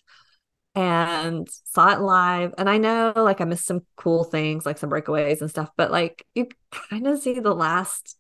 and 0.75 1.47
saw 1.65 1.93
it 1.93 2.01
live. 2.01 2.53
And 2.57 2.69
I 2.69 2.79
know 2.79 3.13
like 3.15 3.41
I 3.41 3.45
missed 3.45 3.65
some 3.67 3.85
cool 3.97 4.23
things, 4.25 4.65
like 4.65 4.77
some 4.79 4.89
breakaways 4.89 5.41
and 5.41 5.49
stuff, 5.49 5.71
but 5.77 5.91
like 5.91 6.25
you 6.35 6.47
kind 6.91 7.07
of 7.07 7.19
see 7.19 7.39
the 7.39 7.55
last 7.55 8.17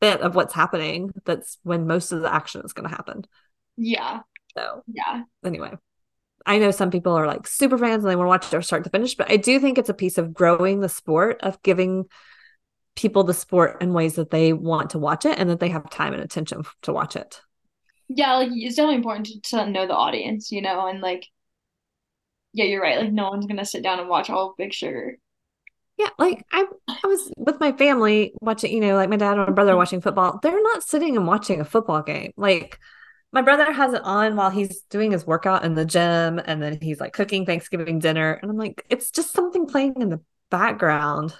bit 0.00 0.20
of 0.20 0.34
what's 0.34 0.54
happening. 0.54 1.12
That's 1.24 1.58
when 1.62 1.86
most 1.86 2.12
of 2.12 2.22
the 2.22 2.32
action 2.32 2.62
is 2.64 2.72
going 2.72 2.88
to 2.88 2.94
happen. 2.94 3.24
Yeah. 3.76 4.20
So 4.56 4.82
Yeah. 4.86 5.22
anyway, 5.44 5.72
I 6.46 6.58
know 6.58 6.70
some 6.70 6.90
people 6.90 7.12
are 7.12 7.26
like 7.26 7.46
super 7.46 7.78
fans 7.78 8.04
and 8.04 8.10
they 8.10 8.16
want 8.16 8.26
to 8.26 8.30
watch 8.30 8.52
it 8.52 8.64
start 8.64 8.84
to 8.84 8.90
finish, 8.90 9.14
but 9.14 9.30
I 9.30 9.36
do 9.36 9.58
think 9.60 9.78
it's 9.78 9.88
a 9.88 9.94
piece 9.94 10.18
of 10.18 10.34
growing 10.34 10.80
the 10.80 10.88
sport, 10.88 11.40
of 11.42 11.62
giving 11.62 12.06
people 12.94 13.24
the 13.24 13.34
sport 13.34 13.80
in 13.80 13.92
ways 13.92 14.14
that 14.16 14.30
they 14.30 14.52
want 14.52 14.90
to 14.90 14.98
watch 14.98 15.24
it 15.24 15.38
and 15.38 15.48
that 15.48 15.60
they 15.60 15.68
have 15.68 15.88
time 15.90 16.12
and 16.12 16.22
attention 16.22 16.62
to 16.82 16.92
watch 16.92 17.16
it. 17.16 17.40
Yeah, 18.08 18.34
like 18.34 18.50
it's 18.52 18.76
definitely 18.76 18.96
important 18.96 19.26
to, 19.26 19.40
to 19.56 19.70
know 19.70 19.86
the 19.86 19.96
audience, 19.96 20.52
you 20.52 20.60
know, 20.60 20.86
and 20.86 21.00
like 21.00 21.26
yeah, 22.52 22.66
you're 22.66 22.82
right. 22.82 22.98
Like 22.98 23.12
no 23.12 23.30
one's 23.30 23.46
gonna 23.46 23.64
sit 23.64 23.82
down 23.82 23.98
and 23.98 24.08
watch 24.08 24.28
all 24.28 24.50
of 24.50 24.56
Big 24.56 24.74
Sugar. 24.74 25.16
Yeah, 25.96 26.10
like 26.18 26.44
I 26.52 26.66
I 26.88 27.06
was 27.06 27.32
with 27.36 27.60
my 27.60 27.72
family 27.72 28.34
watching, 28.40 28.72
you 28.72 28.80
know, 28.80 28.96
like 28.96 29.08
my 29.08 29.16
dad 29.16 29.38
and 29.38 29.46
my 29.46 29.52
brother 29.52 29.72
mm-hmm. 29.72 29.78
watching 29.78 30.00
football. 30.00 30.38
They're 30.42 30.62
not 30.62 30.82
sitting 30.82 31.16
and 31.16 31.26
watching 31.26 31.60
a 31.60 31.64
football 31.64 32.02
game. 32.02 32.32
Like 32.36 32.78
my 33.32 33.42
brother 33.42 33.72
has 33.72 33.94
it 33.94 34.02
on 34.04 34.36
while 34.36 34.50
he's 34.50 34.82
doing 34.90 35.10
his 35.12 35.26
workout 35.26 35.64
in 35.64 35.74
the 35.74 35.84
gym 35.84 36.40
and 36.44 36.62
then 36.62 36.78
he's 36.80 37.00
like 37.00 37.12
cooking 37.14 37.46
Thanksgiving 37.46 37.98
dinner. 37.98 38.34
And 38.34 38.50
I'm 38.50 38.58
like, 38.58 38.84
it's 38.90 39.10
just 39.10 39.32
something 39.32 39.66
playing 39.66 39.94
in 40.00 40.10
the 40.10 40.20
background. 40.50 41.34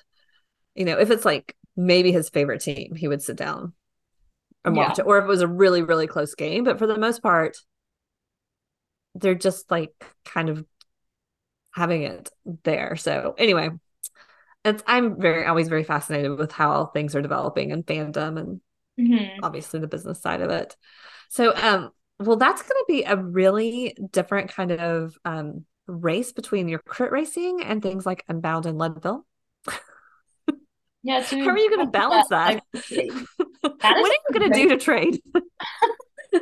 You 0.74 0.86
know, 0.86 0.99
if 0.99 1.11
it's 1.11 1.24
like 1.24 1.55
maybe 1.76 2.12
his 2.12 2.30
favorite 2.30 2.62
team, 2.62 2.95
he 2.95 3.09
would 3.09 3.22
sit 3.22 3.36
down 3.36 3.74
and 4.64 4.76
watch 4.76 4.99
it. 4.99 5.07
Or 5.07 5.18
if 5.18 5.24
it 5.24 5.28
was 5.28 5.43
a 5.43 5.49
really, 5.49 5.82
really 5.82 6.07
close 6.07 6.34
game. 6.34 6.64
But 6.64 6.78
for 6.78 6.86
the 6.86 6.99
most 6.99 7.22
part, 7.22 7.57
they're 9.14 9.34
just 9.34 9.70
like 9.70 9.93
kind 10.24 10.49
of 10.49 10.64
having 11.72 12.03
it 12.03 12.30
there. 12.64 12.97
So 12.97 13.34
anyway, 13.38 13.70
it's 14.64 14.82
I'm 14.86 15.20
very 15.20 15.47
always 15.47 15.68
very 15.68 15.84
fascinated 15.84 16.38
with 16.38 16.53
how 16.53 16.86
things 16.86 17.14
are 17.16 17.22
developing 17.22 17.72
and 17.72 17.86
fandom 17.86 18.38
and 18.38 18.61
Mhm. 18.99 19.40
obviously 19.43 19.80
the 19.80 19.88
business 19.88 20.20
side 20.20 20.43
of 20.43 20.51
it. 20.51 20.76
So 21.33 21.55
um 21.57 21.91
well 22.18 22.37
that's 22.37 22.61
going 22.61 22.76
to 22.76 22.85
be 22.87 23.05
a 23.05 23.16
really 23.16 23.97
different 24.11 24.51
kind 24.51 24.70
of 24.70 25.16
um 25.24 25.64
race 25.87 26.30
between 26.30 26.68
your 26.68 26.78
crit 26.80 27.11
racing 27.11 27.62
and 27.62 27.83
things 27.83 28.05
like 28.05 28.22
Unbound 28.28 28.66
and 28.66 28.78
Leadville? 28.78 29.26
Yeah. 31.05 31.20
How 31.20 31.37
are 31.37 31.59
you 31.59 31.68
going 31.68 31.85
to 31.87 31.91
balance 31.91 32.28
that? 32.28 32.62
That 32.72 33.26
what 33.64 33.83
are 33.83 34.07
you 34.07 34.39
going 34.39 34.53
to 34.53 34.57
do 34.57 34.68
to 34.68 34.76
trade? 34.76 35.20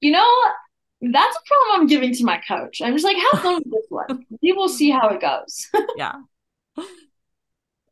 You 0.00 0.10
know, 0.10 0.28
that's 1.00 1.36
a 1.36 1.40
problem 1.46 1.82
I'm 1.82 1.86
giving 1.86 2.12
to 2.12 2.24
my 2.24 2.40
coach. 2.48 2.82
I'm 2.82 2.94
just 2.94 3.04
like, 3.04 3.16
have 3.16 3.40
fun 3.40 3.54
with 3.56 3.70
this 3.70 3.86
one. 3.88 4.26
We 4.42 4.52
will 4.52 4.68
see 4.68 4.90
how 4.90 5.10
it 5.10 5.20
goes. 5.20 5.68
yeah. 5.96 6.14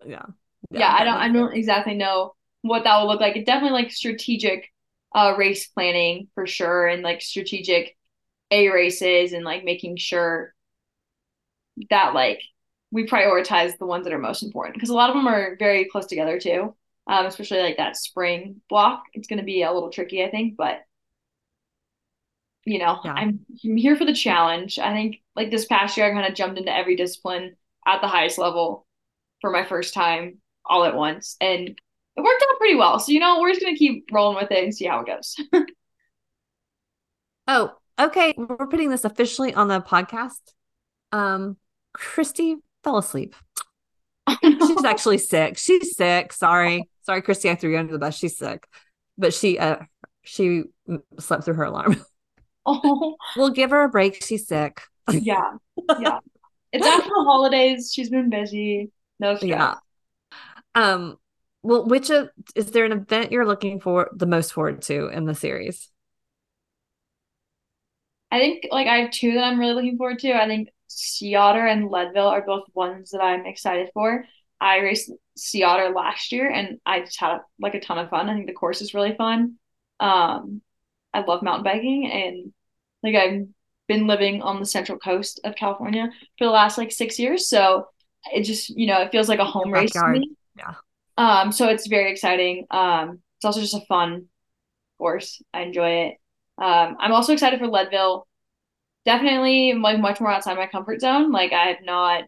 Yeah. 0.04 0.24
yeah, 0.72 0.92
I 0.92 1.04
don't 1.04 1.18
I 1.18 1.28
don't 1.30 1.54
exactly 1.54 1.94
know 1.94 2.34
what 2.62 2.82
that 2.82 2.98
will 2.98 3.06
look 3.06 3.20
like. 3.20 3.36
It 3.36 3.46
definitely 3.46 3.80
like 3.80 3.92
strategic 3.92 4.72
uh 5.14 5.34
race 5.36 5.66
planning 5.68 6.28
for 6.34 6.46
sure 6.46 6.86
and 6.86 7.02
like 7.02 7.20
strategic 7.20 7.96
A 8.50 8.68
races 8.70 9.32
and 9.32 9.44
like 9.44 9.64
making 9.64 9.96
sure 9.96 10.54
that 11.90 12.14
like 12.14 12.40
we 12.90 13.06
prioritize 13.06 13.76
the 13.78 13.86
ones 13.86 14.04
that 14.04 14.12
are 14.12 14.18
most 14.18 14.42
important 14.42 14.74
because 14.74 14.90
a 14.90 14.94
lot 14.94 15.10
of 15.10 15.16
them 15.16 15.26
are 15.28 15.56
very 15.58 15.84
close 15.86 16.06
together 16.06 16.38
too. 16.38 16.74
Um, 17.06 17.26
especially 17.26 17.60
like 17.60 17.78
that 17.78 17.96
spring 17.96 18.60
block. 18.68 19.02
It's 19.14 19.26
going 19.26 19.38
to 19.38 19.44
be 19.44 19.62
a 19.62 19.72
little 19.72 19.90
tricky, 19.90 20.22
I 20.22 20.30
think, 20.30 20.56
but 20.56 20.82
you 22.64 22.78
know, 22.78 23.00
Yeah. 23.02 23.16
I'm, 23.16 23.40
I'm 23.64 23.76
here 23.76 23.96
for 23.96 24.04
the 24.04 24.14
challenge. 24.14 24.78
I 24.78 24.92
think 24.92 25.22
like 25.34 25.50
this 25.50 25.66
past 25.66 25.96
year, 25.96 26.06
I 26.06 26.12
kind 26.12 26.26
of 26.26 26.34
jumped 26.34 26.58
into 26.58 26.74
every 26.74 26.96
discipline 26.96 27.56
at 27.86 28.00
the 28.00 28.08
highest 28.08 28.38
level 28.38 28.86
for 29.40 29.50
my 29.50 29.64
first 29.64 29.94
time 29.94 30.38
all 30.64 30.84
at 30.84 30.96
once, 30.96 31.36
and 31.40 31.78
it 32.20 32.24
worked 32.24 32.44
out 32.50 32.58
pretty 32.58 32.74
well. 32.74 32.98
So 32.98 33.12
you 33.12 33.20
know, 33.20 33.40
we're 33.40 33.50
just 33.50 33.62
gonna 33.62 33.76
keep 33.76 34.08
rolling 34.12 34.36
with 34.36 34.50
it 34.50 34.64
and 34.64 34.74
see 34.74 34.86
how 34.86 35.00
it 35.00 35.06
goes. 35.06 35.36
Oh, 37.52 37.72
okay. 38.00 38.32
We're 38.36 38.68
putting 38.68 38.90
this 38.90 39.04
officially 39.04 39.52
on 39.52 39.66
the 39.66 39.80
podcast. 39.80 40.38
Um, 41.10 41.56
Christy 41.92 42.58
fell 42.84 42.96
asleep. 42.96 43.34
She's 44.44 44.84
actually 44.84 45.18
sick. 45.18 45.58
She's 45.58 45.96
sick. 45.96 46.32
Sorry. 46.32 46.88
Sorry, 47.02 47.22
Christy. 47.22 47.50
I 47.50 47.56
threw 47.56 47.72
you 47.72 47.78
under 47.78 47.92
the 47.92 47.98
bus. 47.98 48.16
She's 48.16 48.38
sick. 48.38 48.68
But 49.18 49.34
she 49.34 49.58
uh 49.58 49.78
she 50.22 50.62
slept 51.18 51.44
through 51.44 51.54
her 51.54 51.64
alarm. 51.64 51.96
oh 52.66 53.16
we'll 53.36 53.50
give 53.50 53.70
her 53.70 53.82
a 53.82 53.88
break. 53.88 54.22
She's 54.24 54.46
sick. 54.46 54.82
yeah, 55.10 55.54
yeah. 55.98 56.20
It's 56.72 56.86
after 56.86 57.08
the 57.08 57.24
holidays. 57.24 57.90
She's 57.92 58.10
been 58.10 58.30
busy. 58.30 58.92
No 59.18 59.34
stress. 59.34 59.48
Yeah. 59.48 59.74
Um, 60.76 61.16
well, 61.62 61.86
which 61.86 62.10
of 62.10 62.30
is 62.54 62.70
there 62.70 62.84
an 62.84 62.92
event 62.92 63.32
you're 63.32 63.46
looking 63.46 63.80
for 63.80 64.10
the 64.14 64.26
most 64.26 64.52
forward 64.52 64.82
to 64.82 65.08
in 65.08 65.24
the 65.24 65.34
series? 65.34 65.90
I 68.30 68.38
think 68.38 68.66
like 68.70 68.86
I 68.86 68.98
have 68.98 69.10
two 69.10 69.32
that 69.34 69.44
I'm 69.44 69.58
really 69.58 69.74
looking 69.74 69.96
forward 69.96 70.20
to. 70.20 70.32
I 70.32 70.46
think 70.46 70.68
Sea 70.86 71.34
Otter 71.34 71.66
and 71.66 71.90
Leadville 71.90 72.28
are 72.28 72.44
both 72.44 72.64
ones 72.74 73.10
that 73.10 73.20
I'm 73.20 73.46
excited 73.46 73.90
for. 73.92 74.24
I 74.60 74.78
raced 74.78 75.10
Sea 75.36 75.64
Otter 75.64 75.90
last 75.90 76.32
year 76.32 76.48
and 76.50 76.78
I 76.86 77.00
just 77.00 77.18
had 77.18 77.38
like 77.60 77.74
a 77.74 77.80
ton 77.80 77.98
of 77.98 78.10
fun. 78.10 78.28
I 78.28 78.34
think 78.34 78.46
the 78.46 78.52
course 78.52 78.82
is 78.82 78.94
really 78.94 79.14
fun. 79.16 79.56
Um, 79.98 80.62
I 81.12 81.20
love 81.20 81.42
mountain 81.42 81.64
biking 81.64 82.10
and 82.10 82.52
like 83.02 83.16
I've 83.16 83.48
been 83.88 84.06
living 84.06 84.42
on 84.42 84.60
the 84.60 84.66
central 84.66 84.98
coast 84.98 85.40
of 85.44 85.56
California 85.56 86.10
for 86.38 86.44
the 86.44 86.50
last 86.50 86.78
like 86.78 86.92
six 86.92 87.18
years. 87.18 87.48
So 87.48 87.88
it 88.32 88.42
just, 88.42 88.70
you 88.70 88.86
know, 88.86 89.00
it 89.02 89.10
feels 89.10 89.28
like 89.28 89.40
a 89.40 89.44
home 89.44 89.72
race 89.72 89.90
to 89.92 90.06
me. 90.08 90.30
Yeah. 90.56 90.74
Um, 91.20 91.52
so 91.52 91.68
it's 91.68 91.86
very 91.86 92.10
exciting. 92.10 92.66
Um, 92.70 93.20
it's 93.36 93.44
also 93.44 93.60
just 93.60 93.74
a 93.74 93.84
fun 93.86 94.24
course. 94.96 95.42
I 95.52 95.60
enjoy 95.60 96.06
it. 96.06 96.14
Um, 96.56 96.96
I'm 96.98 97.12
also 97.12 97.34
excited 97.34 97.60
for 97.60 97.68
Leadville. 97.68 98.26
Definitely 99.04 99.74
like 99.74 100.00
much 100.00 100.18
more 100.18 100.30
outside 100.30 100.56
my 100.56 100.66
comfort 100.66 101.02
zone. 101.02 101.30
Like 101.30 101.52
I 101.52 101.66
have 101.66 101.82
not 101.84 102.24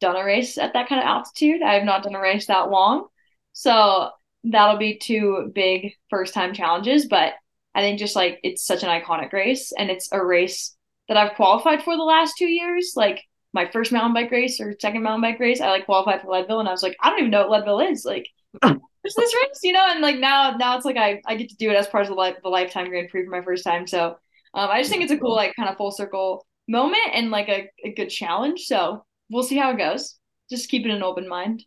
done 0.00 0.14
a 0.14 0.24
race 0.24 0.58
at 0.58 0.74
that 0.74 0.88
kind 0.88 1.00
of 1.00 1.08
altitude. 1.08 1.60
I 1.60 1.74
have 1.74 1.82
not 1.82 2.04
done 2.04 2.14
a 2.14 2.20
race 2.20 2.46
that 2.46 2.70
long. 2.70 3.08
So 3.52 4.10
that'll 4.44 4.78
be 4.78 4.98
two 4.98 5.50
big 5.52 5.94
first 6.08 6.34
time 6.34 6.54
challenges. 6.54 7.06
But 7.06 7.32
I 7.74 7.80
think 7.80 7.98
just 7.98 8.14
like 8.14 8.38
it's 8.44 8.64
such 8.64 8.84
an 8.84 8.90
iconic 8.90 9.32
race 9.32 9.72
and 9.76 9.90
it's 9.90 10.08
a 10.12 10.24
race 10.24 10.76
that 11.08 11.16
I've 11.16 11.34
qualified 11.34 11.82
for 11.82 11.96
the 11.96 12.04
last 12.04 12.34
two 12.38 12.46
years. 12.46 12.92
Like 12.94 13.24
my 13.52 13.70
first 13.70 13.92
mountain 13.92 14.14
bike 14.14 14.30
race 14.30 14.60
or 14.60 14.74
second 14.80 15.02
mountain 15.02 15.22
bike 15.22 15.40
race, 15.40 15.60
I 15.60 15.70
like 15.70 15.86
qualified 15.86 16.22
for 16.22 16.30
Leadville 16.30 16.60
and 16.60 16.68
I 16.68 16.72
was 16.72 16.82
like, 16.82 16.96
I 17.00 17.10
don't 17.10 17.20
even 17.20 17.30
know 17.30 17.48
what 17.48 17.50
Leadville 17.50 17.80
is. 17.80 18.04
Like 18.04 18.28
there's 18.62 19.14
this 19.16 19.34
race, 19.42 19.60
you 19.62 19.72
know, 19.72 19.84
and 19.88 20.00
like 20.00 20.18
now 20.18 20.56
now 20.56 20.76
it's 20.76 20.84
like 20.84 20.96
I, 20.96 21.20
I 21.26 21.36
get 21.36 21.48
to 21.50 21.56
do 21.56 21.70
it 21.70 21.76
as 21.76 21.86
part 21.86 22.02
of 22.02 22.08
the 22.08 22.14
life 22.14 22.36
the 22.42 22.48
lifetime 22.48 22.88
grand 22.88 23.08
prix 23.08 23.24
for 23.24 23.30
my 23.30 23.42
first 23.42 23.64
time. 23.64 23.86
So 23.86 24.16
um 24.54 24.70
I 24.70 24.80
just 24.80 24.90
think 24.90 25.02
it's 25.02 25.12
a 25.12 25.18
cool 25.18 25.34
like 25.34 25.54
kind 25.56 25.68
of 25.68 25.76
full 25.76 25.90
circle 25.90 26.46
moment 26.68 27.08
and 27.14 27.30
like 27.30 27.48
a, 27.48 27.70
a 27.84 27.92
good 27.94 28.10
challenge. 28.10 28.66
So 28.66 29.04
we'll 29.30 29.42
see 29.42 29.56
how 29.56 29.70
it 29.70 29.78
goes. 29.78 30.16
Just 30.50 30.70
keeping 30.70 30.90
an 30.90 31.02
open 31.02 31.28
mind. 31.28 31.64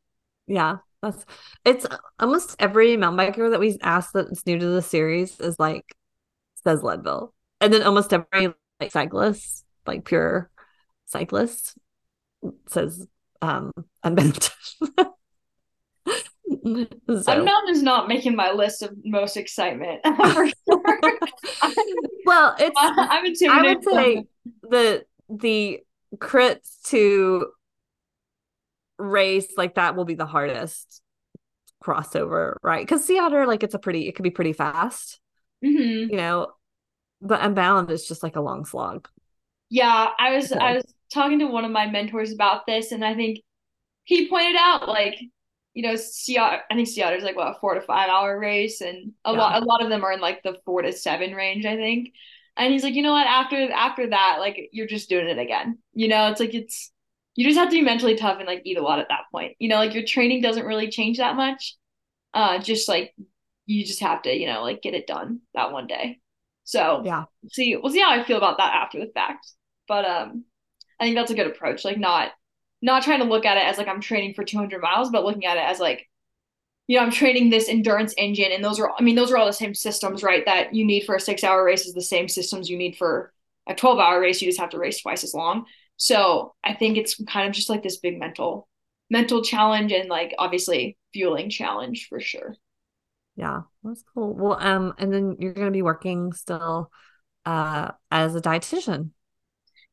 Yeah, 0.47 0.77
that's 1.01 1.25
it's 1.65 1.85
almost 2.19 2.55
every 2.59 2.97
mountain 2.97 3.25
biker 3.25 3.51
that 3.51 3.59
we 3.59 3.77
ask 3.81 4.11
that's 4.13 4.45
new 4.45 4.59
to 4.59 4.65
the 4.67 4.81
series 4.81 5.39
is 5.39 5.57
like 5.59 5.95
says 6.63 6.83
Leadville, 6.83 7.33
and 7.59 7.73
then 7.73 7.83
almost 7.83 8.13
every 8.13 8.53
like 8.79 8.91
cyclist, 8.91 9.65
like 9.87 10.05
pure 10.05 10.50
cyclist, 11.11 11.77
says 12.67 13.07
um 13.41 13.71
unbound. 14.03 14.49
so, 16.63 16.87
Unbound 17.07 17.69
is 17.69 17.81
not 17.81 18.07
making 18.07 18.35
my 18.35 18.51
list 18.51 18.83
of 18.83 18.91
most 19.03 19.37
excitement 19.37 20.01
for 20.05 20.47
sure. 20.47 20.83
well, 22.25 22.55
it's 22.59 22.75
I'm 22.77 22.99
I 23.09 23.21
would 23.23 23.37
say 23.83 24.25
the 24.63 25.05
the 25.29 25.79
crits 26.17 26.81
to 26.87 27.47
race 28.97 29.47
like 29.57 29.75
that 29.75 29.95
will 29.95 30.05
be 30.05 30.13
the 30.15 30.25
hardest 30.25 31.01
crossover, 31.83 32.55
right? 32.61 32.85
Because 32.85 33.05
Sea 33.05 33.19
Otter, 33.19 33.47
like 33.47 33.63
it's 33.63 33.73
a 33.73 33.79
pretty, 33.79 34.07
it 34.07 34.13
could 34.15 34.23
be 34.23 34.29
pretty 34.29 34.53
fast, 34.53 35.19
Mhm. 35.63 36.11
you 36.11 36.17
know, 36.17 36.51
but 37.21 37.41
Unbound 37.41 37.89
is 37.91 38.07
just 38.07 38.21
like 38.23 38.35
a 38.35 38.41
long 38.41 38.65
slog. 38.65 39.07
Yeah, 39.69 40.09
I 40.19 40.35
was 40.35 40.51
Okay. 40.51 40.59
I 40.61 40.73
was 40.75 40.93
talking 41.13 41.39
to 41.39 41.47
one 41.47 41.65
of 41.65 41.71
my 41.71 41.87
mentors 41.87 42.31
about 42.33 42.65
this, 42.65 42.91
and 42.91 43.03
I 43.05 43.15
think 43.15 43.39
he 44.03 44.29
pointed 44.29 44.55
out 44.57 44.87
like, 44.89 45.15
you 45.73 45.83
know, 45.83 45.95
Sea 45.95 46.37
Otter, 46.37 46.61
I 46.71 46.75
think 46.75 46.87
Sea 46.87 47.03
Otter 47.03 47.15
is 47.17 47.23
like 47.23 47.35
what 47.35 47.55
a 47.55 47.59
four 47.59 47.75
to 47.75 47.81
five 47.81 48.09
hour 48.09 48.37
race, 48.39 48.81
and 48.81 49.13
a 49.25 49.31
Yeah. 49.31 49.33
lot 49.33 49.61
a 49.61 49.65
lot 49.65 49.83
of 49.83 49.89
them 49.89 50.03
are 50.03 50.11
in 50.13 50.21
like 50.21 50.43
the 50.43 50.57
four 50.65 50.81
to 50.81 50.91
seven 50.93 51.33
range, 51.35 51.65
I 51.65 51.75
think. 51.77 52.09
And 52.57 52.73
he's 52.73 52.83
like, 52.83 52.95
you 52.95 53.03
know 53.03 53.13
what? 53.13 53.27
After 53.27 53.71
after 53.71 54.09
that, 54.09 54.37
like 54.39 54.69
you're 54.73 54.87
just 54.87 55.09
doing 55.09 55.27
it 55.27 55.39
again. 55.39 55.79
You 55.93 56.09
know, 56.09 56.29
it's 56.31 56.39
like 56.39 56.53
it's 56.53 56.91
you 57.35 57.45
just 57.45 57.57
have 57.57 57.69
to 57.69 57.77
be 57.77 57.81
mentally 57.81 58.15
tough 58.17 58.39
and 58.39 58.47
like 58.47 58.61
eat 58.65 58.77
a 58.77 58.81
lot 58.83 58.99
at 58.99 59.07
that 59.09 59.25
point. 59.31 59.55
You 59.59 59.69
know, 59.69 59.77
like 59.77 59.93
your 59.93 60.05
training 60.05 60.41
doesn't 60.41 60.65
really 60.65 60.89
change 60.89 61.17
that 61.17 61.35
much. 61.37 61.77
Uh, 62.33 62.59
just 62.59 62.87
like 62.89 63.13
you 63.65 63.85
just 63.85 63.99
have 64.01 64.21
to, 64.23 64.33
you 64.33 64.47
know, 64.47 64.63
like 64.63 64.81
get 64.81 64.93
it 64.93 65.07
done 65.07 65.41
that 65.53 65.71
one 65.71 65.87
day. 65.87 66.19
So 66.63 67.03
Yeah. 67.03 67.25
see, 67.51 67.75
we'll 67.77 67.91
see 67.91 68.01
how 68.01 68.11
I 68.11 68.23
feel 68.23 68.37
about 68.37 68.57
that 68.57 68.73
after 68.75 68.99
the 68.99 69.11
fact. 69.13 69.47
But 69.87 70.05
um, 70.05 70.45
I 71.01 71.05
think 71.05 71.15
that's 71.15 71.31
a 71.31 71.35
good 71.35 71.47
approach. 71.47 71.83
Like 71.83 71.97
not 71.97 72.31
not 72.81 73.03
trying 73.03 73.19
to 73.19 73.25
look 73.25 73.45
at 73.45 73.57
it 73.57 73.65
as 73.65 73.77
like 73.77 73.87
I'm 73.87 74.01
training 74.01 74.35
for 74.35 74.43
200 74.43 74.81
miles, 74.81 75.09
but 75.09 75.25
looking 75.25 75.45
at 75.45 75.57
it 75.57 75.63
as 75.63 75.79
like, 75.79 76.07
you 76.87 76.97
know, 76.97 77.03
I'm 77.03 77.11
training 77.11 77.49
this 77.49 77.67
endurance 77.67 78.13
engine, 78.17 78.51
and 78.51 78.63
those 78.63 78.79
are, 78.79 78.91
I 78.97 79.03
mean, 79.03 79.15
those 79.15 79.31
are 79.31 79.37
all 79.37 79.45
the 79.45 79.53
same 79.53 79.75
systems, 79.75 80.23
right? 80.23 80.45
That 80.45 80.73
you 80.73 80.85
need 80.85 81.05
for 81.05 81.15
a 81.15 81.19
six 81.19 81.43
hour 81.43 81.63
race 81.63 81.85
is 81.85 81.93
the 81.93 82.01
same 82.01 82.27
systems 82.27 82.69
you 82.69 82.77
need 82.77 82.97
for 82.97 83.33
a 83.67 83.75
12 83.75 83.99
hour 83.99 84.19
race. 84.21 84.41
You 84.41 84.47
just 84.47 84.59
have 84.59 84.71
to 84.71 84.79
race 84.79 85.01
twice 85.01 85.23
as 85.23 85.33
long. 85.33 85.65
So 85.97 86.55
I 86.63 86.73
think 86.73 86.97
it's 86.97 87.21
kind 87.25 87.47
of 87.47 87.53
just 87.53 87.69
like 87.69 87.83
this 87.83 87.97
big 87.97 88.19
mental 88.19 88.67
mental 89.09 89.43
challenge 89.43 89.91
and 89.91 90.07
like 90.07 90.33
obviously 90.39 90.97
fueling 91.13 91.49
challenge 91.49 92.07
for 92.09 92.19
sure. 92.19 92.55
Yeah. 93.35 93.61
That's 93.83 94.03
cool. 94.13 94.33
Well, 94.33 94.57
um, 94.59 94.93
and 94.97 95.13
then 95.13 95.37
you're 95.39 95.53
going 95.53 95.67
to 95.67 95.71
be 95.71 95.81
working 95.81 96.33
still 96.33 96.91
uh 97.45 97.91
as 98.11 98.35
a 98.35 98.41
dietitian. 98.41 99.11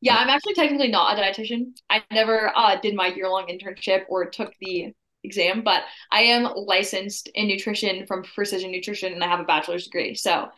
Yeah, 0.00 0.16
I'm 0.16 0.28
actually 0.28 0.54
technically 0.54 0.88
not 0.88 1.18
a 1.18 1.20
dietitian. 1.20 1.72
I 1.90 2.02
never 2.12 2.52
uh, 2.54 2.80
did 2.80 2.94
my 2.94 3.08
year 3.08 3.28
long 3.28 3.48
internship 3.48 4.04
or 4.08 4.26
took 4.26 4.52
the 4.60 4.92
exam, 5.24 5.62
but 5.62 5.82
I 6.12 6.22
am 6.22 6.44
licensed 6.54 7.28
in 7.34 7.48
nutrition 7.48 8.06
from 8.06 8.22
Precision 8.22 8.70
Nutrition 8.70 9.12
and 9.12 9.24
I 9.24 9.28
have 9.28 9.40
a 9.40 9.44
bachelor's 9.44 9.84
degree. 9.84 10.14
So 10.14 10.48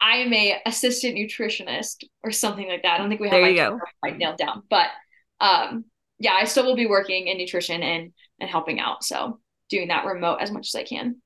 I 0.00 0.16
am 0.18 0.32
a 0.32 0.60
assistant 0.66 1.16
nutritionist 1.16 2.04
or 2.22 2.30
something 2.30 2.68
like 2.68 2.82
that. 2.82 2.94
I 2.94 2.98
don't 2.98 3.08
think 3.08 3.20
we 3.20 3.28
have 3.28 3.40
There 3.40 3.70
my 3.72 3.80
quite 4.00 4.18
nailed 4.18 4.38
down, 4.38 4.62
but 4.68 4.88
um, 5.40 5.84
yeah, 6.18 6.34
I 6.34 6.44
still 6.44 6.64
will 6.64 6.76
be 6.76 6.86
working 6.86 7.28
in 7.28 7.38
nutrition 7.38 7.82
and 7.82 8.12
and 8.40 8.50
helping 8.50 8.80
out. 8.80 9.04
So 9.04 9.40
doing 9.70 9.88
that 9.88 10.04
remote 10.04 10.38
as 10.40 10.50
much 10.50 10.68
as 10.68 10.74
I 10.74 10.84
can. 10.84 11.20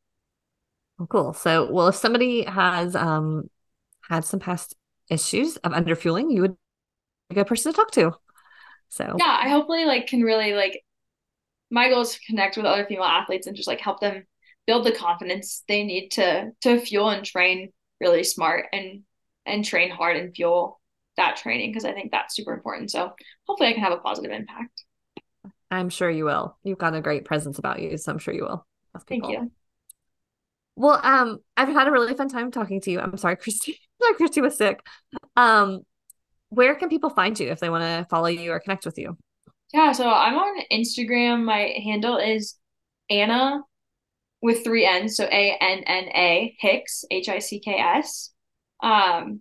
Cool. 1.09 1.33
So, 1.33 1.71
well, 1.71 1.89
if 1.89 1.97
somebody 1.97 2.45
has 2.45 2.95
um 2.95 3.51
had 4.09 4.25
some 4.25 4.41
past 4.41 4.77
issues 5.11 5.57
of 5.59 5.73
underfueling, 5.73 6.33
you 6.33 6.43
would 6.43 6.57
a 7.33 7.41
good 7.41 7.47
person 7.47 7.73
to 7.73 7.77
talk 7.77 7.91
to. 7.93 8.13
So, 8.89 9.17
yeah, 9.19 9.39
I 9.43 9.49
hopefully 9.49 9.85
like 9.85 10.07
can 10.07 10.23
really 10.23 10.53
like 10.55 10.83
my 11.71 11.89
goal 11.89 12.03
is 12.03 12.13
to 12.13 12.21
connect 12.27 12.57
with 12.57 12.67
other 12.67 12.85
female 12.85 13.05
athletes 13.05 13.47
and 13.47 13.57
just 13.57 13.69
like 13.69 13.81
help 13.81 14.01
them 14.01 14.25
build 14.67 14.87
the 14.87 14.93
confidence 14.93 15.65
they 15.67 15.83
need 15.83 16.11
to 16.11 16.51
to 16.61 16.79
fuel 16.81 17.09
and 17.09 17.25
train 17.25 17.73
really 18.01 18.23
smart 18.23 18.67
and 18.73 19.03
and 19.47 19.65
train 19.65 19.91
hard 19.91 20.17
and 20.17 20.35
fuel 20.35 20.81
that 21.17 21.37
training 21.37 21.71
because 21.71 21.85
I 21.85 21.93
think 21.93 22.11
that's 22.11 22.35
super 22.35 22.53
important. 22.53 22.91
So 22.91 23.13
hopefully 23.47 23.71
I 23.71 23.73
can 23.73 23.83
have 23.83 23.93
a 23.93 23.99
positive 23.99 24.31
impact. 24.31 24.85
I'm 25.71 25.89
sure 25.89 26.11
you 26.11 26.25
will. 26.25 26.57
You've 26.63 26.79
got 26.79 26.95
a 26.95 27.01
great 27.01 27.25
presence 27.25 27.59
about 27.59 27.81
you, 27.81 27.97
so 27.97 28.13
I'm 28.13 28.19
sure 28.19 28.35
you 28.35 28.45
will. 28.45 28.67
Thank 29.09 29.27
you. 29.29 29.51
Well, 30.77 31.01
um, 31.03 31.39
I've 31.57 31.69
had 31.69 31.89
a 31.89 31.91
really 31.91 32.15
fun 32.15 32.29
time 32.29 32.51
talking 32.51 32.81
to 32.83 32.91
you. 32.91 33.01
I'm 33.01 33.17
sorry, 33.17 33.37
Christy. 33.37 33.79
sorry, 34.03 34.15
Christy 34.15 34.41
was 34.41 34.57
sick. 34.57 34.81
Um, 35.37 35.81
where 36.53 36.75
can 36.75 36.89
people 36.89 37.11
find 37.11 37.39
you 37.39 37.49
if 37.49 37.61
they 37.61 37.71
want 37.71 37.83
to 37.83 38.07
follow 38.11 38.29
you 38.29 38.53
or 38.53 38.61
connect 38.61 38.85
with 38.85 38.99
you? 38.99 39.17
Yeah, 39.73 39.93
so 39.93 40.11
I'm 40.11 40.35
on 40.35 40.63
Instagram. 40.71 41.45
My 41.45 41.75
handle 41.83 42.19
is 42.19 42.57
Anna 43.09 43.63
with 44.43 44.63
three 44.63 44.87
N's, 44.87 45.17
so 45.17 45.25
A 45.25 45.57
N 45.61 45.83
N 45.87 46.05
A 46.15 46.55
Hicks 46.61 47.05
H 47.11 47.29
I 47.29 47.39
C 47.39 47.59
K 47.59 47.77
S. 47.77 48.33
Um, 48.83 49.41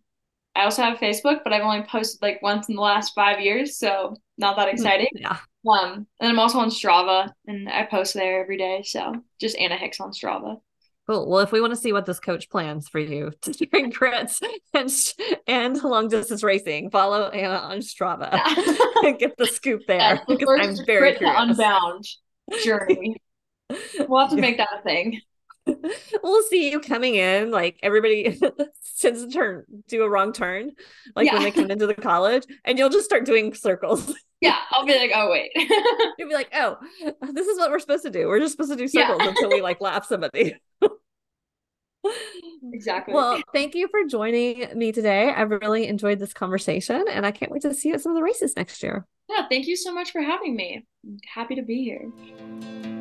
I 0.55 0.63
also 0.63 0.83
have 0.83 0.99
Facebook, 0.99 1.39
but 1.43 1.51
I've 1.51 1.63
only 1.63 1.83
posted 1.83 2.21
like 2.21 2.41
once 2.41 2.69
in 2.69 2.75
the 2.75 2.81
last 2.81 3.13
five 3.13 3.41
years, 3.41 3.77
so 3.77 4.15
not 4.37 4.55
that 4.55 4.69
exciting. 4.69 5.09
Yeah. 5.13 5.37
Um, 5.69 6.07
and 6.19 6.29
I'm 6.29 6.39
also 6.39 6.59
on 6.59 6.69
Strava, 6.69 7.29
and 7.47 7.69
I 7.69 7.83
post 7.83 8.13
there 8.13 8.41
every 8.41 8.57
day. 8.57 8.83
So 8.85 9.15
just 9.39 9.57
Anna 9.57 9.75
Hicks 9.75 9.99
on 9.99 10.11
Strava. 10.11 10.57
Cool. 11.11 11.27
Well, 11.27 11.41
if 11.41 11.51
we 11.51 11.59
want 11.59 11.73
to 11.73 11.77
see 11.77 11.91
what 11.91 12.05
this 12.05 12.21
coach 12.21 12.49
plans 12.49 12.87
for 12.87 12.99
you 12.99 13.33
to 13.41 13.51
during 13.51 13.91
crits 13.91 14.41
and 14.73 14.89
and 15.45 15.83
long 15.83 16.07
distance 16.07 16.41
racing, 16.41 16.89
follow 16.89 17.27
Anna 17.27 17.55
on 17.55 17.79
Strava 17.79 18.31
and 19.03 19.19
get 19.19 19.35
the 19.35 19.45
scoop 19.45 19.81
there 19.87 20.21
because 20.25 20.47
I'm 20.57 20.85
very 20.85 21.15
curious. 21.15 21.37
Unbound 21.37 22.05
journey. 22.63 23.17
We'll 24.07 24.21
have 24.21 24.29
to 24.29 24.37
make 24.37 24.55
that 24.55 24.69
a 24.79 24.81
thing. 24.83 25.19
we'll 26.23 26.43
see 26.43 26.71
you 26.71 26.79
coming 26.79 27.15
in 27.15 27.51
like 27.51 27.79
everybody 27.83 28.39
tends 28.99 29.23
to 29.23 29.29
turn 29.29 29.63
do 29.87 30.03
a 30.03 30.09
wrong 30.09 30.33
turn 30.33 30.71
like 31.15 31.27
yeah. 31.27 31.33
when 31.33 31.43
they 31.43 31.51
come 31.51 31.69
into 31.69 31.85
the 31.85 31.93
college 31.93 32.45
and 32.65 32.79
you'll 32.79 32.89
just 32.89 33.05
start 33.05 33.25
doing 33.25 33.53
circles. 33.53 34.13
Yeah 34.41 34.57
i'll 34.71 34.87
be 34.87 34.97
like 34.97 35.11
oh 35.13 35.29
wait. 35.29 35.51
You'll 36.17 36.29
be 36.29 36.33
like 36.33 36.49
oh 36.55 36.77
this 37.31 37.45
is 37.45 37.59
what 37.59 37.69
we're 37.69 37.77
supposed 37.77 38.01
to 38.05 38.09
do. 38.09 38.27
We're 38.27 38.39
just 38.39 38.53
supposed 38.53 38.71
to 38.71 38.75
do 38.75 38.87
circles 38.87 39.19
yeah. 39.21 39.29
until 39.29 39.49
we 39.49 39.61
like 39.61 39.79
lap 39.81 40.03
somebody. 40.03 40.55
Exactly. 42.73 43.13
Well 43.13 43.39
thank 43.53 43.75
you 43.75 43.87
for 43.87 44.03
joining 44.09 44.75
me 44.75 44.91
today. 44.91 45.29
I 45.29 45.41
really 45.41 45.85
enjoyed 45.85 46.17
this 46.17 46.33
conversation 46.33 47.05
and 47.07 47.23
i 47.23 47.29
can't 47.29 47.51
wait 47.51 47.61
to 47.61 47.73
see 47.75 47.89
you 47.89 47.93
at 47.93 48.01
some 48.01 48.13
of 48.13 48.15
the 48.15 48.23
races 48.23 48.55
next 48.55 48.81
year. 48.81 49.05
Yeah 49.29 49.47
thank 49.47 49.67
you 49.67 49.75
so 49.75 49.93
much 49.93 50.09
for 50.09 50.21
having 50.21 50.55
me. 50.55 50.87
I'm 51.05 51.19
happy 51.35 51.53
to 51.53 51.61
be 51.61 51.83
here 51.83 53.00